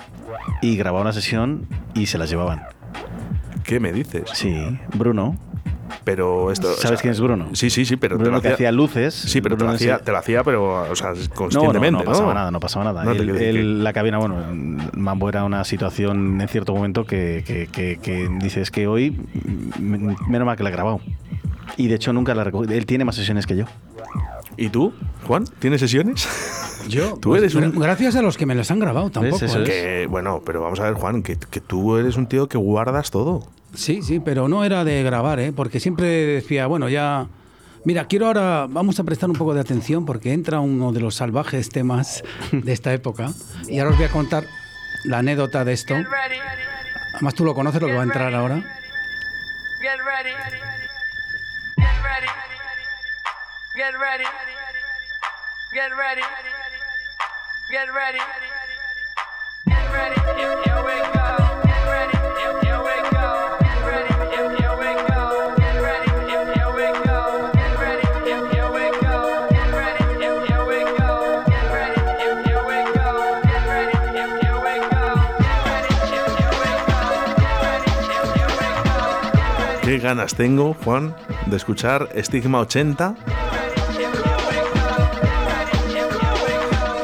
y 0.62 0.76
grababa 0.76 1.02
una 1.02 1.12
sesión 1.12 1.66
y 1.94 2.06
se 2.06 2.18
las 2.18 2.30
llevaban. 2.30 2.62
¿Qué 3.64 3.78
me 3.78 3.92
dices? 3.92 4.24
Sí, 4.32 4.78
Bruno. 4.94 5.36
Pero 6.04 6.50
esto. 6.50 6.68
o 6.68 6.74
¿Sabes 6.74 6.98
sea, 6.98 7.02
quién 7.02 7.12
es 7.12 7.20
Bruno? 7.20 7.48
Sí, 7.54 7.70
sí, 7.70 7.84
sí, 7.84 7.96
pero 7.96 8.18
te 8.18 8.30
lo 8.30 8.40
que 8.40 8.48
hacía 8.48 8.72
luces. 8.72 9.14
Sí, 9.14 9.40
pero 9.40 9.56
te 9.56 9.64
lo, 9.64 9.70
hacía, 9.70 9.98
te 9.98 10.10
lo 10.12 10.18
hacía, 10.18 10.42
pero, 10.44 10.90
o 10.90 10.96
sea, 10.96 11.10
No, 11.12 11.16
no, 11.20 11.34
conscientemente, 11.34 12.04
no 12.04 12.04
pasaba 12.04 12.34
nada, 12.34 12.50
no 12.50 12.60
pasaba 12.60 12.84
nada. 12.84 13.04
No, 13.04 13.12
la 13.14 13.92
cabina, 13.92 14.18
bueno, 14.18 14.36
Mambo 14.94 15.28
era 15.28 15.44
una 15.44 15.64
situación 15.64 16.40
en 16.40 16.48
cierto 16.48 16.74
momento 16.74 17.04
que, 17.04 17.44
que, 17.46 17.66
que, 17.66 17.98
que 18.02 18.28
dices 18.40 18.70
que 18.70 18.86
hoy, 18.86 19.20
menos 19.78 20.46
mal 20.46 20.56
que 20.56 20.62
la 20.62 20.68
he 20.70 20.72
grabado. 20.72 21.00
Y 21.76 21.88
de 21.88 21.94
hecho 21.94 22.12
nunca 22.12 22.34
la 22.34 22.44
reco- 22.44 22.68
Él 22.70 22.86
tiene 22.86 23.04
más 23.04 23.14
sesiones 23.16 23.46
que 23.46 23.56
yo. 23.56 23.64
¿Y 24.56 24.68
tú, 24.68 24.92
Juan? 25.26 25.44
¿Tienes 25.58 25.80
sesiones? 25.80 26.28
Yo, 26.88 27.14
Tú 27.20 27.30
pues, 27.30 27.42
eres 27.42 27.54
un- 27.54 27.72
gra- 27.72 27.80
Gracias 27.82 28.16
a 28.16 28.22
los 28.22 28.36
que 28.36 28.44
me 28.44 28.54
las 28.54 28.70
han 28.70 28.78
grabado 28.80 29.10
tampoco. 29.10 29.36
Eso 29.44 29.58
¿eh? 29.60 29.62
es. 29.62 29.68
Que, 29.68 30.06
bueno, 30.10 30.42
pero 30.44 30.60
vamos 30.60 30.80
a 30.80 30.84
ver, 30.84 30.94
Juan, 30.94 31.22
que, 31.22 31.36
que 31.38 31.60
tú 31.60 31.96
eres 31.96 32.16
un 32.16 32.26
tío 32.26 32.48
que 32.48 32.58
guardas 32.58 33.10
todo. 33.10 33.44
Sí, 33.74 34.02
sí, 34.02 34.20
pero 34.20 34.48
no 34.48 34.64
era 34.64 34.84
de 34.84 35.02
grabar, 35.02 35.40
¿eh? 35.40 35.52
porque 35.52 35.80
siempre 35.80 36.06
decía, 36.06 36.66
bueno, 36.66 36.88
ya. 36.88 37.26
Mira, 37.84 38.06
quiero 38.06 38.26
ahora, 38.26 38.66
vamos 38.68 39.00
a 39.00 39.04
prestar 39.04 39.28
un 39.28 39.36
poco 39.36 39.54
de 39.54 39.60
atención 39.60 40.06
porque 40.06 40.32
entra 40.32 40.60
uno 40.60 40.92
de 40.92 41.00
los 41.00 41.16
salvajes 41.16 41.68
temas 41.68 42.22
de 42.52 42.72
esta 42.72 42.92
época. 42.92 43.32
Y 43.68 43.78
ahora 43.78 43.90
os 43.90 43.96
voy 43.96 44.06
a 44.06 44.10
contar 44.10 44.44
la 45.04 45.18
anécdota 45.18 45.64
de 45.64 45.72
esto. 45.72 45.94
Además, 47.14 47.34
tú 47.34 47.44
lo 47.44 47.54
conoces, 47.54 47.80
lo 47.80 47.88
que 47.88 47.94
va 47.94 48.02
a 48.02 48.04
entrar 48.04 48.34
ahora. 48.34 48.62
Get 57.72 57.88
ready. 57.88 58.22
Qué 79.92 79.98
ganas 79.98 80.34
tengo, 80.34 80.74
Juan, 80.84 81.14
de 81.44 81.54
escuchar 81.54 82.08
Estigma 82.14 82.60
80. 82.60 83.14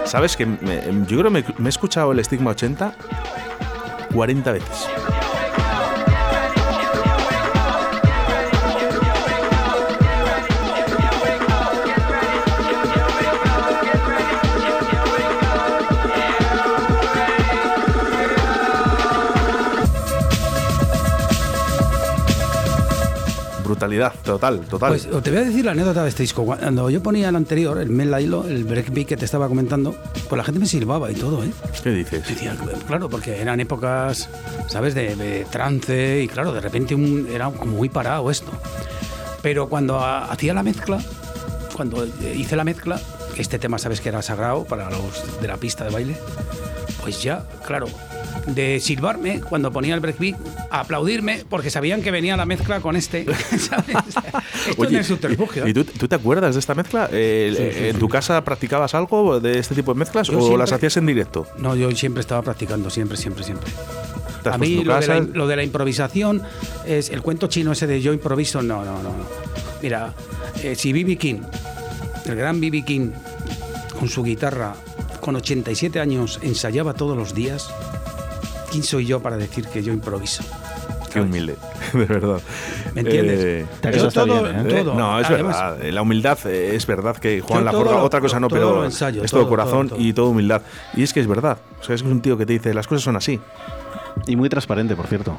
¿Sabes 0.07 0.39
que 0.39 0.47
me- 0.47 0.81
yo 1.07 1.19
creo 1.19 1.25
que 1.25 1.31
me, 1.31 1.45
me 1.59 1.67
he 1.67 1.69
escuchado 1.69 2.13
el 2.13 2.19
Estigma 2.19 2.53
80 2.53 2.95
40 4.15 4.53
veces? 4.53 4.89
Brutalidad, 23.79 24.13
total, 24.25 24.61
total. 24.63 24.89
Pues 24.91 25.09
te 25.23 25.31
voy 25.31 25.39
a 25.41 25.45
decir 25.45 25.65
la 25.65 25.71
anécdota 25.71 26.03
de 26.03 26.09
este 26.09 26.25
disco. 26.25 26.45
Cuando 26.45 26.91
yo 26.91 27.01
ponía 27.01 27.29
el 27.29 27.37
anterior, 27.37 27.79
el 27.79 27.91
Mel 27.91 28.11
Lailo, 28.11 28.45
el 28.49 28.65
breakbeat 28.65 29.07
que 29.07 29.17
te 29.17 29.25
estaba 29.25 29.47
comentando, 29.49 29.95
pues 30.29 30.37
la 30.37 30.43
gente 30.43 30.59
me 30.59 30.67
silbaba 30.67 31.11
y 31.13 31.15
todo, 31.15 31.45
¿eh? 31.45 31.53
¿Qué 31.85 31.91
dices? 31.91 32.27
Decía, 32.27 32.57
claro, 32.89 33.09
porque 33.09 33.41
eran 33.41 33.61
épocas, 33.61 34.29
¿sabes?, 34.67 34.95
de, 34.97 35.15
de 35.15 35.45
trance 35.45 36.23
y 36.23 36.27
claro, 36.29 36.53
de 36.53 36.61
repente 36.61 36.97
un- 36.97 37.29
era 37.33 37.51
como 37.51 37.77
muy 37.77 37.89
parado 37.89 38.31
esto. 38.33 38.51
Pero 39.43 39.69
cuando 39.69 40.01
ha- 40.01 40.25
hacía 40.25 40.53
la 40.55 40.65
mezcla, 40.65 40.99
cuando 41.77 42.05
hice 42.35 42.57
la 42.57 42.65
mezcla, 42.65 43.01
que 43.37 43.43
este 43.43 43.61
tema 43.61 43.79
sabes 43.79 44.01
que 44.01 44.09
era 44.09 44.23
sagrado 44.23 44.65
para 44.65 44.91
los 44.91 45.41
de 45.41 45.47
la 45.47 45.57
pista 45.57 45.85
de 45.85 45.91
baile, 45.91 46.17
pues 47.01 47.23
ya, 47.23 47.45
claro, 47.65 47.87
de 48.47 48.81
silbarme 48.81 49.41
cuando 49.41 49.71
ponía 49.73 49.95
el 49.95 50.01
breakbeat, 50.01 50.37
a 50.71 50.81
aplaudirme 50.81 51.45
porque 51.49 51.71
sabían 51.71 52.03
que 52.03 52.11
venía 52.11 52.37
la 52.37 52.47
mezcla 52.47 52.81
con 52.81 52.97
este, 52.97 53.27
¿sabes? 53.59 53.97
Esto 54.69 54.83
Oye, 54.83 54.99
es 54.99 54.99
el 55.01 55.05
subterfugio. 55.05 55.67
¿Y, 55.67 55.71
y 55.71 55.75
tú, 55.75 55.85
tú 55.85 56.09
te 56.09 56.15
acuerdas 56.15 56.55
de 56.55 56.61
esta 56.61 56.75
mezcla? 56.75 57.09
Eh, 57.13 57.53
Sí, 57.57 57.79
sí, 57.79 57.85
¿En 57.89 57.95
sí. 57.95 57.99
tu 58.01 58.09
casa 58.09 58.43
practicabas 58.45 58.95
algo 58.95 59.41
de 59.41 59.59
este 59.59 59.75
tipo 59.75 59.93
de 59.93 59.99
mezclas 59.99 60.29
Yo 60.29 60.39
o 60.39 60.41
siempre- 60.41 60.59
las 60.59 60.73
hacías 60.73 60.97
en 60.97 61.07
directo? 61.07 61.47
No, 61.59 61.75
yo 61.77 61.91
siempre 61.93 62.21
estaba 62.21 62.43
practicando, 62.43 62.91
siempre, 62.91 63.17
siempre, 63.17 63.45
siempre. 63.45 63.71
¿Te 64.43 64.49
has 64.51 64.55
A 64.55 64.59
mí 64.59 64.79
en 64.79 64.87
lo 64.87 64.99
de, 65.01 65.07
la, 65.07 65.21
lo 65.21 65.47
de 65.47 65.57
la 65.57 65.63
improvisación 65.65 66.43
es 66.87 67.11
el 67.11 67.23
cuento 67.23 67.49
chino 67.49 67.73
ese 67.73 67.87
de 67.87 68.01
yo 68.01 68.13
improviso, 68.13 68.63
no, 68.63 68.85
no, 68.85 69.03
no. 69.03 69.11
no. 69.11 69.15
Mira, 69.83 70.15
eh, 70.63 70.75
si 70.75 70.93
B.B. 70.93 71.17
King, 71.17 71.41
el 72.27 72.37
gran 72.37 72.61
B.B. 72.61 72.83
King, 72.85 73.11
con 73.99 74.09
su 74.09 74.23
guitarra, 74.23 74.75
con 75.21 75.37
87 75.37 76.01
años, 76.01 76.39
ensayaba 76.43 76.95
todos 76.95 77.17
los 77.17 77.35
días, 77.35 77.69
¿quién 78.71 78.83
soy 78.83 79.07
yo 79.07 79.21
para 79.21 79.37
decir 79.37 79.67
que 79.67 79.83
yo 79.83 79.93
improviso? 79.93 80.43
Qué 81.13 81.21
humilde, 81.23 81.57
de 81.95 82.05
verdad. 82.05 82.41
¿Me 82.95 83.01
entiendes? 83.01 83.41
Eh, 83.43 83.67
está 83.83 84.11
todo- 84.27 84.43
bien, 84.45 84.67
¿eh? 84.71 84.83
Todo. 84.83 84.95
no, 84.95 85.19
es 85.19 85.27
Además- 85.27 85.57
verdad. 85.59 85.83
eh, 85.85 85.93
La 85.93 86.03
humildad 86.03 86.39
eh, 86.47 86.77
es 86.77 86.87
verdad 86.87 87.17
que 87.17 87.41
Juan 87.41 87.65
lo- 87.65 88.03
otra 88.03 88.21
cosa 88.21 88.39
no, 88.39 88.49
pero 88.49 88.85
ensayo, 88.85 89.25
es 89.25 89.31
todo, 89.31 89.41
todo, 89.43 89.49
corazón 89.51 89.89
todo, 89.89 89.97
todo. 89.99 90.07
y 90.07 90.13
todo 90.13 90.29
humildad. 90.29 90.61
Y 90.95 91.03
es 91.03 91.13
que 91.15 91.21
es 91.21 91.27
verdad. 91.27 91.59
O 91.81 91.85
sea, 91.85 91.95
es 91.95 92.03
un 92.03 92.21
tío 92.21 92.37
que 92.37 92.45
te 92.45 92.53
dice 92.53 92.75
las 92.75 92.87
cosas 92.87 93.03
son 93.05 93.17
así. 93.17 93.41
Y 94.27 94.35
muy 94.37 94.49
transparente, 94.49 94.97
por 94.97 95.07
cierto. 95.07 95.39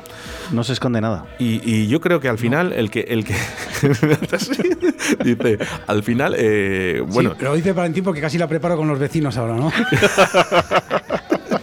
No 0.52 0.64
se 0.64 0.72
esconde 0.74 1.02
nada. 1.02 1.26
Y, 1.38 1.62
y 1.70 1.88
yo 1.88 2.00
creo 2.00 2.20
que 2.22 2.30
al 2.30 2.38
final 2.40 2.72
el 2.72 2.90
que 2.90 3.02
el 3.02 3.26
que 3.26 3.36
dice 5.24 5.60
al 5.86 6.02
final 6.04 6.34
eh, 6.38 7.04
bueno 7.06 7.32
Sí, 7.32 7.36
pero 7.40 7.54
dice 7.56 7.74
Valentín 7.74 8.04
porque 8.04 8.22
casi 8.22 8.38
la 8.38 8.48
preparo 8.48 8.78
con 8.78 8.88
los 8.88 8.98
vecinos 8.98 9.38
ahora, 9.38 9.56
¿no? 9.56 9.72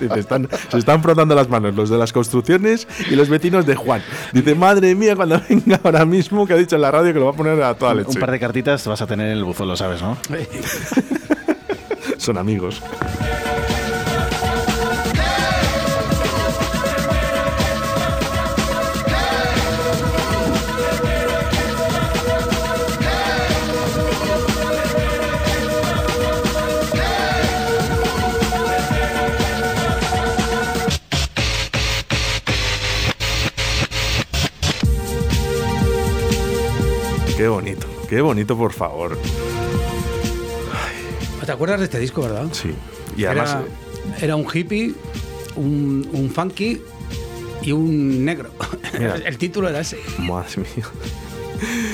dice, 0.00 0.20
están, 0.20 0.48
se 0.70 0.78
están 0.78 1.02
frotando 1.02 1.34
las 1.34 1.48
manos 1.48 1.74
los 1.74 1.90
de 1.90 1.98
las 1.98 2.12
construcciones 2.12 2.86
y 3.10 3.16
los 3.16 3.28
vecinos 3.28 3.66
de 3.66 3.74
Juan. 3.74 4.02
Dice 4.32 4.54
madre 4.54 4.94
mía 4.94 5.16
cuando 5.16 5.40
venga 5.48 5.80
ahora 5.82 6.04
mismo 6.04 6.46
que 6.46 6.54
ha 6.54 6.56
dicho 6.56 6.76
en 6.76 6.82
la 6.82 6.90
radio 6.90 7.12
que 7.12 7.18
lo 7.18 7.26
va 7.26 7.32
a 7.32 7.36
poner 7.36 7.62
a 7.62 7.74
toda 7.74 7.94
leche. 7.94 8.10
Un 8.10 8.20
par 8.20 8.30
de 8.30 8.38
cartitas 8.40 8.86
vas 8.86 9.02
a 9.02 9.06
tener 9.06 9.26
en 9.28 9.38
el 9.38 9.44
buzón, 9.44 9.68
lo 9.68 9.76
sabes, 9.76 10.02
¿no? 10.02 10.16
Son 12.18 12.38
amigos. 12.38 12.82
Qué 37.36 37.48
bonito, 37.48 37.86
qué 38.08 38.22
bonito, 38.22 38.56
por 38.56 38.72
favor. 38.72 39.18
¿Te 41.44 41.52
acuerdas 41.52 41.80
de 41.80 41.84
este 41.84 41.98
disco, 41.98 42.22
verdad? 42.22 42.46
Sí. 42.52 42.72
Y 43.14 43.26
además, 43.26 43.58
era, 44.08 44.18
era 44.24 44.36
un 44.36 44.46
hippie, 44.52 44.94
un, 45.54 46.08
un 46.12 46.30
funky 46.30 46.80
y 47.60 47.72
un 47.72 48.24
negro. 48.24 48.48
Mira. 48.98 49.16
El 49.16 49.36
título 49.36 49.68
era 49.68 49.80
ese. 49.80 49.98
madre 50.18 50.48
mía. 50.56 50.86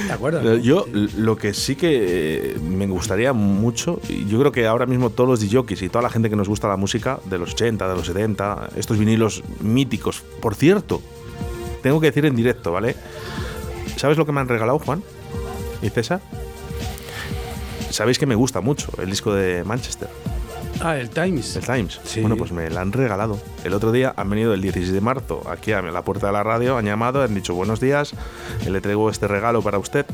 ¿Te 0.07 0.13
acuerdas? 0.13 0.63
Yo 0.63 0.87
lo 0.93 1.37
que 1.37 1.55
sí 1.55 1.75
que 1.75 2.53
eh, 2.53 2.59
me 2.61 2.87
gustaría 2.87 3.33
mucho, 3.33 4.01
y 4.09 4.27
yo 4.27 4.39
creo 4.39 4.53
que 4.53 4.69
ahora 4.69 4.87
mismo 4.87 5.11
todos 5.11 5.29
los 5.29 5.41
DJs 5.41 5.83
y 5.83 5.89
toda 5.89 6.03
la 6.03 6.11
gente 6.11 6.31
que 6.31 6.37
nos 6.37 6.49
gusta 6.49 6.69
la 6.69 6.77
música 6.77 7.19
de 7.25 7.39
los 7.39 7.55
80, 7.55 7.89
de 7.89 7.95
los 7.97 8.07
70, 8.07 8.71
estos 8.77 8.97
vinilos 8.97 9.43
míticos, 9.61 10.23
por 10.41 10.55
cierto, 10.55 11.03
tengo 11.83 12.01
que 12.01 12.07
decir 12.07 12.27
en 12.27 12.37
directo, 12.37 12.71
¿vale? 12.71 12.95
¿Sabes 13.97 14.17
lo 14.17 14.25
que 14.25 14.31
me 14.31 14.41
han 14.41 14.49
regalado, 14.49 14.79
Juan 14.79 15.03
y 15.83 15.91
César? 15.91 16.21
Sabéis 17.91 18.19
que 18.19 18.27
me 18.27 18.35
gusta 18.35 18.61
mucho 18.61 18.91
el 19.03 19.11
disco 19.11 19.35
de 19.35 19.65
Manchester, 19.65 20.09
Ah, 20.85 20.97
el 20.97 21.11
Times. 21.11 21.55
el 21.55 21.65
Times. 21.65 22.01
Sí. 22.03 22.21
Bueno, 22.23 22.37
pues 22.37 22.51
me 22.51 22.69
lo 22.69 22.81
han 22.81 22.91
regalado. 22.91 23.39
El 23.63 23.73
otro 23.75 23.93
día 23.93 24.15
han 24.17 24.29
venido 24.31 24.53
el 24.53 24.61
16 24.63 24.93
de 24.93 25.01
marzo 25.01 25.43
aquí 25.49 25.71
a 25.71 25.81
la 25.83 26.03
puerta 26.03 26.27
de 26.27 26.33
la 26.33 26.43
radio, 26.43 26.77
han 26.77 26.87
llamado, 26.87 27.23
han 27.23 27.35
dicho 27.35 27.55
buenos 27.55 27.79
días, 27.79 28.15
eh, 28.67 28.71
le 28.71 28.81
traigo 28.81 29.09
este 29.09 29.29
regalo 29.29 29.63
para 29.63 29.79
usted. 29.79 30.07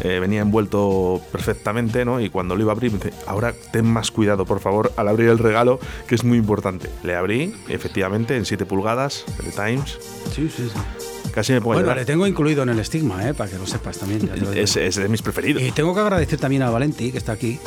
Eh, 0.00 0.18
venía 0.20 0.40
envuelto 0.40 1.20
perfectamente, 1.32 2.06
¿no? 2.06 2.20
Y 2.20 2.30
cuando 2.30 2.54
lo 2.56 2.62
iba 2.62 2.72
a 2.72 2.74
abrir, 2.76 2.92
me 2.92 2.98
dice, 2.98 3.12
ahora 3.26 3.52
ten 3.72 3.84
más 3.84 4.10
cuidado, 4.10 4.46
por 4.46 4.60
favor, 4.60 4.90
al 4.96 5.08
abrir 5.08 5.28
el 5.28 5.38
regalo, 5.38 5.80
que 6.06 6.14
es 6.14 6.24
muy 6.24 6.38
importante. 6.38 6.88
Le 7.02 7.14
abrí, 7.14 7.54
efectivamente, 7.68 8.36
en 8.36 8.46
7 8.46 8.64
pulgadas, 8.64 9.24
el 9.44 9.52
Times. 9.52 9.98
Sí, 10.32 10.48
sí, 10.48 10.70
sí. 10.72 11.05
Casi 11.36 11.52
me 11.52 11.60
pongo 11.60 11.74
Bueno, 11.74 11.94
le 11.94 12.06
tengo 12.06 12.26
incluido 12.26 12.62
en 12.62 12.70
el 12.70 12.78
estigma, 12.78 13.28
¿eh? 13.28 13.34
para 13.34 13.50
que 13.50 13.58
lo 13.58 13.66
sepas 13.66 13.98
también. 13.98 14.22
ya 14.26 14.32
te 14.34 14.40
lo 14.40 14.50
digo. 14.52 14.64
es, 14.64 14.74
es 14.76 14.96
de 14.96 15.06
mis 15.08 15.20
preferidos. 15.20 15.62
Y 15.62 15.70
tengo 15.70 15.94
que 15.94 16.00
agradecer 16.00 16.40
también 16.40 16.62
a 16.62 16.70
Valenti, 16.70 17.12
que 17.12 17.18
está 17.18 17.32
aquí, 17.32 17.58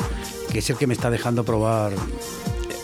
que 0.52 0.58
es 0.58 0.68
el 0.70 0.76
que 0.76 0.88
me 0.88 0.94
está 0.94 1.08
dejando 1.08 1.44
probar 1.44 1.92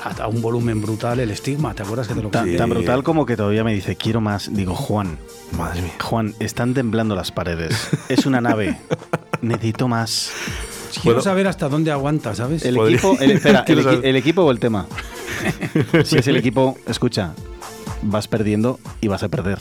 a, 0.05 0.22
a 0.22 0.29
un 0.29 0.40
volumen 0.40 0.81
brutal 0.81 1.18
el 1.18 1.33
estigma. 1.33 1.75
¿Te 1.75 1.83
acuerdas 1.83 2.07
que 2.07 2.14
te 2.14 2.22
lo 2.22 2.29
Tan, 2.31 2.44
conté? 2.44 2.57
tan 2.57 2.70
brutal 2.70 3.03
como 3.03 3.27
que 3.27 3.37
todavía 3.37 3.64
me 3.64 3.75
dice, 3.75 3.96
quiero 3.96 4.20
más. 4.20 4.55
Digo, 4.55 4.77
Juan, 4.77 5.18
Madre 5.59 5.83
mía. 5.83 5.92
Juan, 6.01 6.35
están 6.38 6.72
temblando 6.72 7.16
las 7.16 7.33
paredes. 7.33 7.88
Es 8.09 8.25
una 8.25 8.40
nave. 8.40 8.79
Necesito 9.42 9.88
más. 9.88 10.31
Quiero 10.92 11.16
¿Puedo? 11.16 11.20
saber 11.22 11.49
hasta 11.49 11.68
dónde 11.68 11.90
aguanta, 11.90 12.33
¿sabes? 12.37 12.64
El 12.64 12.77
Podría- 12.77 12.96
equipo, 12.99 13.16
el, 13.20 13.31
espera, 13.33 13.59
el, 13.59 13.64
Quiero 13.64 13.81
equi- 13.81 13.85
saber. 13.85 14.07
el 14.07 14.14
equipo 14.16 14.42
o 14.42 14.51
el 14.53 14.61
tema. 14.61 14.87
Si 16.05 16.16
es 16.16 16.27
el 16.29 16.37
equipo, 16.37 16.79
escucha, 16.87 17.33
vas 18.03 18.27
perdiendo 18.29 18.79
y 19.01 19.09
vas 19.09 19.22
a 19.25 19.29
perder. 19.29 19.59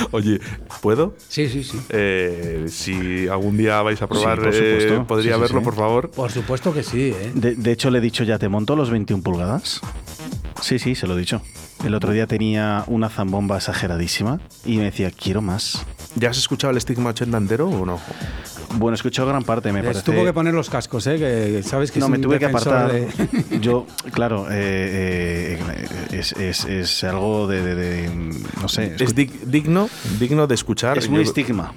Oye, 0.12 0.40
¿puedo? 0.82 1.14
Sí, 1.28 1.48
sí, 1.48 1.64
sí. 1.64 1.78
Eh, 1.90 2.66
si 2.68 3.28
algún 3.28 3.56
día 3.56 3.80
vais 3.82 4.00
a 4.02 4.06
probar, 4.06 4.38
Sí, 4.52 4.58
eh, 4.62 4.80
supuesto. 4.80 5.06
podría 5.06 5.32
Sí, 5.32 5.36
sí, 5.36 5.40
verlo, 5.42 5.58
sí. 5.60 5.64
por 5.64 5.74
favor. 5.74 6.10
Por 6.10 6.30
supuesto 6.30 6.72
que 6.74 6.82
sí, 6.82 7.12
¿eh? 7.16 7.32
De, 7.34 7.54
de 7.54 7.72
hecho, 7.72 7.90
le 7.90 7.98
he 7.98 8.00
dicho 8.00 8.24
ya, 8.24 8.38
¿te 8.38 8.48
monto 8.48 8.76
los 8.76 8.90
21 8.90 9.22
pulgadas? 9.22 9.80
Sí, 10.60 10.78
sí, 10.78 10.94
se 10.94 11.06
lo 11.06 11.16
he 11.16 11.20
dicho. 11.20 11.42
El 11.84 11.94
otro 11.94 12.12
día 12.12 12.26
tenía 12.26 12.84
una 12.88 13.08
zambomba 13.08 13.56
exageradísima 13.56 14.40
y 14.66 14.76
me 14.76 14.84
decía, 14.84 15.10
quiero 15.10 15.40
más. 15.40 15.84
¿Ya 16.16 16.30
has 16.30 16.38
escuchado 16.38 16.70
el 16.72 16.76
estigma 16.76 17.10
80 17.10 17.36
entero 17.38 17.68
o 17.68 17.86
no? 17.86 18.00
Bueno, 18.74 18.94
he 18.94 18.96
escuchado 18.96 19.28
gran 19.28 19.42
parte, 19.42 19.72
me 19.72 19.80
Les 19.82 19.92
parece. 19.98 20.12
tuvo 20.12 20.24
que 20.24 20.32
poner 20.32 20.54
los 20.54 20.70
cascos, 20.70 21.06
¿eh? 21.08 21.18
Que 21.18 21.62
sabes 21.62 21.90
que 21.90 21.98
no, 22.00 22.06
es 22.06 22.10
me 22.10 22.16
un 22.18 22.22
tuve 22.22 22.38
que 22.38 22.46
apartar. 22.46 22.92
de- 22.92 23.08
Yo, 23.60 23.86
claro, 24.12 24.46
eh, 24.50 25.58
eh, 25.60 25.88
es, 26.12 26.32
es- 26.32 26.64
es 26.66 27.04
algo 27.04 27.46
de, 27.48 27.62
de- 27.62 27.74
de- 27.74 28.34
no 28.60 28.68
sé, 28.68 28.94
Es 28.98 29.14
dig- 29.16 29.40
digno, 29.44 29.88
digno 30.18 30.46
de 30.46 30.54
escuchar. 30.54 30.98
es 30.98 31.08
muy 31.08 31.18
Yo- 31.24 31.30
estigma. 31.30 31.72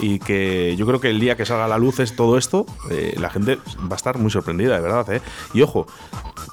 y 0.00 0.18
que 0.20 0.76
yo 0.76 0.86
creo 0.86 1.00
que 1.00 1.10
el 1.10 1.18
día 1.20 1.36
que 1.36 1.44
salga 1.44 1.64
a 1.64 1.68
la 1.68 1.76
luz 1.78 1.98
es 2.00 2.14
todo 2.16 2.38
esto, 2.38 2.64
eh, 2.90 3.14
la 3.18 3.28
gente 3.28 3.56
va 3.80 3.92
a 3.92 3.96
estar 3.96 4.18
muy 4.18 4.30
sorprendida, 4.30 4.76
de 4.76 4.80
verdad. 4.80 5.12
¿eh? 5.12 5.20
Y 5.52 5.62
ojo, 5.62 5.86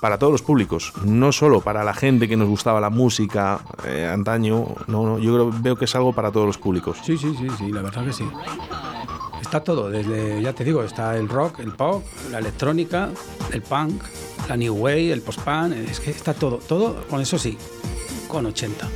para 0.02 0.18
todos 0.18 0.32
los 0.32 0.42
públicos, 0.42 0.92
no 1.06 1.32
solo 1.32 1.62
para 1.62 1.84
la 1.84 1.94
gente 1.94 2.28
que 2.28 2.36
nos 2.36 2.48
gustaba 2.50 2.82
la 2.82 2.90
música 2.90 3.60
eh, 3.86 4.10
antaño, 4.12 4.66
no, 4.88 5.06
no, 5.06 5.20
yo 5.20 5.34
creo, 5.34 5.52
veo 5.62 5.76
que 5.76 5.86
es 5.86 5.96
algo 5.96 6.14
para 6.14 6.32
todos 6.32 6.48
los 6.48 6.58
públicos. 6.58 6.98
Sí, 7.06 7.17
sí, 7.18 7.36
sí, 7.38 7.48
sí, 7.58 7.72
la 7.72 7.82
verdad 7.82 8.06
que 8.06 8.14
sí. 8.14 8.28
Está 9.42 9.64
todo, 9.64 9.90
desde, 9.90 10.42
ya 10.42 10.54
te 10.54 10.64
digo, 10.64 10.84
está 10.84 11.16
el 11.16 11.30
rock, 11.30 11.60
el 11.60 11.72
pop, 11.72 12.04
la 12.32 12.40
electrónica, 12.40 13.10
el 13.52 13.62
punk, 13.62 14.04
la 14.50 14.58
new 14.58 14.76
wave, 14.76 15.12
el 15.14 15.22
post-punk, 15.22 15.74
es 15.74 16.00
que 16.00 16.12
está 16.12 16.34
todo, 16.34 16.58
todo, 16.58 17.06
con 17.08 17.22
eso 17.22 17.38
sí, 17.38 17.58
con 18.28 18.46
80. 18.46 18.88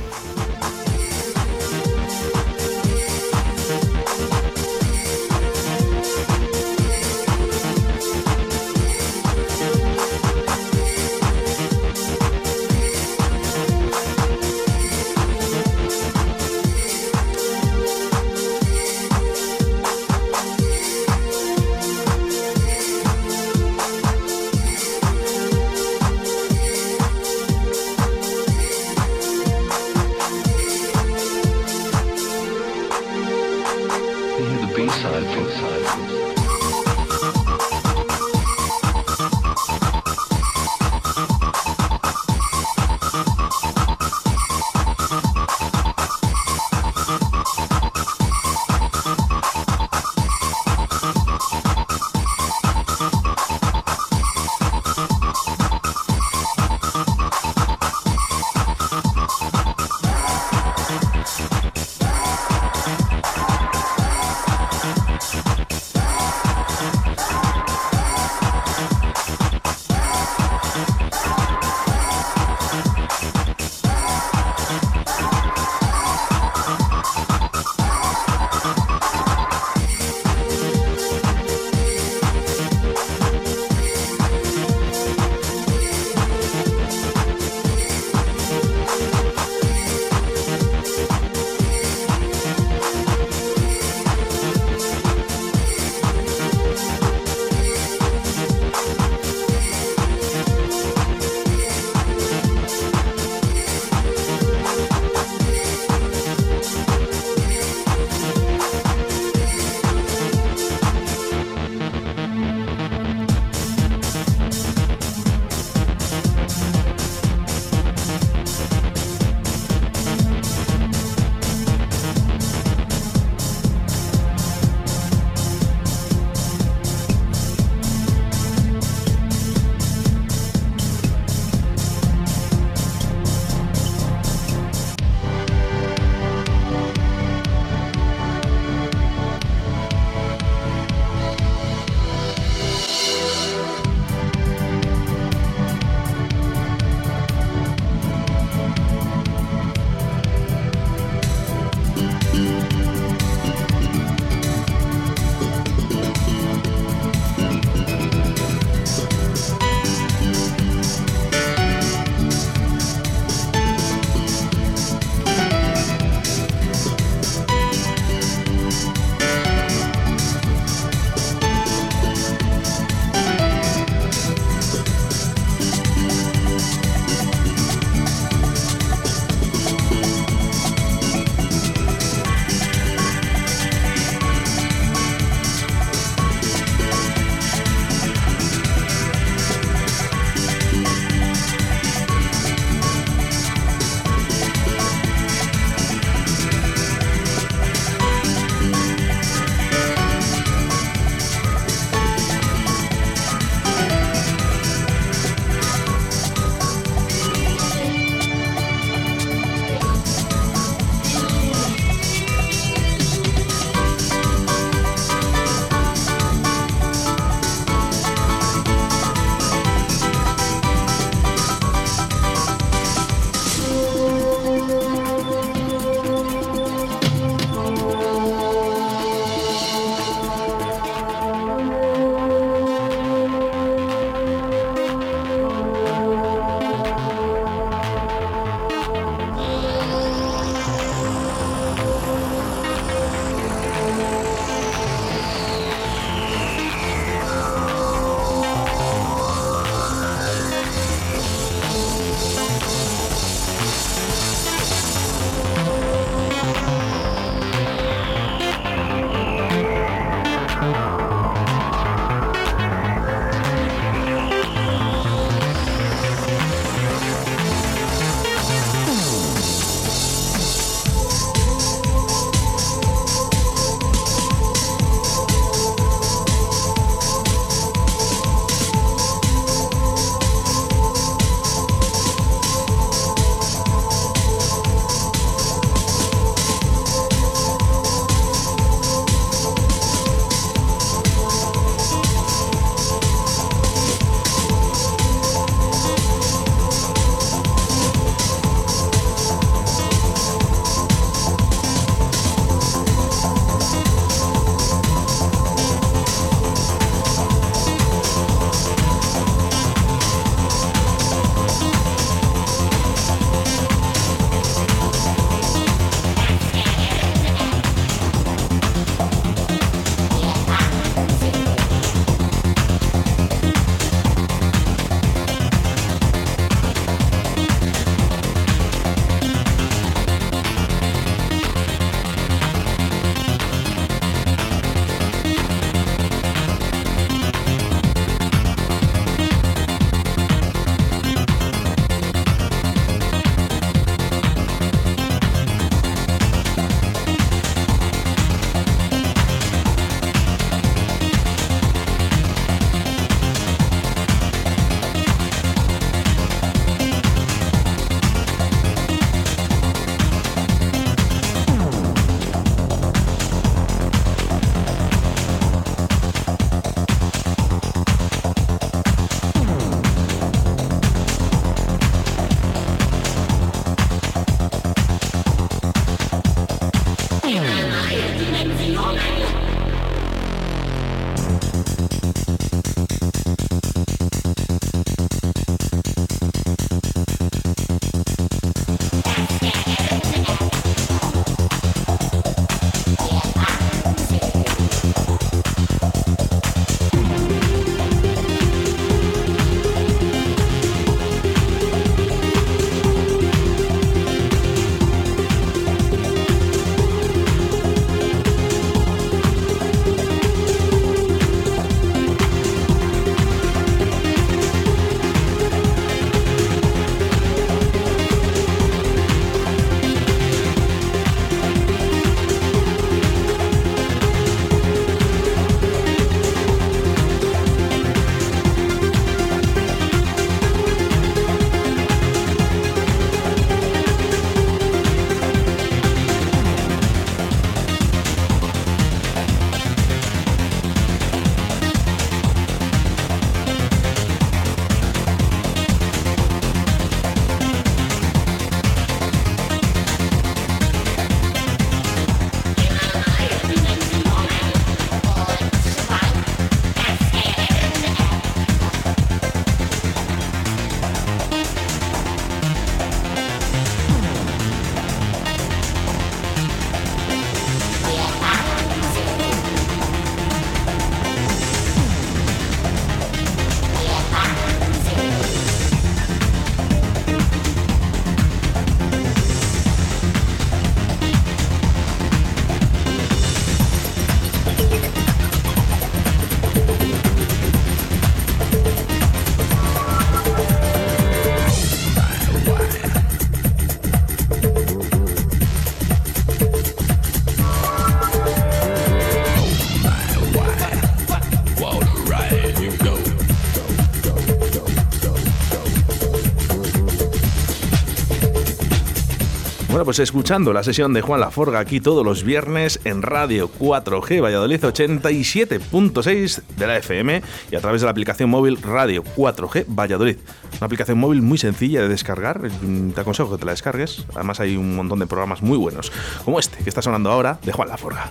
Bueno, 509.72 509.86
pues 509.86 510.00
escuchando 510.00 510.52
la 510.52 510.62
sesión 510.62 510.92
de 510.92 511.00
Juan 511.00 511.20
Laforga 511.20 511.58
aquí 511.58 511.80
todos 511.80 512.04
los 512.04 512.24
viernes 512.24 512.78
en 512.84 513.00
Radio 513.00 513.50
4G 513.58 514.22
Valladolid 514.22 514.62
87.6 514.62 516.42
de 516.58 516.66
la 516.66 516.76
FM 516.76 517.22
y 517.50 517.56
a 517.56 517.60
través 517.62 517.80
de 517.80 517.86
la 517.86 517.92
aplicación 517.92 518.28
móvil 518.28 518.60
Radio 518.60 519.02
4G 519.02 519.64
Valladolid. 519.66 520.18
Una 520.58 520.66
aplicación 520.66 520.98
móvil 520.98 521.22
muy 521.22 521.38
sencilla 521.38 521.80
de 521.80 521.88
descargar, 521.88 522.42
te 522.42 523.00
aconsejo 523.00 523.30
que 523.30 523.38
te 523.38 523.46
la 523.46 523.52
descargues. 523.52 524.04
Además 524.14 524.40
hay 524.40 524.58
un 524.58 524.76
montón 524.76 524.98
de 524.98 525.06
programas 525.06 525.40
muy 525.40 525.56
buenos, 525.56 525.90
como 526.22 526.38
este 526.38 526.62
que 526.62 526.68
está 526.68 526.82
sonando 526.82 527.10
ahora 527.10 527.38
de 527.42 527.52
Juan 527.52 527.68
Laforga. 527.68 528.10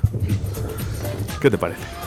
¿Qué 1.39 1.51
te 1.51 1.59
parece? 1.59 2.00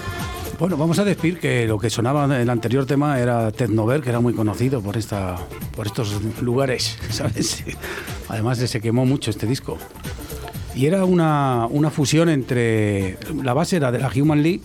Bueno, 0.59 0.77
vamos 0.77 0.99
a 0.99 1.05
decir 1.05 1.39
que 1.41 1.67
lo 1.67 1.79
que 1.79 1.91
sonaba 1.91 2.25
en 2.25 2.33
el 2.33 2.49
anterior 2.51 2.87
tema 2.87 3.19
era 3.19 3.51
Tecnover, 3.51 4.01
que 4.01 4.11
era 4.11 4.21
muy 4.21 4.35
conocido 4.35 4.81
por 4.81 4.97
esta, 4.97 5.37
por 5.75 5.87
estos 5.87 6.21
lugares, 6.41 6.97
¿sabes? 7.11 7.65
Además 8.29 8.59
se 8.59 8.81
quemó 8.81 9.05
mucho 9.05 9.31
este 9.31 9.47
disco. 9.47 9.79
Y 10.75 10.87
era 10.87 11.05
una, 11.05 11.67
una 11.71 11.91
fusión 11.91 12.29
entre 12.29 13.19
la 13.43 13.53
base 13.53 13.77
era 13.77 13.91
de 13.93 13.99
la 13.99 14.11
Human 14.15 14.43
League, 14.43 14.61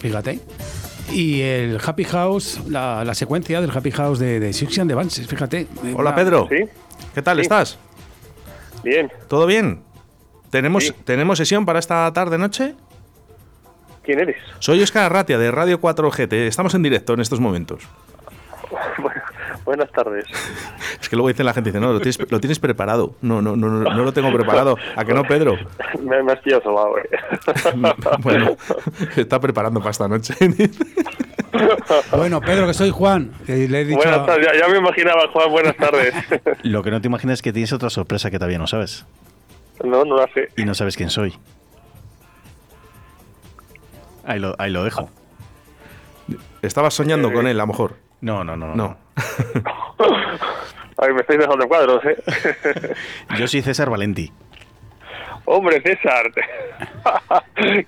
fíjate, 0.00 0.40
y 1.12 1.40
el 1.40 1.78
Happy 1.84 2.04
House, 2.04 2.60
la, 2.68 3.04
la 3.04 3.14
secuencia 3.14 3.60
del 3.60 3.70
Happy 3.70 3.90
House 3.90 4.18
de, 4.18 4.38
de 4.40 4.52
Six 4.52 4.78
and 4.78 4.90
the 4.90 4.94
Banshees, 4.94 5.26
fíjate. 5.26 5.66
Hola 5.94 6.10
Una- 6.10 6.14
Pedro, 6.14 6.48
¿Sí? 6.50 6.64
¿qué 7.14 7.22
tal 7.22 7.36
Sí. 7.38 7.42
estás? 7.42 7.78
Bien. 8.84 9.10
¿Todo 9.28 9.46
bien? 9.46 9.80
¿Tenemos, 10.50 10.84
Sí. 10.84 10.92
¿Tenemos 11.04 11.36
sesión 11.38 11.66
para 11.66 11.78
esta 11.78 12.10
tarde-noche? 12.12 12.74
¿Quién 14.08 14.20
eres? 14.20 14.36
Soy 14.58 14.82
Oscar 14.82 15.04
Arratia 15.04 15.36
de 15.36 15.50
Radio 15.50 15.78
4G. 15.82 16.26
Te- 16.30 16.46
Estamos 16.46 16.72
en 16.74 16.82
directo 16.82 17.12
en 17.12 17.20
estos 17.20 17.40
momentos. 17.40 17.82
Bueno, 18.98 19.20
buenas 19.66 19.90
tardes. 19.92 20.24
Es 21.00 21.08
que 21.10 21.16
luego 21.16 21.28
dice 21.28 21.44
la 21.44 21.52
gente, 21.54 21.70
dice, 21.70 21.80
no, 21.80 21.92
lo 21.92 22.00
tienes, 22.00 22.18
lo 22.30 22.40
tienes 22.40 22.58
preparado. 22.58 23.14
No, 23.22 23.40
no, 23.42 23.54
no, 23.56 23.68
no, 23.68 23.82
no 23.94 24.02
lo 24.04 24.12
tengo 24.12 24.32
preparado. 24.32 24.76
¿A 24.96 25.04
que 25.04 25.12
no, 25.14 25.24
Pedro? 25.24 25.56
Me, 26.02 26.22
me 26.22 26.32
has 26.32 26.38
pillado 26.40 26.62
sobado, 26.62 26.98
eh. 26.98 27.08
Bueno, 28.20 28.56
está 29.16 29.38
preparando 29.40 29.80
para 29.80 29.90
esta 29.90 30.08
noche. 30.08 30.34
Bueno, 32.16 32.40
Pedro, 32.40 32.66
que 32.66 32.74
soy 32.74 32.90
Juan, 32.90 33.32
que 33.46 33.68
le 33.68 33.80
he 33.82 33.84
dicho... 33.84 33.98
Buenas 33.98 34.24
tardes, 34.26 34.46
ya, 34.52 34.58
ya 34.66 34.68
me 34.72 34.78
imaginaba, 34.78 35.28
Juan, 35.32 35.50
buenas 35.50 35.76
tardes. 35.76 36.14
Lo 36.62 36.82
que 36.82 36.90
no 36.90 37.00
te 37.00 37.08
imaginas 37.08 37.34
es 37.34 37.42
que 37.42 37.52
tienes 37.52 37.72
otra 37.74 37.90
sorpresa 37.90 38.30
que 38.30 38.38
todavía 38.38 38.58
no 38.58 38.66
sabes. 38.66 39.04
No, 39.84 40.04
no 40.04 40.16
la 40.16 40.28
sé. 40.34 40.48
Y 40.56 40.64
no 40.64 40.74
sabes 40.74 40.96
quién 40.96 41.10
soy. 41.10 41.34
Ahí 44.28 44.38
lo, 44.38 44.54
ahí 44.58 44.70
lo 44.70 44.84
dejo. 44.84 45.08
Estabas 46.60 46.92
soñando 46.94 47.32
con 47.32 47.46
él, 47.46 47.58
a 47.58 47.62
lo 47.62 47.68
mejor. 47.68 47.96
No, 48.20 48.44
no, 48.44 48.56
no. 48.56 48.74
No. 48.76 48.96
Ay, 50.98 51.12
me 51.14 51.20
estáis 51.20 51.38
dejando 51.40 51.66
cuadros, 51.68 52.04
¿eh? 52.04 52.16
Yo 53.38 53.46
soy 53.48 53.62
César 53.62 53.88
Valenti. 53.88 54.30
Hombre, 55.44 55.80
César. 55.80 56.30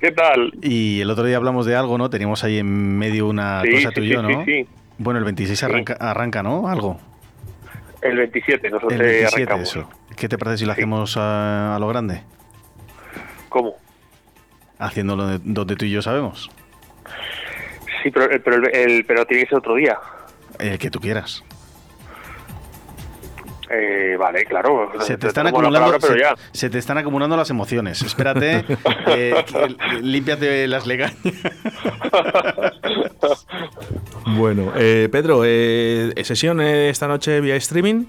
¿Qué 0.00 0.12
tal? 0.12 0.52
Y 0.62 1.00
el 1.02 1.10
otro 1.10 1.24
día 1.24 1.36
hablamos 1.36 1.66
de 1.66 1.76
algo, 1.76 1.98
¿no? 1.98 2.08
Teníamos 2.08 2.42
ahí 2.44 2.58
en 2.58 2.96
medio 2.98 3.26
una 3.26 3.60
Sí, 3.62 3.72
cosa 3.72 3.88
sí, 3.88 3.94
tú 3.94 4.00
y 4.00 4.06
sí, 4.08 4.12
yo, 4.14 4.22
¿no? 4.22 4.28
sí, 4.28 4.36
sí. 4.46 4.68
Bueno, 4.98 5.18
el 5.18 5.24
26 5.24 5.62
arranca, 5.64 5.96
arranca, 6.00 6.42
¿no? 6.42 6.68
Algo. 6.68 6.98
El 8.00 8.16
27, 8.16 8.70
nosotros 8.70 8.92
El 8.94 9.00
eh, 9.02 9.04
27, 9.04 9.42
arrancamos. 9.42 9.68
eso. 9.76 9.90
¿Qué 10.16 10.28
te 10.28 10.38
parece 10.38 10.58
si 10.58 10.64
lo 10.64 10.72
Sí. 10.74 10.80
hacemos 10.80 11.16
a, 11.18 11.76
a 11.76 11.78
lo 11.78 11.88
grande? 11.88 12.22
¿Cómo? 13.50 13.74
Haciéndolo 14.80 15.26
de- 15.26 15.40
donde 15.44 15.76
tú 15.76 15.84
y 15.84 15.90
yo 15.92 16.02
sabemos. 16.02 16.50
Sí, 18.02 18.10
pero, 18.10 18.28
el- 18.30 18.40
pero, 18.40 18.56
el, 18.56 18.74
el- 18.74 19.04
pero 19.04 19.24
tiene 19.26 19.44
que 19.44 19.50
ser 19.50 19.58
otro 19.58 19.74
día. 19.76 19.96
El 20.58 20.78
que 20.78 20.90
tú 20.90 20.98
quieras. 21.00 21.44
Eh, 23.72 24.16
vale, 24.18 24.44
claro. 24.46 24.90
Se 25.00 25.12
te, 25.12 25.18
Te 25.18 25.26
están 25.28 25.46
acumulando, 25.46 25.78
palabra, 25.78 25.98
pero 26.00 26.14
se, 26.14 26.18
ya. 26.20 26.34
se 26.52 26.70
te 26.70 26.78
están 26.78 26.98
acumulando 26.98 27.36
las 27.36 27.50
emociones. 27.50 28.02
Espérate, 28.02 28.64
eh, 29.06 29.44
límpiate 30.02 30.66
las 30.66 30.86
legañas. 30.86 31.16
Bueno, 34.26 34.72
eh, 34.76 35.08
Pedro, 35.10 35.42
eh, 35.44 36.12
¿sesión 36.24 36.60
eh, 36.60 36.88
esta 36.88 37.08
noche 37.08 37.40
vía 37.40 37.56
streaming? 37.56 38.04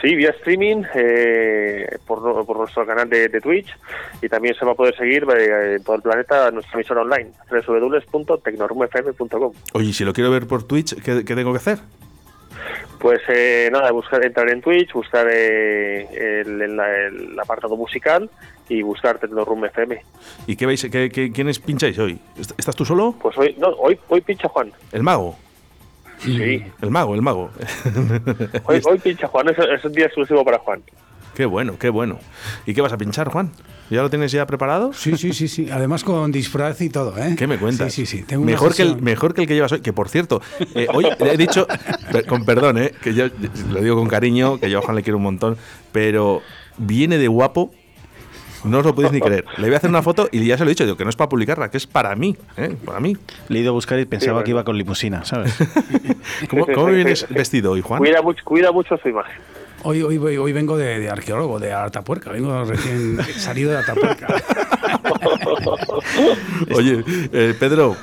Sí, 0.00 0.14
vía 0.14 0.30
streaming 0.30 0.82
eh, 0.94 1.98
por, 2.06 2.44
por 2.44 2.58
nuestro 2.58 2.84
canal 2.86 3.08
de, 3.08 3.28
de 3.28 3.40
Twitch 3.40 3.68
y 4.20 4.28
también 4.28 4.54
se 4.54 4.64
va 4.64 4.72
a 4.72 4.74
poder 4.74 4.94
seguir 4.96 5.24
eh, 5.36 5.74
en 5.76 5.84
todo 5.84 5.96
el 5.96 6.02
planeta 6.02 6.50
nuestra 6.50 6.74
emisora 6.74 7.02
online 7.02 7.30
www.tecnorumfm.com 7.50 9.52
Oye, 9.72 9.92
si 9.92 10.04
lo 10.04 10.12
quiero 10.12 10.30
ver 10.30 10.46
por 10.46 10.64
Twitch, 10.64 10.94
¿qué, 11.02 11.24
qué 11.24 11.34
tengo 11.34 11.52
que 11.52 11.58
hacer? 11.58 11.78
Pues 12.98 13.20
eh, 13.28 13.68
nada, 13.72 13.90
buscar, 13.92 14.24
entrar 14.24 14.50
en 14.50 14.60
Twitch, 14.62 14.92
buscar 14.92 15.26
eh, 15.30 16.42
el, 16.44 16.62
el- 16.62 16.80
el 16.80 17.38
apartado 17.40 17.76
musical 17.76 18.28
y 18.68 18.82
buscar 18.82 19.18
Tecnorum 19.18 19.64
FM. 19.66 20.00
¿Y 20.46 20.56
qué 20.56 20.66
veis? 20.66 20.86
¿Qué, 20.90 21.10
qué- 21.10 21.30
quiénes 21.30 21.58
pincháis 21.58 21.98
hoy? 21.98 22.18
¿Est- 22.38 22.58
¿Estás 22.58 22.74
tú 22.74 22.84
solo? 22.84 23.14
Pues 23.20 23.36
hoy, 23.38 23.54
no, 23.58 23.68
hoy, 23.68 23.98
hoy 24.08 24.20
pincha 24.22 24.48
Juan. 24.48 24.72
El 24.92 25.02
mago. 25.02 25.36
Sí, 26.18 26.62
El 26.80 26.90
mago, 26.90 27.14
el 27.14 27.22
mago. 27.22 27.50
hoy, 28.64 28.80
hoy 28.84 28.98
pincha 28.98 29.28
Juan, 29.28 29.48
es, 29.48 29.58
es 29.58 29.84
un 29.84 29.92
día 29.92 30.06
exclusivo 30.06 30.44
para 30.44 30.58
Juan. 30.58 30.82
Qué 31.36 31.44
bueno, 31.44 31.78
qué 31.78 31.90
bueno. 31.90 32.18
¿Y 32.64 32.72
qué 32.72 32.80
vas 32.80 32.94
a 32.94 32.96
pinchar, 32.96 33.28
Juan? 33.28 33.52
¿Ya 33.90 34.00
lo 34.00 34.08
tienes 34.08 34.32
ya 34.32 34.46
preparado? 34.46 34.94
Sí, 34.94 35.18
sí, 35.18 35.34
sí, 35.34 35.48
sí. 35.48 35.68
Además 35.70 36.02
con 36.02 36.32
disfraz 36.32 36.80
y 36.80 36.88
todo, 36.88 37.16
¿eh? 37.18 37.36
¿Qué 37.36 37.46
me 37.46 37.58
cuentas? 37.58 37.92
Sí, 37.92 38.06
sí, 38.06 38.18
sí. 38.18 38.24
Tengo 38.24 38.42
mejor, 38.42 38.74
que 38.74 38.80
el, 38.80 39.02
mejor 39.02 39.34
que 39.34 39.42
el 39.42 39.46
que 39.46 39.54
llevas 39.54 39.70
hoy. 39.72 39.80
Que 39.80 39.92
por 39.92 40.08
cierto, 40.08 40.40
eh, 40.74 40.86
hoy 40.94 41.04
le 41.20 41.34
he 41.34 41.36
dicho, 41.36 41.66
con 42.26 42.46
perdón, 42.46 42.78
eh, 42.78 42.92
que 43.02 43.12
yo 43.12 43.26
lo 43.70 43.82
digo 43.82 43.96
con 43.96 44.08
cariño, 44.08 44.58
que 44.58 44.70
yo 44.70 44.78
a 44.78 44.82
Juan 44.82 44.96
le 44.96 45.02
quiero 45.02 45.18
un 45.18 45.24
montón, 45.24 45.58
pero 45.92 46.40
viene 46.78 47.18
de 47.18 47.28
guapo. 47.28 47.70
No 48.64 48.78
os 48.78 48.84
lo 48.84 48.94
podéis 48.94 49.12
ni 49.12 49.20
creer. 49.20 49.44
Le 49.56 49.66
voy 49.66 49.74
a 49.74 49.76
hacer 49.78 49.90
una 49.90 50.02
foto 50.02 50.28
y 50.32 50.44
ya 50.44 50.58
se 50.58 50.64
lo 50.64 50.70
he 50.70 50.72
dicho, 50.72 50.84
digo 50.84 50.96
que 50.96 51.04
no 51.04 51.10
es 51.10 51.16
para 51.16 51.28
publicarla, 51.28 51.70
que 51.70 51.76
es 51.76 51.86
para 51.86 52.14
mí, 52.16 52.36
¿eh? 52.56 52.76
para 52.84 53.00
mí. 53.00 53.16
Le 53.48 53.58
he 53.58 53.62
ido 53.62 53.70
a 53.70 53.72
buscar 53.72 53.98
y 53.98 54.04
pensaba 54.04 54.34
bueno. 54.34 54.44
que 54.44 54.50
iba 54.50 54.64
con 54.64 54.76
limusina, 54.76 55.24
¿sabes? 55.24 55.56
¿Cómo, 56.50 56.66
cómo 56.66 56.86
vienes 56.86 57.26
vestido 57.28 57.72
hoy, 57.72 57.80
Juan? 57.80 57.98
Cuida 57.98 58.22
mucho, 58.22 58.44
cuida 58.44 58.72
mucho 58.72 58.96
su 58.96 59.08
imagen. 59.08 59.36
Hoy, 59.82 60.02
hoy, 60.02 60.18
hoy 60.18 60.52
vengo 60.52 60.76
de, 60.76 60.98
de 60.98 61.10
arqueólogo, 61.10 61.60
de 61.60 61.72
Atapuerca. 61.72 62.32
Vengo 62.32 62.64
recién 62.64 63.18
salido 63.36 63.70
de 63.70 63.78
Atapuerca. 63.78 64.26
Oye, 66.74 67.04
eh, 67.32 67.54
Pedro, 67.58 67.96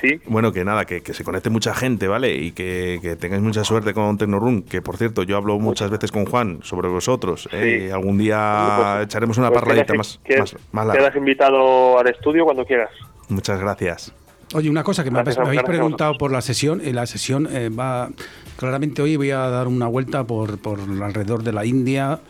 Sí, 0.00 0.20
Bueno, 0.26 0.52
que 0.52 0.64
nada, 0.64 0.84
que, 0.84 1.02
que 1.02 1.14
se 1.14 1.24
conecte 1.24 1.50
mucha 1.50 1.74
gente, 1.74 2.08
¿vale? 2.08 2.34
Y 2.36 2.52
que, 2.52 2.98
que 3.02 3.16
tengáis 3.16 3.42
mucha 3.42 3.64
suerte 3.64 3.94
con 3.94 4.18
Tecnorun, 4.18 4.62
que 4.62 4.82
por 4.82 4.96
cierto, 4.96 5.22
yo 5.22 5.36
hablo 5.36 5.58
muchas 5.58 5.90
veces 5.90 6.12
con 6.12 6.26
Juan 6.26 6.60
sobre 6.62 6.88
vosotros. 6.88 7.48
¿eh? 7.52 7.78
Sí. 7.80 7.86
Y 7.86 7.90
algún 7.90 8.18
día 8.18 8.94
Pues- 8.96 9.06
echaremos 9.06 9.38
una 9.38 9.50
pues 9.50 9.64
quedas- 9.64 9.96
más, 9.96 10.20
quedas- 10.24 10.52
más, 10.54 10.62
más 10.72 10.86
larga. 10.88 11.02
Quedas 11.02 11.16
invitado 11.16 11.98
al 11.98 12.08
estudio 12.08 12.44
cuando 12.44 12.64
quieras. 12.64 12.90
Muchas 13.28 13.58
gracias. 13.60 14.12
Oye, 14.54 14.70
una 14.70 14.84
cosa 14.84 15.02
que 15.02 15.10
me, 15.10 15.16
Gracias 15.22 15.38
habéis- 15.44 15.60
me 15.62 15.64
preguntado 15.64 16.14
por 16.18 16.30
la 16.30 16.40
sesión. 16.40 16.80
eh, 16.84 16.92
la 16.92 17.06
sesión 17.06 17.48
eh, 17.50 17.68
va. 17.68 18.10
Claramente 18.56 19.02
hoy 19.02 19.16
voy 19.16 19.30
a 19.32 19.38
dar 19.48 19.66
una 19.66 19.86
vuelta 19.88 20.24
por, 20.24 20.58
por 20.58 20.78
alrededor 20.80 21.42
de 21.42 21.52
la 21.52 21.64
India, 21.66 22.20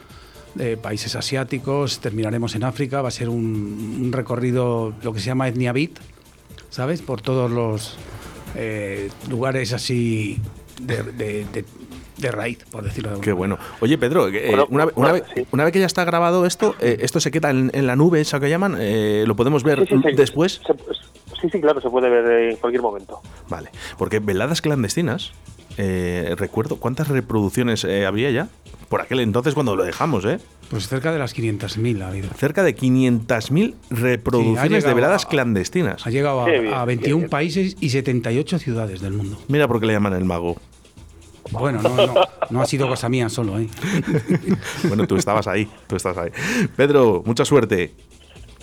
de 0.54 0.76
países 0.78 1.14
asiáticos. 1.14 2.00
Terminaremos 2.00 2.54
en 2.54 2.64
África. 2.64 3.02
Va 3.02 3.08
a 3.08 3.10
ser 3.10 3.28
un, 3.28 3.98
un 4.02 4.10
recorrido, 4.12 4.94
lo 5.02 5.12
que 5.12 5.20
se 5.20 5.26
llama 5.26 5.46
Etnia 5.48 5.72
Beat, 5.72 5.90
¿sabes? 6.76 7.00
Por 7.00 7.22
todos 7.22 7.50
los 7.50 7.96
eh, 8.54 9.08
lugares 9.30 9.72
así 9.72 10.38
de, 10.80 11.02
de- 11.04 11.44
de- 11.46 11.64
de 12.18 12.30
raíz, 12.32 12.58
por 12.70 12.82
decirlo 12.84 13.08
de 13.10 13.12
alguna 13.14 13.24
Qué 13.24 13.32
bueno. 13.32 13.58
Oye, 13.80 13.96
Pedro, 13.98 14.28
eh, 14.28 14.44
Bueno, 14.48 14.66
una, 14.70 14.84
una 14.84 14.92
bueno, 14.94 15.12
vez, 15.14 15.22
sí. 15.34 15.46
una 15.52 15.64
vez 15.64 15.72
que 15.72 15.80
ya 15.80 15.86
está 15.86 16.04
grabado 16.04 16.44
esto, 16.46 16.74
eh, 16.80 16.98
esto 17.00 17.18
se 17.20 17.30
queda 17.30 17.50
en, 17.50 17.70
en 17.74 17.86
la 17.86 17.96
nube, 17.96 18.20
esa 18.20 18.38
que 18.40 18.48
llaman, 18.50 18.76
eh, 18.78 19.24
lo 19.26 19.36
podemos 19.36 19.62
ver 19.64 19.80
Sí, 19.80 19.96
sí, 19.96 20.02
sí. 20.10 20.16
después. 20.16 20.60
Se- 20.66 21.40
sí, 21.40 21.48
sí, 21.50 21.60
claro, 21.60 21.80
se 21.80 21.88
puede 21.90 22.08
ver 22.10 22.50
en 22.52 22.56
cualquier 22.56 22.82
momento. 22.82 23.20
Vale, 23.48 23.70
porque 23.98 24.18
veladas 24.20 24.60
clandestinas, 24.62 25.32
eh, 25.78 26.34
recuerdo, 26.38 26.76
¿cuántas 26.76 27.08
reproducciones 27.08 27.84
eh, 27.84 28.04
había 28.06 28.30
ya? 28.30 28.48
Por 28.90 29.00
aquel 29.02 29.20
entonces 29.20 29.52
cuando 29.54 29.76
lo 29.76 29.84
dejamos, 29.84 30.24
¿eh? 30.26 30.38
Pues 30.70 30.88
cerca 30.88 31.12
de 31.12 31.18
las 31.20 31.34
500.000 31.36 32.02
ha 32.02 32.08
habido. 32.08 32.28
Cerca 32.36 32.62
de 32.64 32.74
500.000 32.76 33.74
reproducciones 33.90 34.70
de 34.70 34.76
llegado 34.78 34.94
veladas 34.96 35.24
a- 35.24 35.28
clandestinas. 35.28 36.06
Ha 36.06 36.10
llegado 36.10 36.40
a, 36.40 36.46
bien, 36.46 36.72
a 36.74 36.80
qué 36.80 36.86
21 36.86 37.18
bien. 37.18 37.30
países 37.30 37.76
y 37.80 37.90
78 37.90 38.58
ciudades 38.58 39.00
del 39.00 39.12
mundo. 39.12 39.38
Mira 39.48 39.68
por 39.68 39.78
qué 39.80 39.86
le 39.86 39.92
llaman 39.92 40.14
el 40.14 40.24
mago. 40.24 40.56
Bueno, 41.52 41.80
no, 41.80 41.94
no, 41.96 42.14
no 42.50 42.60
ha 42.62 42.66
sido 42.66 42.88
cosa 42.88 43.08
mía 43.08 43.28
solo, 43.28 43.60
¿eh? 43.60 43.68
Bueno, 44.88 45.06
tú 45.06 45.14
estabas 45.16 45.46
ahí, 45.46 45.68
tú 45.86 45.94
estabas 45.94 46.18
ahí. 46.18 46.30
Pedro, 46.74 47.22
mucha 47.24 47.44
suerte. 47.44 47.94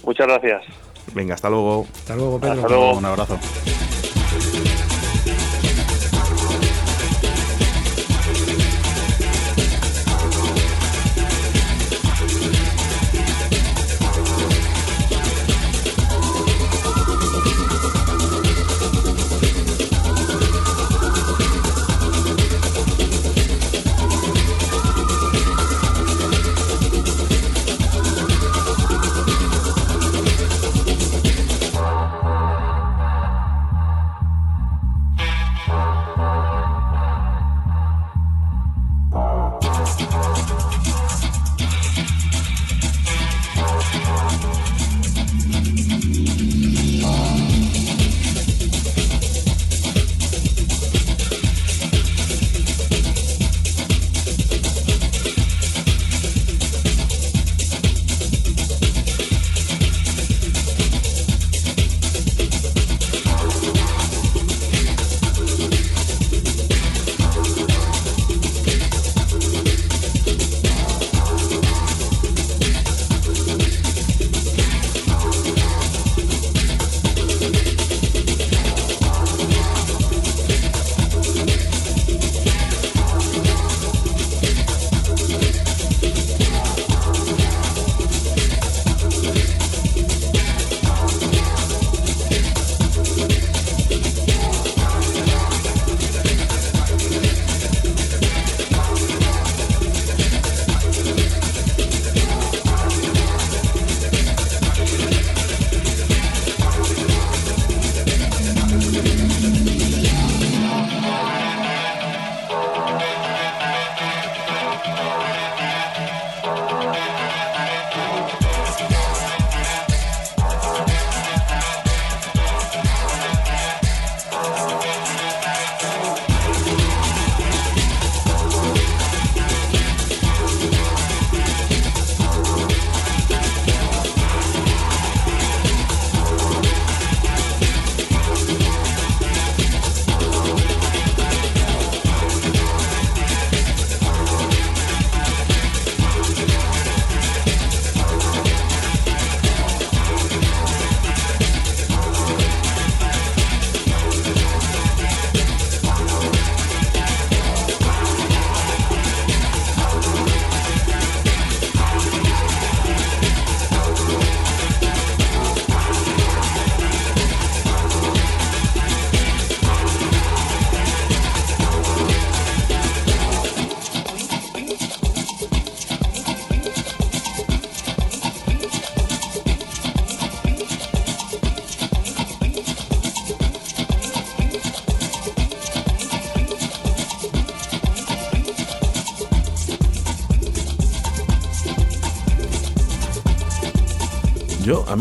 Muchas 0.05 0.27
gracias. 0.27 0.63
Venga, 1.15 1.35
hasta 1.35 1.49
luego. 1.49 1.87
Hasta 1.93 2.15
luego, 2.17 2.39
Pedro. 2.41 2.53
Hasta 2.55 2.67
luego. 2.67 2.97
Un 2.97 3.05
abrazo. 3.05 3.39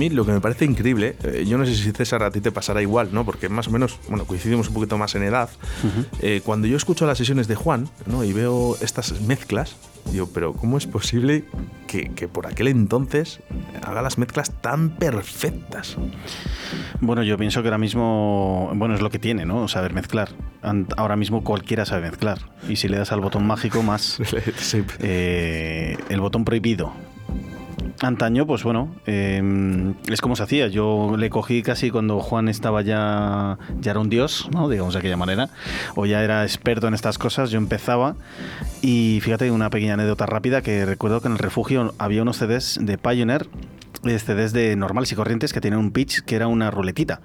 Mí 0.03 0.11
lo 0.11 0.24
que 0.26 0.32
me 0.32 0.40
parece 0.40 0.64
increíble, 0.64 1.16
eh, 1.24 1.44
yo 1.46 1.59
no 1.59 1.64
sé 1.66 1.74
si 1.76 1.90
César 1.92 2.22
a 2.22 2.30
ti 2.30 2.40
te 2.40 2.50
pasará 2.50 2.82
igual, 2.82 3.11
¿no? 3.12 3.24
Porque 3.24 3.48
más 3.48 3.68
o 3.68 3.70
menos, 3.70 3.98
bueno, 4.09 4.24
coincidimos 4.24 4.68
un 4.68 4.74
poquito 4.74 4.98
más 4.98 5.14
en 5.14 5.22
edad. 5.22 5.48
Eh, 6.20 6.40
cuando 6.44 6.66
yo 6.66 6.76
escucho 6.76 7.07
las 7.07 7.18
sesiones 7.18 7.46
de 7.48 7.55
Juan, 7.55 7.88
¿no? 8.07 8.24
Y 8.24 8.32
veo 8.32 8.76
estas 8.80 9.20
mezclas, 9.22 9.76
digo, 10.11 10.28
pero 10.34 10.55
¿cómo 10.55 10.76
es 10.78 10.86
posible 10.86 11.44
que, 11.86 12.11
que 12.14 12.26
por 12.26 12.46
aquel 12.46 12.66
entonces 12.68 13.40
haga 13.86 14.03
las 14.03 14.18
mezclas 14.18 14.50
tan 14.61 14.90
perfectas? 14.90 15.96
Bueno, 17.00 17.22
yo 17.22 17.36
pienso 17.36 17.62
que 17.62 17.68
ahora 17.68 17.78
mismo, 17.78 18.70
bueno, 18.74 18.94
es 18.94 19.00
lo 19.03 19.11
que 19.11 19.18
tiene, 19.18 19.44
¿no? 19.46 19.68
Saber 19.68 19.92
mezclar. 19.92 20.30
Ahora 20.96 21.16
mismo 21.16 21.42
cualquiera 21.44 21.84
sabe 21.84 22.03
mezclar. 22.11 22.38
Y 22.68 22.76
si 22.76 22.88
le 22.88 22.96
das 22.98 23.12
al 23.12 23.20
botón 23.20 23.46
mágico, 23.46 23.82
más 23.82 24.18
Sí. 24.59 24.82
eh, 25.00 25.96
el 26.09 26.20
botón 26.20 26.44
prohibido. 26.44 26.92
Antaño, 28.00 28.46
pues 28.46 28.64
bueno, 28.64 28.94
eh, 29.07 29.40
es 30.09 30.20
como 30.20 30.36
se 30.36 30.42
hacía. 30.42 30.68
Yo 30.68 31.16
le 31.16 31.30
cogí 31.30 31.62
casi 31.62 31.90
cuando 31.90 32.20
Juan 32.20 32.48
estaba 32.48 32.82
ya, 32.82 33.59
ya 33.80 33.90
era 33.92 34.00
un 34.00 34.09
dios, 34.11 34.48
¿no? 34.53 34.68
digamos 34.68 34.94
de 34.94 35.00
aquella 35.00 35.16
manera, 35.16 35.48
o 35.94 36.07
ya 36.07 36.22
era 36.22 36.42
experto 36.44 36.88
en 36.88 36.94
estas 36.94 37.18
cosas. 37.18 37.50
Yo 37.50 37.59
empezaba 37.59 38.16
y 38.82 39.20
fíjate 39.22 39.50
una 39.50 39.70
pequeña 39.70 39.94
anécdota 39.94 40.26
rápida 40.26 40.62
que 40.62 40.84
recuerdo 40.86 41.20
que 41.20 41.28
en 41.28 41.32
el 41.34 41.38
refugio 41.38 41.94
había 41.98 42.22
unos 42.22 42.38
CDs 42.38 42.78
de 42.82 42.98
Pioneer, 42.98 43.46
eh, 44.05 44.18
CDs 44.18 44.53
de 44.53 44.74
normales 44.76 45.12
y 45.12 45.14
corrientes 45.14 45.53
que 45.53 45.61
tenían 45.61 45.80
un 45.80 45.92
pitch 45.92 46.22
que 46.22 46.34
era 46.36 46.48
una 46.48 46.70
ruletita. 46.70 47.20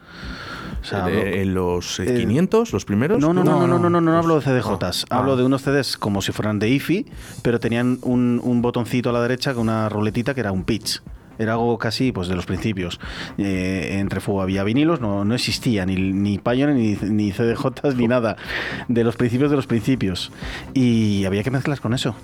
O 0.80 0.86
sea, 0.86 1.06
hablo- 1.06 1.16
De- 1.24 1.42
en 1.42 1.56
los 1.56 2.00
eh, 2.00 2.06
eh, 2.16 2.20
500, 2.20 2.72
los 2.72 2.86
primeros. 2.86 3.20
no, 3.20 3.34
no, 3.34 3.44
no, 3.44 3.60
no, 3.62 3.68
no, 3.68 3.80
no, 3.80 3.90
no, 3.90 4.00
no 4.02 4.18
hablo 4.18 4.40
de 4.40 4.42
Pues, 4.46 4.64
CDJs. 4.64 5.06
ah, 5.10 5.18
hablo 5.18 5.34
ah. 5.34 5.36
de 5.36 5.44
unos 5.44 5.64
CDs 5.64 5.98
como 5.98 6.22
si 6.22 6.32
fueran 6.32 6.60
de 6.60 6.70
IFI, 6.70 7.08
pero 7.42 7.60
tenían 7.60 7.98
un, 8.04 8.40
un 8.44 8.62
botoncito 8.62 9.10
a 9.10 9.14
la 9.14 9.22
derecha 9.22 9.54
con 9.56 9.64
una 9.64 9.90
ruletita 9.90 10.36
que 10.36 10.42
era 10.42 10.52
un 10.52 10.64
pitch. 10.64 11.02
Era 11.40 11.54
algo 11.54 11.78
casi 11.78 12.12
pues 12.12 12.28
de 12.28 12.36
los 12.36 12.46
principios. 12.46 13.00
Eh, 13.38 13.98
en 14.00 14.10
Refugo 14.10 14.42
había 14.42 14.64
vinilos, 14.64 15.02
no, 15.02 15.26
no 15.26 15.36
existía 15.36 15.86
ni, 15.86 15.96
ni 15.96 16.38
Pioneer, 16.38 16.70
ni, 16.70 16.96
ni 16.96 17.32
CDJs, 17.32 17.96
ni 17.96 18.08
nada. 18.08 18.38
De 18.88 19.04
los 19.04 19.16
principios 19.16 19.50
de 19.50 19.56
los 19.58 19.68
principios. 19.68 20.32
Y 20.74 21.26
había 21.26 21.44
que 21.44 21.52
mezclar 21.52 21.80
con 21.80 21.94
eso. 21.94 22.16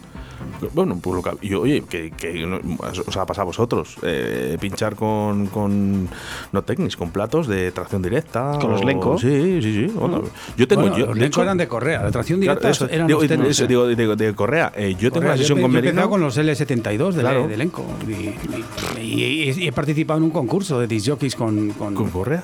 Bueno, 0.74 0.98
pues 1.02 1.16
lo 1.16 1.22
que. 1.22 1.48
Yo, 1.48 1.62
oye, 1.62 1.84
que, 1.90 2.12
que 2.12 2.46
no- 2.46 2.60
os 2.80 3.18
ha 3.18 3.26
pasado 3.26 3.44
a 3.44 3.46
vosotros. 3.46 3.96
eh, 4.04 4.58
pinchar 4.60 4.96
con, 4.96 5.48
con. 5.48 6.08
No 6.52 6.62
Technics, 6.64 6.96
con 6.96 7.12
platos 7.12 7.48
de 7.48 7.72
tracción 7.72 8.02
directa. 8.02 8.58
Con 8.62 8.72
los 8.72 8.82
o- 8.82 8.86
Lenco. 8.86 9.18
Sí, 9.18 9.60
sí, 9.62 9.88
sí. 9.88 9.94
Hola. 10.00 10.22
Yo 10.58 10.68
tengo. 10.68 10.82
Bueno, 10.84 10.98
yo, 10.98 11.06
los 11.08 11.16
de 11.16 11.22
Lenco 11.22 11.34
hecho- 11.36 11.44
eran 11.44 11.58
de 11.58 11.68
correa, 11.68 12.04
la 12.04 12.12
tracción 12.12 12.40
claro, 12.40 12.60
directa 12.60 12.70
eso, 12.70 12.94
eran 12.94 13.08
digo, 13.08 13.20
los 13.20 13.28
técnicos, 13.30 13.52
eso, 13.52 13.64
¿eh? 13.66 13.68
digo, 13.68 14.16
de, 14.16 14.26
de 14.28 14.34
Correa. 14.36 14.72
eh, 14.76 14.96
yo 15.00 15.12
tengo 15.12 15.26
una 15.28 15.38
sesión 15.38 15.58
yo, 15.58 15.64
con 15.64 15.72
yo 15.72 15.78
he 15.78 15.82
Merino. 15.82 15.90
empezado 15.92 16.10
con 16.10 16.22
los 16.22 16.38
L72 16.38 17.12
de, 17.14 17.20
Claro. 17.22 17.48
de 17.48 17.54
Elenco 17.54 17.86
y, 18.08 18.12
y- 18.12 19.24
y- 19.24 19.52
y 19.64 19.68
he 19.68 19.72
participado 19.72 20.18
en 20.20 20.24
un 20.24 20.32
concurso 20.32 20.80
de 20.80 20.88
disc 20.88 21.10
jockeys 21.10 21.36
con, 21.36 21.70
con- 21.72 21.94
¿Con 21.96 22.10
Correa? 22.10 22.44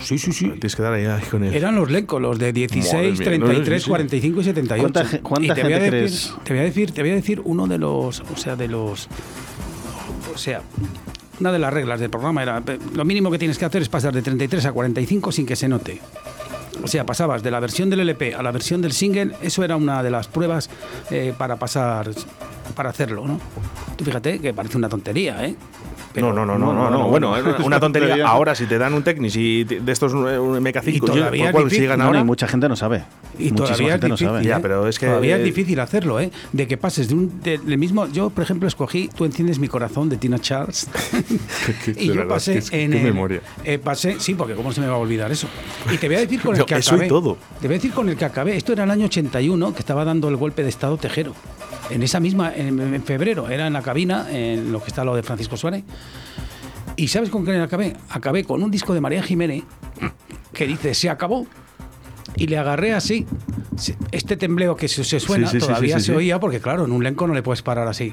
Sí, 0.00 0.18
sí, 0.18 0.32
sí. 0.32 0.48
Tienes 0.48 0.76
que 0.76 0.82
dar 0.82 0.92
ahí, 0.92 1.06
con 1.30 1.44
él. 1.44 1.54
Eran 1.54 1.74
los 1.74 1.90
Lenco, 1.90 2.20
los 2.20 2.38
de 2.38 2.52
16, 2.52 3.18
Madre 3.18 3.30
mía, 3.30 3.38
no, 3.38 3.46
33, 3.46 3.82
sí, 3.82 3.84
sí. 3.84 3.90
45 3.90 4.40
y 4.40 4.44
78. 4.44 4.92
¿Cuánta 4.92 5.18
cuánta 5.22 5.52
y 5.52 5.56
te 5.56 5.62
voy, 5.62 5.72
a 5.72 5.78
decir, 5.78 5.90
crees? 5.90 6.34
te 6.44 6.52
voy 6.52 6.60
a 6.60 6.64
decir, 6.64 6.92
te 6.92 7.02
voy 7.02 7.10
a 7.10 7.14
decir 7.14 7.42
uno 7.44 7.66
de 7.66 7.78
los, 7.78 8.20
o 8.20 8.36
sea, 8.36 8.56
de 8.56 8.68
los 8.68 9.08
o 10.38 10.40
sea, 10.40 10.62
una 11.40 11.50
de 11.50 11.58
las 11.58 11.72
reglas 11.72 11.98
del 11.98 12.10
programa 12.10 12.42
era 12.42 12.62
eh, 12.64 12.78
lo 12.94 13.04
mínimo 13.04 13.28
que 13.28 13.38
tienes 13.38 13.58
que 13.58 13.64
hacer 13.64 13.82
es 13.82 13.88
pasar 13.88 14.14
de 14.14 14.22
33 14.22 14.66
a 14.66 14.72
45 14.72 15.32
sin 15.32 15.46
que 15.46 15.56
se 15.56 15.68
note. 15.68 16.00
O 16.82 16.86
sea, 16.86 17.04
pasabas 17.04 17.42
de 17.42 17.50
la 17.50 17.58
versión 17.58 17.90
del 17.90 18.00
LP 18.00 18.34
a 18.34 18.42
la 18.42 18.52
versión 18.52 18.80
del 18.80 18.92
single, 18.92 19.34
eso 19.42 19.64
era 19.64 19.76
una 19.76 20.00
de 20.02 20.10
las 20.10 20.28
pruebas 20.28 20.70
eh, 21.10 21.34
para 21.36 21.56
pasar, 21.56 22.10
para 22.76 22.90
hacerlo, 22.90 23.26
¿no? 23.26 23.40
Tú 23.96 24.04
fíjate 24.04 24.38
que 24.38 24.54
parece 24.54 24.76
una 24.76 24.88
tontería, 24.88 25.44
¿eh? 25.44 25.56
No, 26.16 26.32
no, 26.32 26.44
no, 26.44 26.58
no, 26.58 26.72
no, 26.72 26.90
no, 26.90 27.08
Bueno, 27.08 27.36
es 27.36 27.44
una 27.64 27.78
tontería. 27.80 28.26
Ahora, 28.26 28.54
si 28.54 28.66
te 28.66 28.78
dan 28.78 28.94
un 28.94 29.02
Technics 29.02 29.36
y 29.36 29.64
de 29.64 29.92
estos 29.92 30.12
eh, 30.12 30.38
un 30.38 30.56
MK5, 30.64 30.94
Y 30.94 31.00
todavía 31.00 31.52
sigan 31.70 31.98
No, 31.98 32.04
no, 32.04 32.08
ahora. 32.08 32.20
y 32.20 32.24
mucha 32.24 32.48
gente 32.48 32.68
no 32.68 32.76
sabe. 32.76 33.04
Y 33.38 33.50
Muchísima 33.52 33.56
todavía 33.66 33.86
es 33.86 33.92
gente 33.92 34.08
no 34.08 34.14
difícil. 34.14 34.26
sabe. 34.28 34.44
Ya, 34.44 34.56
¿eh? 34.56 34.60
pero 34.62 34.88
es 34.88 34.98
que- 34.98 35.06
Todavía 35.06 35.36
es 35.36 35.44
difícil 35.44 35.78
hacerlo, 35.80 36.18
¿eh? 36.20 36.30
De 36.52 36.66
que 36.66 36.76
pases 36.76 37.08
de 37.08 37.14
un. 37.14 37.40
del 37.42 37.78
mismo. 37.78 38.06
Yo, 38.08 38.30
por 38.30 38.42
ejemplo, 38.42 38.66
escogí 38.68 39.08
Tú 39.14 39.24
enciendes 39.24 39.58
mi 39.58 39.68
corazón 39.68 40.08
de 40.08 40.16
Tina 40.16 40.38
Charles. 40.38 40.88
Y 41.96 42.06
yo 42.08 42.14
verdad, 42.14 42.28
pasé 42.34 42.58
es 42.58 42.70
que- 42.70 42.82
en. 42.84 42.90
qué 42.92 42.98
el- 42.98 43.04
memoria. 43.04 43.40
eh, 43.64 43.78
pasé, 43.78 44.16
sí, 44.18 44.34
porque 44.34 44.54
¿cómo 44.54 44.72
se 44.72 44.80
me 44.80 44.86
va 44.86 44.94
a 44.94 44.98
olvidar 44.98 45.30
eso? 45.30 45.46
Y 45.92 45.96
te 45.98 46.06
voy 46.08 46.16
a 46.16 46.20
decir 46.20 46.40
con 46.40 46.56
el 46.56 46.64
que 46.64 46.74
eso 46.76 46.92
y 46.94 46.96
acabé. 46.96 47.08
todo. 47.08 47.36
Te 47.60 47.66
voy 47.68 47.74
a 47.74 47.78
decir 47.78 47.92
con 47.92 48.08
el 48.08 48.16
que 48.16 48.24
acabé. 48.24 48.56
Esto 48.56 48.72
era 48.72 48.84
el 48.84 48.90
año 48.90 49.06
81, 49.06 49.72
que 49.74 49.80
estaba 49.80 50.04
dando 50.04 50.28
el 50.28 50.36
golpe 50.36 50.62
de 50.62 50.68
Estado 50.68 50.96
Tejero. 50.96 51.34
En 51.90 52.02
esa 52.02 52.20
misma. 52.20 52.52
En, 52.54 52.78
en 52.80 53.02
febrero, 53.02 53.48
era 53.48 53.66
en 53.66 53.72
la 53.72 53.82
cabina, 53.82 54.26
en 54.30 54.72
lo 54.72 54.80
que 54.82 54.88
está 54.88 55.04
lo 55.04 55.14
de 55.14 55.22
Francisco 55.22 55.56
Suárez. 55.56 55.84
¿Y 56.96 57.08
sabes 57.08 57.30
con 57.30 57.44
qué 57.44 57.56
acabé? 57.60 57.96
Acabé 58.10 58.44
con 58.44 58.62
un 58.62 58.70
disco 58.70 58.92
de 58.94 59.00
María 59.00 59.22
Jiménez 59.22 59.62
que 60.52 60.66
dice, 60.66 60.94
se 60.94 61.08
acabó. 61.08 61.46
Y 62.36 62.46
le 62.46 62.58
agarré 62.58 62.92
así. 62.92 63.26
Este 64.12 64.36
tembleo 64.36 64.76
que 64.76 64.88
se, 64.88 65.04
se 65.04 65.18
suena 65.20 65.46
Sí, 65.48 65.52
sí, 65.56 65.60
sí, 65.60 65.66
todavía 65.66 65.98
sí, 65.98 66.06
se 66.06 66.14
oía 66.16 66.38
porque, 66.40 66.60
claro, 66.60 66.84
en 66.84 66.92
un 66.92 67.02
lenco 67.02 67.26
no 67.26 67.34
le 67.34 67.42
puedes 67.42 67.62
parar 67.62 67.86
así. 67.88 68.12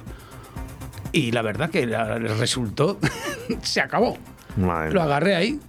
Y 1.12 1.32
la 1.32 1.42
verdad 1.42 1.70
que 1.70 1.86
la- 1.86 2.18
resultó, 2.20 3.00
se 3.62 3.82
acabó. 3.82 4.18
Madre 4.58 4.94
Lo 4.94 5.02
agarré 5.02 5.36
ahí. 5.36 5.60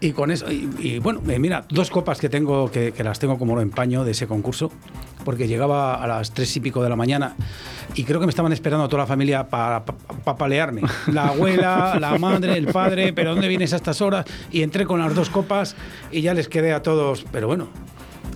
Y 0.00 0.12
con 0.12 0.30
eso, 0.30 0.50
y, 0.50 0.98
bueno, 0.98 1.20
eh, 1.28 1.38
mira, 1.38 1.66
dos 1.68 1.90
copas 1.90 2.20
que 2.20 2.30
tengo, 2.30 2.70
que, 2.70 2.92
que 2.92 3.04
las 3.04 3.18
tengo 3.18 3.38
como 3.38 3.54
lo 3.54 3.60
empaño 3.60 4.02
de 4.02 4.12
ese 4.12 4.26
concurso, 4.26 4.72
porque 5.24 5.46
llegaba 5.46 6.02
a 6.02 6.06
las 6.06 6.32
tres 6.32 6.56
y 6.56 6.60
pico 6.60 6.82
de 6.82 6.88
la 6.88 6.96
mañana 6.96 7.36
y 7.94 8.04
creo 8.04 8.20
que 8.20 8.26
me 8.26 8.30
estaban 8.30 8.52
esperando 8.52 8.88
toda 8.88 9.02
la 9.02 9.06
familia 9.06 9.48
para 9.48 9.84
palearme. 9.84 10.82
La 11.12 11.28
abuela, 11.28 11.96
la 12.00 12.18
madre, 12.18 12.56
el 12.56 12.66
padre, 12.66 13.12
pero 13.12 13.30
¿dónde 13.30 13.48
vienes 13.48 13.72
a 13.72 13.76
estas 13.76 14.00
horas? 14.00 14.24
Y 14.50 14.62
entré 14.62 14.86
con 14.86 15.00
las 15.00 15.14
dos 15.14 15.28
copas 15.30 15.76
y 16.10 16.22
ya 16.22 16.34
les 16.34 16.48
quedé 16.48 16.72
a 16.72 16.82
todos, 16.82 17.24
pero 17.30 17.46
bueno, 17.46 17.68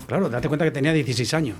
claro, 0.06 0.28
date 0.28 0.48
cuenta 0.48 0.64
que 0.64 0.70
tenía 0.70 0.92
16 0.92 1.34
años. 1.34 1.56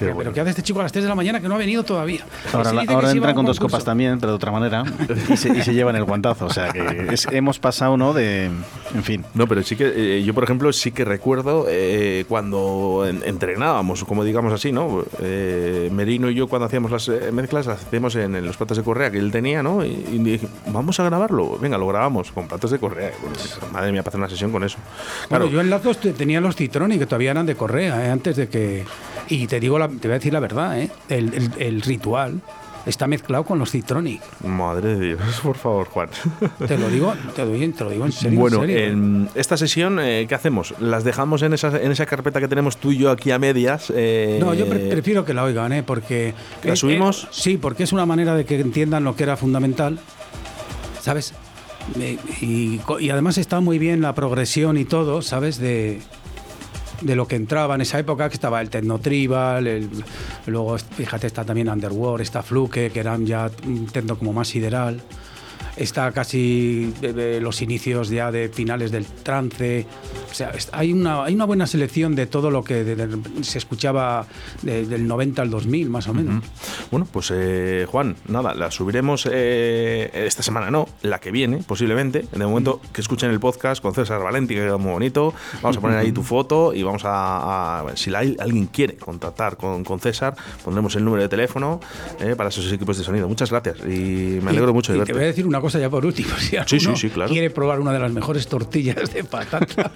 Qué 0.00 0.06
Pero, 0.06 0.14
bueno. 0.16 0.32
¿qué 0.32 0.40
hace 0.40 0.50
este 0.50 0.62
chico 0.62 0.80
a 0.80 0.82
las 0.82 0.92
3 0.92 1.04
de 1.04 1.08
la 1.08 1.14
mañana 1.14 1.40
que 1.40 1.48
no 1.48 1.54
ha 1.54 1.58
venido 1.58 1.82
todavía? 1.84 2.24
Ahora, 2.52 2.72
la- 2.72 2.82
ahora 2.88 3.10
entran 3.12 3.34
con 3.34 3.44
dos 3.44 3.60
copas 3.60 3.84
también, 3.84 4.18
pero 4.18 4.32
de 4.32 4.36
otra 4.36 4.50
manera, 4.50 4.82
y 5.28 5.36
se, 5.36 5.50
y 5.56 5.62
se 5.62 5.74
llevan 5.74 5.94
el 5.96 6.04
guantazo. 6.04 6.46
O 6.46 6.50
sea 6.50 6.70
que 6.72 7.08
es- 7.12 7.28
hemos 7.30 7.58
pasado, 7.58 7.96
¿no? 7.96 8.12
De. 8.12 8.46
En 8.94 9.04
fin. 9.04 9.24
No, 9.34 9.46
pero 9.46 9.62
sí 9.62 9.76
que 9.76 9.92
eh, 10.18 10.24
yo, 10.24 10.32
por 10.34 10.44
ejemplo, 10.44 10.72
sí 10.72 10.90
que 10.90 11.04
recuerdo 11.04 11.66
eh, 11.68 12.24
cuando 12.28 13.04
en- 13.08 13.22
entrenábamos, 13.24 14.02
como 14.04 14.24
digamos 14.24 14.52
así, 14.52 14.72
¿no? 14.72 15.04
Eh, 15.20 15.88
Merino 15.92 16.30
y 16.30 16.34
yo 16.34 16.48
cuando 16.48 16.66
hacíamos 16.66 16.90
las 16.90 17.06
eh, 17.08 17.30
mezclas, 17.32 17.66
las 17.66 17.84
hacíamos 17.84 18.14
en, 18.16 18.34
en 18.36 18.46
los 18.46 18.56
platos 18.56 18.78
de 18.78 18.82
correa 18.82 19.10
que 19.10 19.18
él 19.18 19.30
tenía, 19.30 19.62
¿no? 19.62 19.84
Y, 19.84 19.88
y 20.10 20.18
dije, 20.18 20.46
vamos 20.68 20.98
a 20.98 21.04
grabarlo. 21.04 21.58
Venga, 21.58 21.76
lo 21.78 21.86
grabamos 21.86 22.32
con 22.32 22.48
platos 22.48 22.70
de 22.70 22.78
correa. 22.78 23.10
Bueno, 23.20 23.36
madre 23.72 23.92
mía, 23.92 24.02
para 24.02 24.10
hacer 24.12 24.20
una 24.20 24.28
sesión 24.30 24.50
con 24.50 24.64
eso. 24.64 24.78
Claro, 25.28 25.44
Bueno, 25.44 25.52
yo 25.54 25.60
en 25.60 25.68
lazos 25.70 25.98
te- 26.00 26.12
tenía 26.12 26.40
los 26.40 26.56
Citroni 26.56 26.98
que 26.98 27.06
todavía 27.06 27.32
eran 27.32 27.46
de 27.46 27.54
correa, 27.54 28.06
¿eh? 28.06 28.10
antes 28.10 28.36
de 28.36 28.48
que. 28.48 28.84
Y 29.28 29.46
te 29.46 29.60
digo, 29.60 29.78
la- 29.78 29.89
te 29.98 30.08
voy 30.08 30.12
a 30.14 30.18
decir 30.18 30.32
la 30.32 30.40
verdad, 30.40 30.78
¿eh? 30.80 30.90
el, 31.08 31.32
el- 31.34 31.50
el 31.58 31.82
ritual 31.82 32.40
está 32.86 33.06
mezclado 33.06 33.44
con 33.44 33.58
los 33.58 33.70
Citronic. 33.70 34.22
madre 34.42 34.94
de 34.96 35.06
Dios, 35.08 35.20
por 35.42 35.56
favor, 35.56 35.86
Juan. 35.88 36.08
Te 36.66 36.78
lo 36.78 36.88
digo, 36.88 37.12
te 37.36 37.44
lo 37.44 37.52
digo, 37.52 37.74
te 37.76 37.84
lo 37.84 37.90
digo 37.90 38.06
en 38.06 38.12
serio. 38.12 38.40
Bueno, 38.40 38.62
en 38.64 38.68
serio. 38.70 38.86
en 38.86 39.28
esta 39.34 39.56
sesión, 39.58 39.98
eh, 40.00 40.24
¿qué 40.26 40.34
hacemos? 40.34 40.74
¿Las 40.80 41.04
dejamos 41.04 41.42
en 41.42 41.52
esa, 41.52 41.78
en 41.78 41.92
esa 41.92 42.06
carpeta 42.06 42.40
que 42.40 42.48
tenemos 42.48 42.78
tú 42.78 42.90
y 42.92 42.96
yo 42.98 43.10
aquí 43.10 43.30
a 43.32 43.38
medias? 43.38 43.92
eh, 43.94 44.38
No, 44.40 44.54
yo 44.54 44.66
pre- 44.66 44.88
prefiero 44.88 45.26
que 45.26 45.34
la 45.34 45.44
oigan, 45.44 45.72
¿eh? 45.74 45.82
porque... 45.82 46.32
¿La 46.64 46.72
eh, 46.72 46.76
subimos? 46.76 47.24
eh, 47.24 47.28
sí, 47.32 47.56
porque 47.58 47.82
es 47.82 47.92
una 47.92 48.06
manera 48.06 48.34
de 48.34 48.46
que 48.46 48.58
entiendan 48.58 49.04
lo 49.04 49.14
que 49.14 49.24
era 49.24 49.36
fundamental, 49.36 49.98
¿sabes? 51.02 51.34
Eh, 51.98 52.18
y, 52.40 52.80
y 53.00 53.10
además 53.10 53.36
está 53.38 53.60
muy 53.60 53.78
bien 53.78 54.00
la 54.00 54.14
progresión 54.14 54.76
y 54.78 54.84
todo, 54.86 55.20
¿sabes? 55.22 55.58
De, 55.58 56.00
de 57.00 57.16
lo 57.16 57.26
que 57.26 57.36
entraba 57.36 57.74
en 57.74 57.80
esa 57.80 57.98
época, 57.98 58.28
que 58.28 58.34
estaba 58.34 58.60
el 58.60 58.70
Techno 58.70 58.98
Tribal, 58.98 59.66
el- 59.66 59.88
luego, 60.46 60.76
fíjate, 60.78 61.26
está 61.26 61.44
también 61.44 61.68
Underworld, 61.68 62.22
está 62.22 62.42
Fluke, 62.42 62.90
que 62.92 63.00
eran 63.00 63.26
ya 63.26 63.50
un 63.66 63.86
techno 63.86 64.16
como 64.18 64.32
más 64.32 64.48
sideral. 64.48 65.00
Está 65.80 66.12
casi 66.12 66.92
de- 67.00 67.12
de 67.14 67.40
los 67.40 67.62
inicios 67.62 68.10
ya 68.10 68.30
de 68.30 68.50
finales 68.50 68.90
del 68.92 69.06
trance. 69.06 69.86
O 70.30 70.34
sea, 70.34 70.52
hay 70.72 70.92
una, 70.92 71.24
hay 71.24 71.34
una 71.34 71.46
buena 71.46 71.66
selección 71.66 72.14
de 72.14 72.26
todo 72.26 72.50
lo 72.50 72.62
que 72.62 72.84
de- 72.84 72.94
de- 72.94 73.42
se 73.44 73.56
escuchaba 73.58 74.26
de- 74.62 74.84
del 74.86 75.08
90 75.08 75.40
al 75.42 75.48
2000, 75.50 75.88
más 75.88 76.06
o 76.06 76.12
menos. 76.14 76.44
Bueno, 76.90 77.08
pues 77.10 77.32
eh, 77.34 77.86
Juan, 77.88 78.14
nada, 78.28 78.54
la 78.54 78.70
subiremos 78.70 79.26
eh, 79.30 80.10
esta 80.26 80.42
semana, 80.42 80.70
no, 80.70 80.86
la 81.02 81.18
que 81.18 81.30
viene, 81.30 81.62
posiblemente. 81.66 82.26
En 82.32 82.42
el 82.42 82.48
momento 82.48 82.80
que 82.92 83.00
escuchen 83.00 83.30
el 83.30 83.40
podcast 83.40 83.80
con 83.82 83.94
César 83.94 84.22
Valenti, 84.22 84.54
que 84.54 84.60
queda 84.60 84.76
muy 84.76 84.92
bonito, 84.92 85.32
vamos 85.62 85.78
a 85.78 85.80
poner 85.80 85.96
ahí 85.96 86.12
tu 86.12 86.22
foto 86.22 86.74
y 86.74 86.82
vamos 86.82 87.04
a, 87.06 87.80
a- 87.88 87.96
si 87.96 88.10
la- 88.10 88.18
alguien 88.20 88.66
quiere 88.66 88.96
contactar 88.96 89.56
con, 89.56 89.82
con 89.82 89.98
César, 89.98 90.34
pondremos 90.62 90.94
el 90.96 91.04
número 91.06 91.22
de 91.22 91.28
teléfono 91.30 91.80
eh, 92.20 92.34
para 92.36 92.50
esos 92.50 92.70
equipos 92.70 92.98
de 92.98 93.04
sonido. 93.04 93.26
Muchas 93.28 93.50
gracias 93.50 93.78
y 93.86 94.38
me 94.42 94.50
alegro 94.50 94.70
Y- 94.70 94.74
mucho 94.74 94.92
de 94.92 94.98
y 94.98 95.00
verte. 95.00 95.12
te 95.12 95.18
voy 95.18 95.24
a 95.24 95.28
decir 95.28 95.46
una 95.46 95.60
cosa 95.60 95.69
cosa 95.70 95.78
ya 95.80 95.90
por 95.90 96.04
último. 96.04 96.28
Si 96.38 96.56
Sí, 96.66 96.80
sí, 96.80 96.96
sí, 96.96 97.08
claro. 97.10 97.30
quiere 97.30 97.50
probar 97.50 97.80
una 97.80 97.92
de 97.92 97.98
las 97.98 98.12
mejores 98.12 98.46
tortillas 98.46 99.12
de 99.12 99.24
patata. 99.24 99.90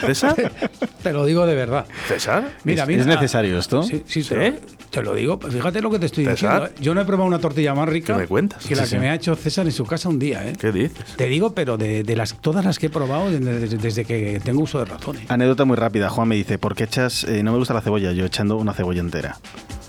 ¿César? 0.00 0.34
Te 1.02 1.12
lo 1.12 1.24
digo 1.26 1.46
de 1.46 1.54
verdad. 1.54 1.86
¿César? 2.08 2.52
Mira, 2.64 2.82
¿Es- 2.82 2.88
mira, 2.88 3.00
es 3.02 3.06
necesario 3.06 3.58
esto? 3.58 3.82
Sí, 3.82 4.02
sí, 4.06 4.22
¿Sí? 4.22 4.28
Te, 4.30 4.50
lo, 4.50 4.56
te 4.90 5.02
lo 5.02 5.14
digo. 5.14 5.38
Fíjate 5.38 5.80
lo 5.80 5.90
que 5.90 5.98
te 5.98 6.06
estoy 6.06 6.24
César. 6.24 6.62
diciendo. 6.62 6.66
¿eh? 6.66 6.82
Yo 6.82 6.94
no 6.94 7.00
he 7.00 7.04
probado 7.04 7.26
una 7.28 7.38
tortilla 7.38 7.74
más 7.74 7.88
rica 7.88 8.14
¿Qué 8.14 8.20
me 8.20 8.26
cuentas? 8.26 8.64
que 8.66 8.74
la 8.74 8.86
Sí, 8.86 8.94
que 8.94 9.00
me 9.00 9.10
ha 9.10 9.14
hecho 9.14 9.34
César 9.36 9.66
en 9.66 9.72
su 9.72 9.84
casa 9.84 10.08
un 10.08 10.18
día. 10.18 10.46
¿eh? 10.48 10.54
¿Qué 10.58 10.72
dices? 10.72 11.04
Te 11.16 11.26
digo, 11.26 11.54
pero 11.54 11.76
de, 11.76 12.02
de 12.02 12.16
las 12.16 12.34
todas 12.40 12.64
las 12.64 12.78
que 12.78 12.86
he 12.86 12.90
probado 12.90 13.30
desde, 13.30 13.76
desde- 13.78 14.04
que 14.04 14.40
tengo 14.44 14.62
uso 14.62 14.78
de 14.78 14.84
razón. 14.86 15.16
¿eh? 15.16 15.24
Anécdota 15.28 15.64
muy 15.64 15.76
rápida. 15.76 16.08
Juan 16.10 16.28
me 16.28 16.36
dice, 16.36 16.58
¿por 16.58 16.74
qué 16.74 16.84
echas? 16.84 17.24
eh, 17.24 17.42
no 17.42 17.52
me 17.52 17.58
gusta 17.58 17.74
la 17.74 17.80
cebolla, 17.80 18.12
yo 18.12 18.24
echando 18.26 18.56
una 18.56 18.72
cebolla 18.72 19.00
entera. 19.00 19.38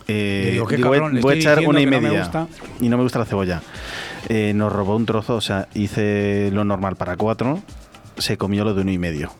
Eh, 0.07 0.49
digo, 0.53 0.67
qué 0.67 0.75
digo, 0.77 0.89
voy- 0.89 0.97
cabrón, 0.99 1.15
le 1.15 1.21
voy 1.21 1.33
a 1.33 1.37
echar 1.37 1.59
una 1.65 1.79
y 1.81 1.85
que 1.85 1.91
no 1.91 2.01
me 2.01 2.09
media. 2.09 2.47
y 2.79 2.89
no 2.89 2.97
me 2.97 3.03
gusta 3.03 3.17
la 3.19 3.25
cebolla. 3.25 3.61
Eh, 4.29 4.53
nos 4.55 4.71
robó 4.73 4.95
un 4.95 5.05
trozo, 5.05 5.35
o 5.35 5.41
sea, 5.41 5.67
hice 5.73 6.49
lo 6.51 6.63
normal 6.65 6.95
para 6.95 7.15
cuatro, 7.17 7.61
se 8.17 8.37
comió 8.37 8.63
lo 8.63 8.73
de 8.73 8.81
uno 8.81 8.91
y 8.91 8.97
medio. 8.97 9.31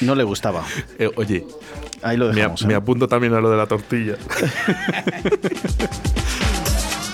No 0.00 0.14
le 0.14 0.24
gustaba. 0.24 0.64
Eh, 0.98 1.10
oye, 1.16 1.46
Ahí 2.02 2.16
lo 2.16 2.28
dejamos. 2.28 2.64
me 2.64 2.74
¿eh? 2.74 2.76
apunto 2.76 3.08
también 3.08 3.34
a 3.34 3.40
lo 3.40 3.50
de 3.50 3.56
la 3.56 3.66
tortilla. 3.66 4.14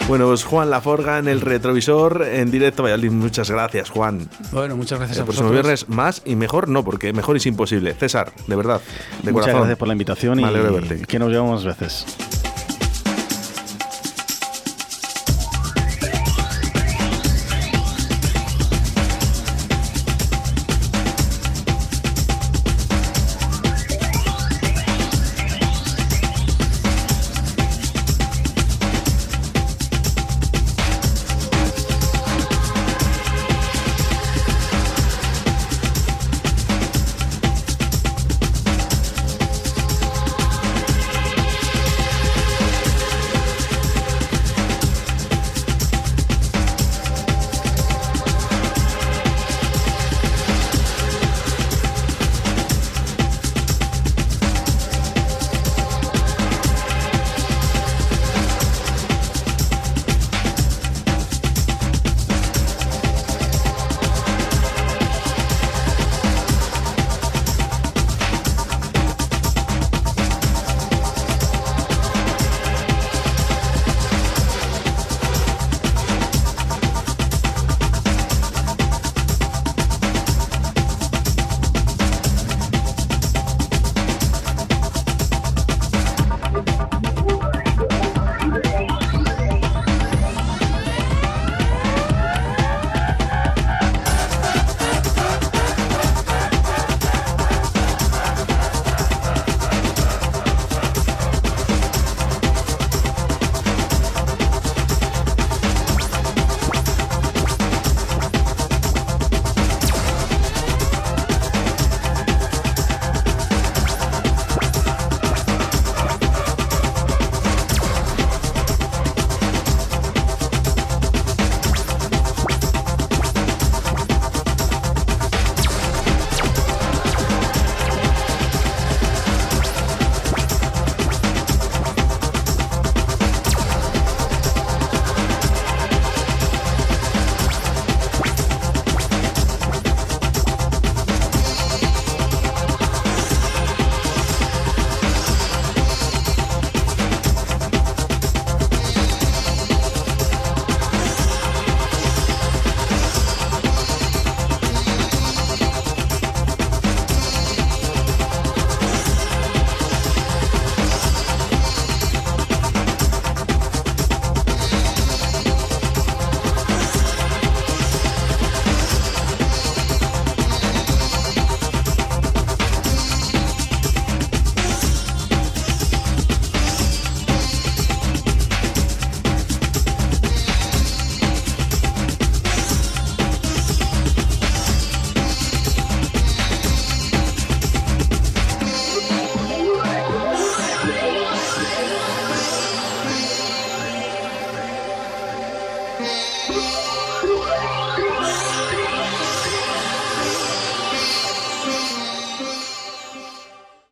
bueno, 0.09 0.27
pues 0.27 0.45
Juan 0.45 0.68
Laforga 0.68 1.18
en 1.18 1.29
el 1.29 1.41
retrovisor 1.41 2.27
en 2.31 2.51
directo 2.51 2.83
Valladolid. 2.83 3.11
Muchas 3.11 3.51
gracias, 3.51 3.89
Juan. 3.91 4.29
Bueno, 4.53 4.77
muchas 4.77 4.99
gracias 4.99 5.16
El 5.18 5.22
a 5.22 5.27
próximo 5.27 5.51
viernes 5.51 5.89
más 5.89 6.20
y 6.27 6.37
mejor 6.37 6.68
no, 6.68 6.85
porque 6.85 7.12
mejor 7.14 7.37
es 7.39 7.47
imposible. 7.47 7.95
César, 7.95 8.33
de 8.47 8.57
verdad, 8.57 8.81
de 9.22 9.33
Muchas 9.33 9.47
corazón. 9.47 9.61
gracias 9.62 9.79
por 9.79 9.89
la 9.89 9.95
invitación 9.95 10.37
Me 10.37 10.43
y 10.43 10.45
alegro 10.45 10.72
de 10.75 10.81
verte. 10.81 11.07
que 11.07 11.18
nos 11.18 11.31
llevamos 11.31 11.64
veces. 11.64 12.05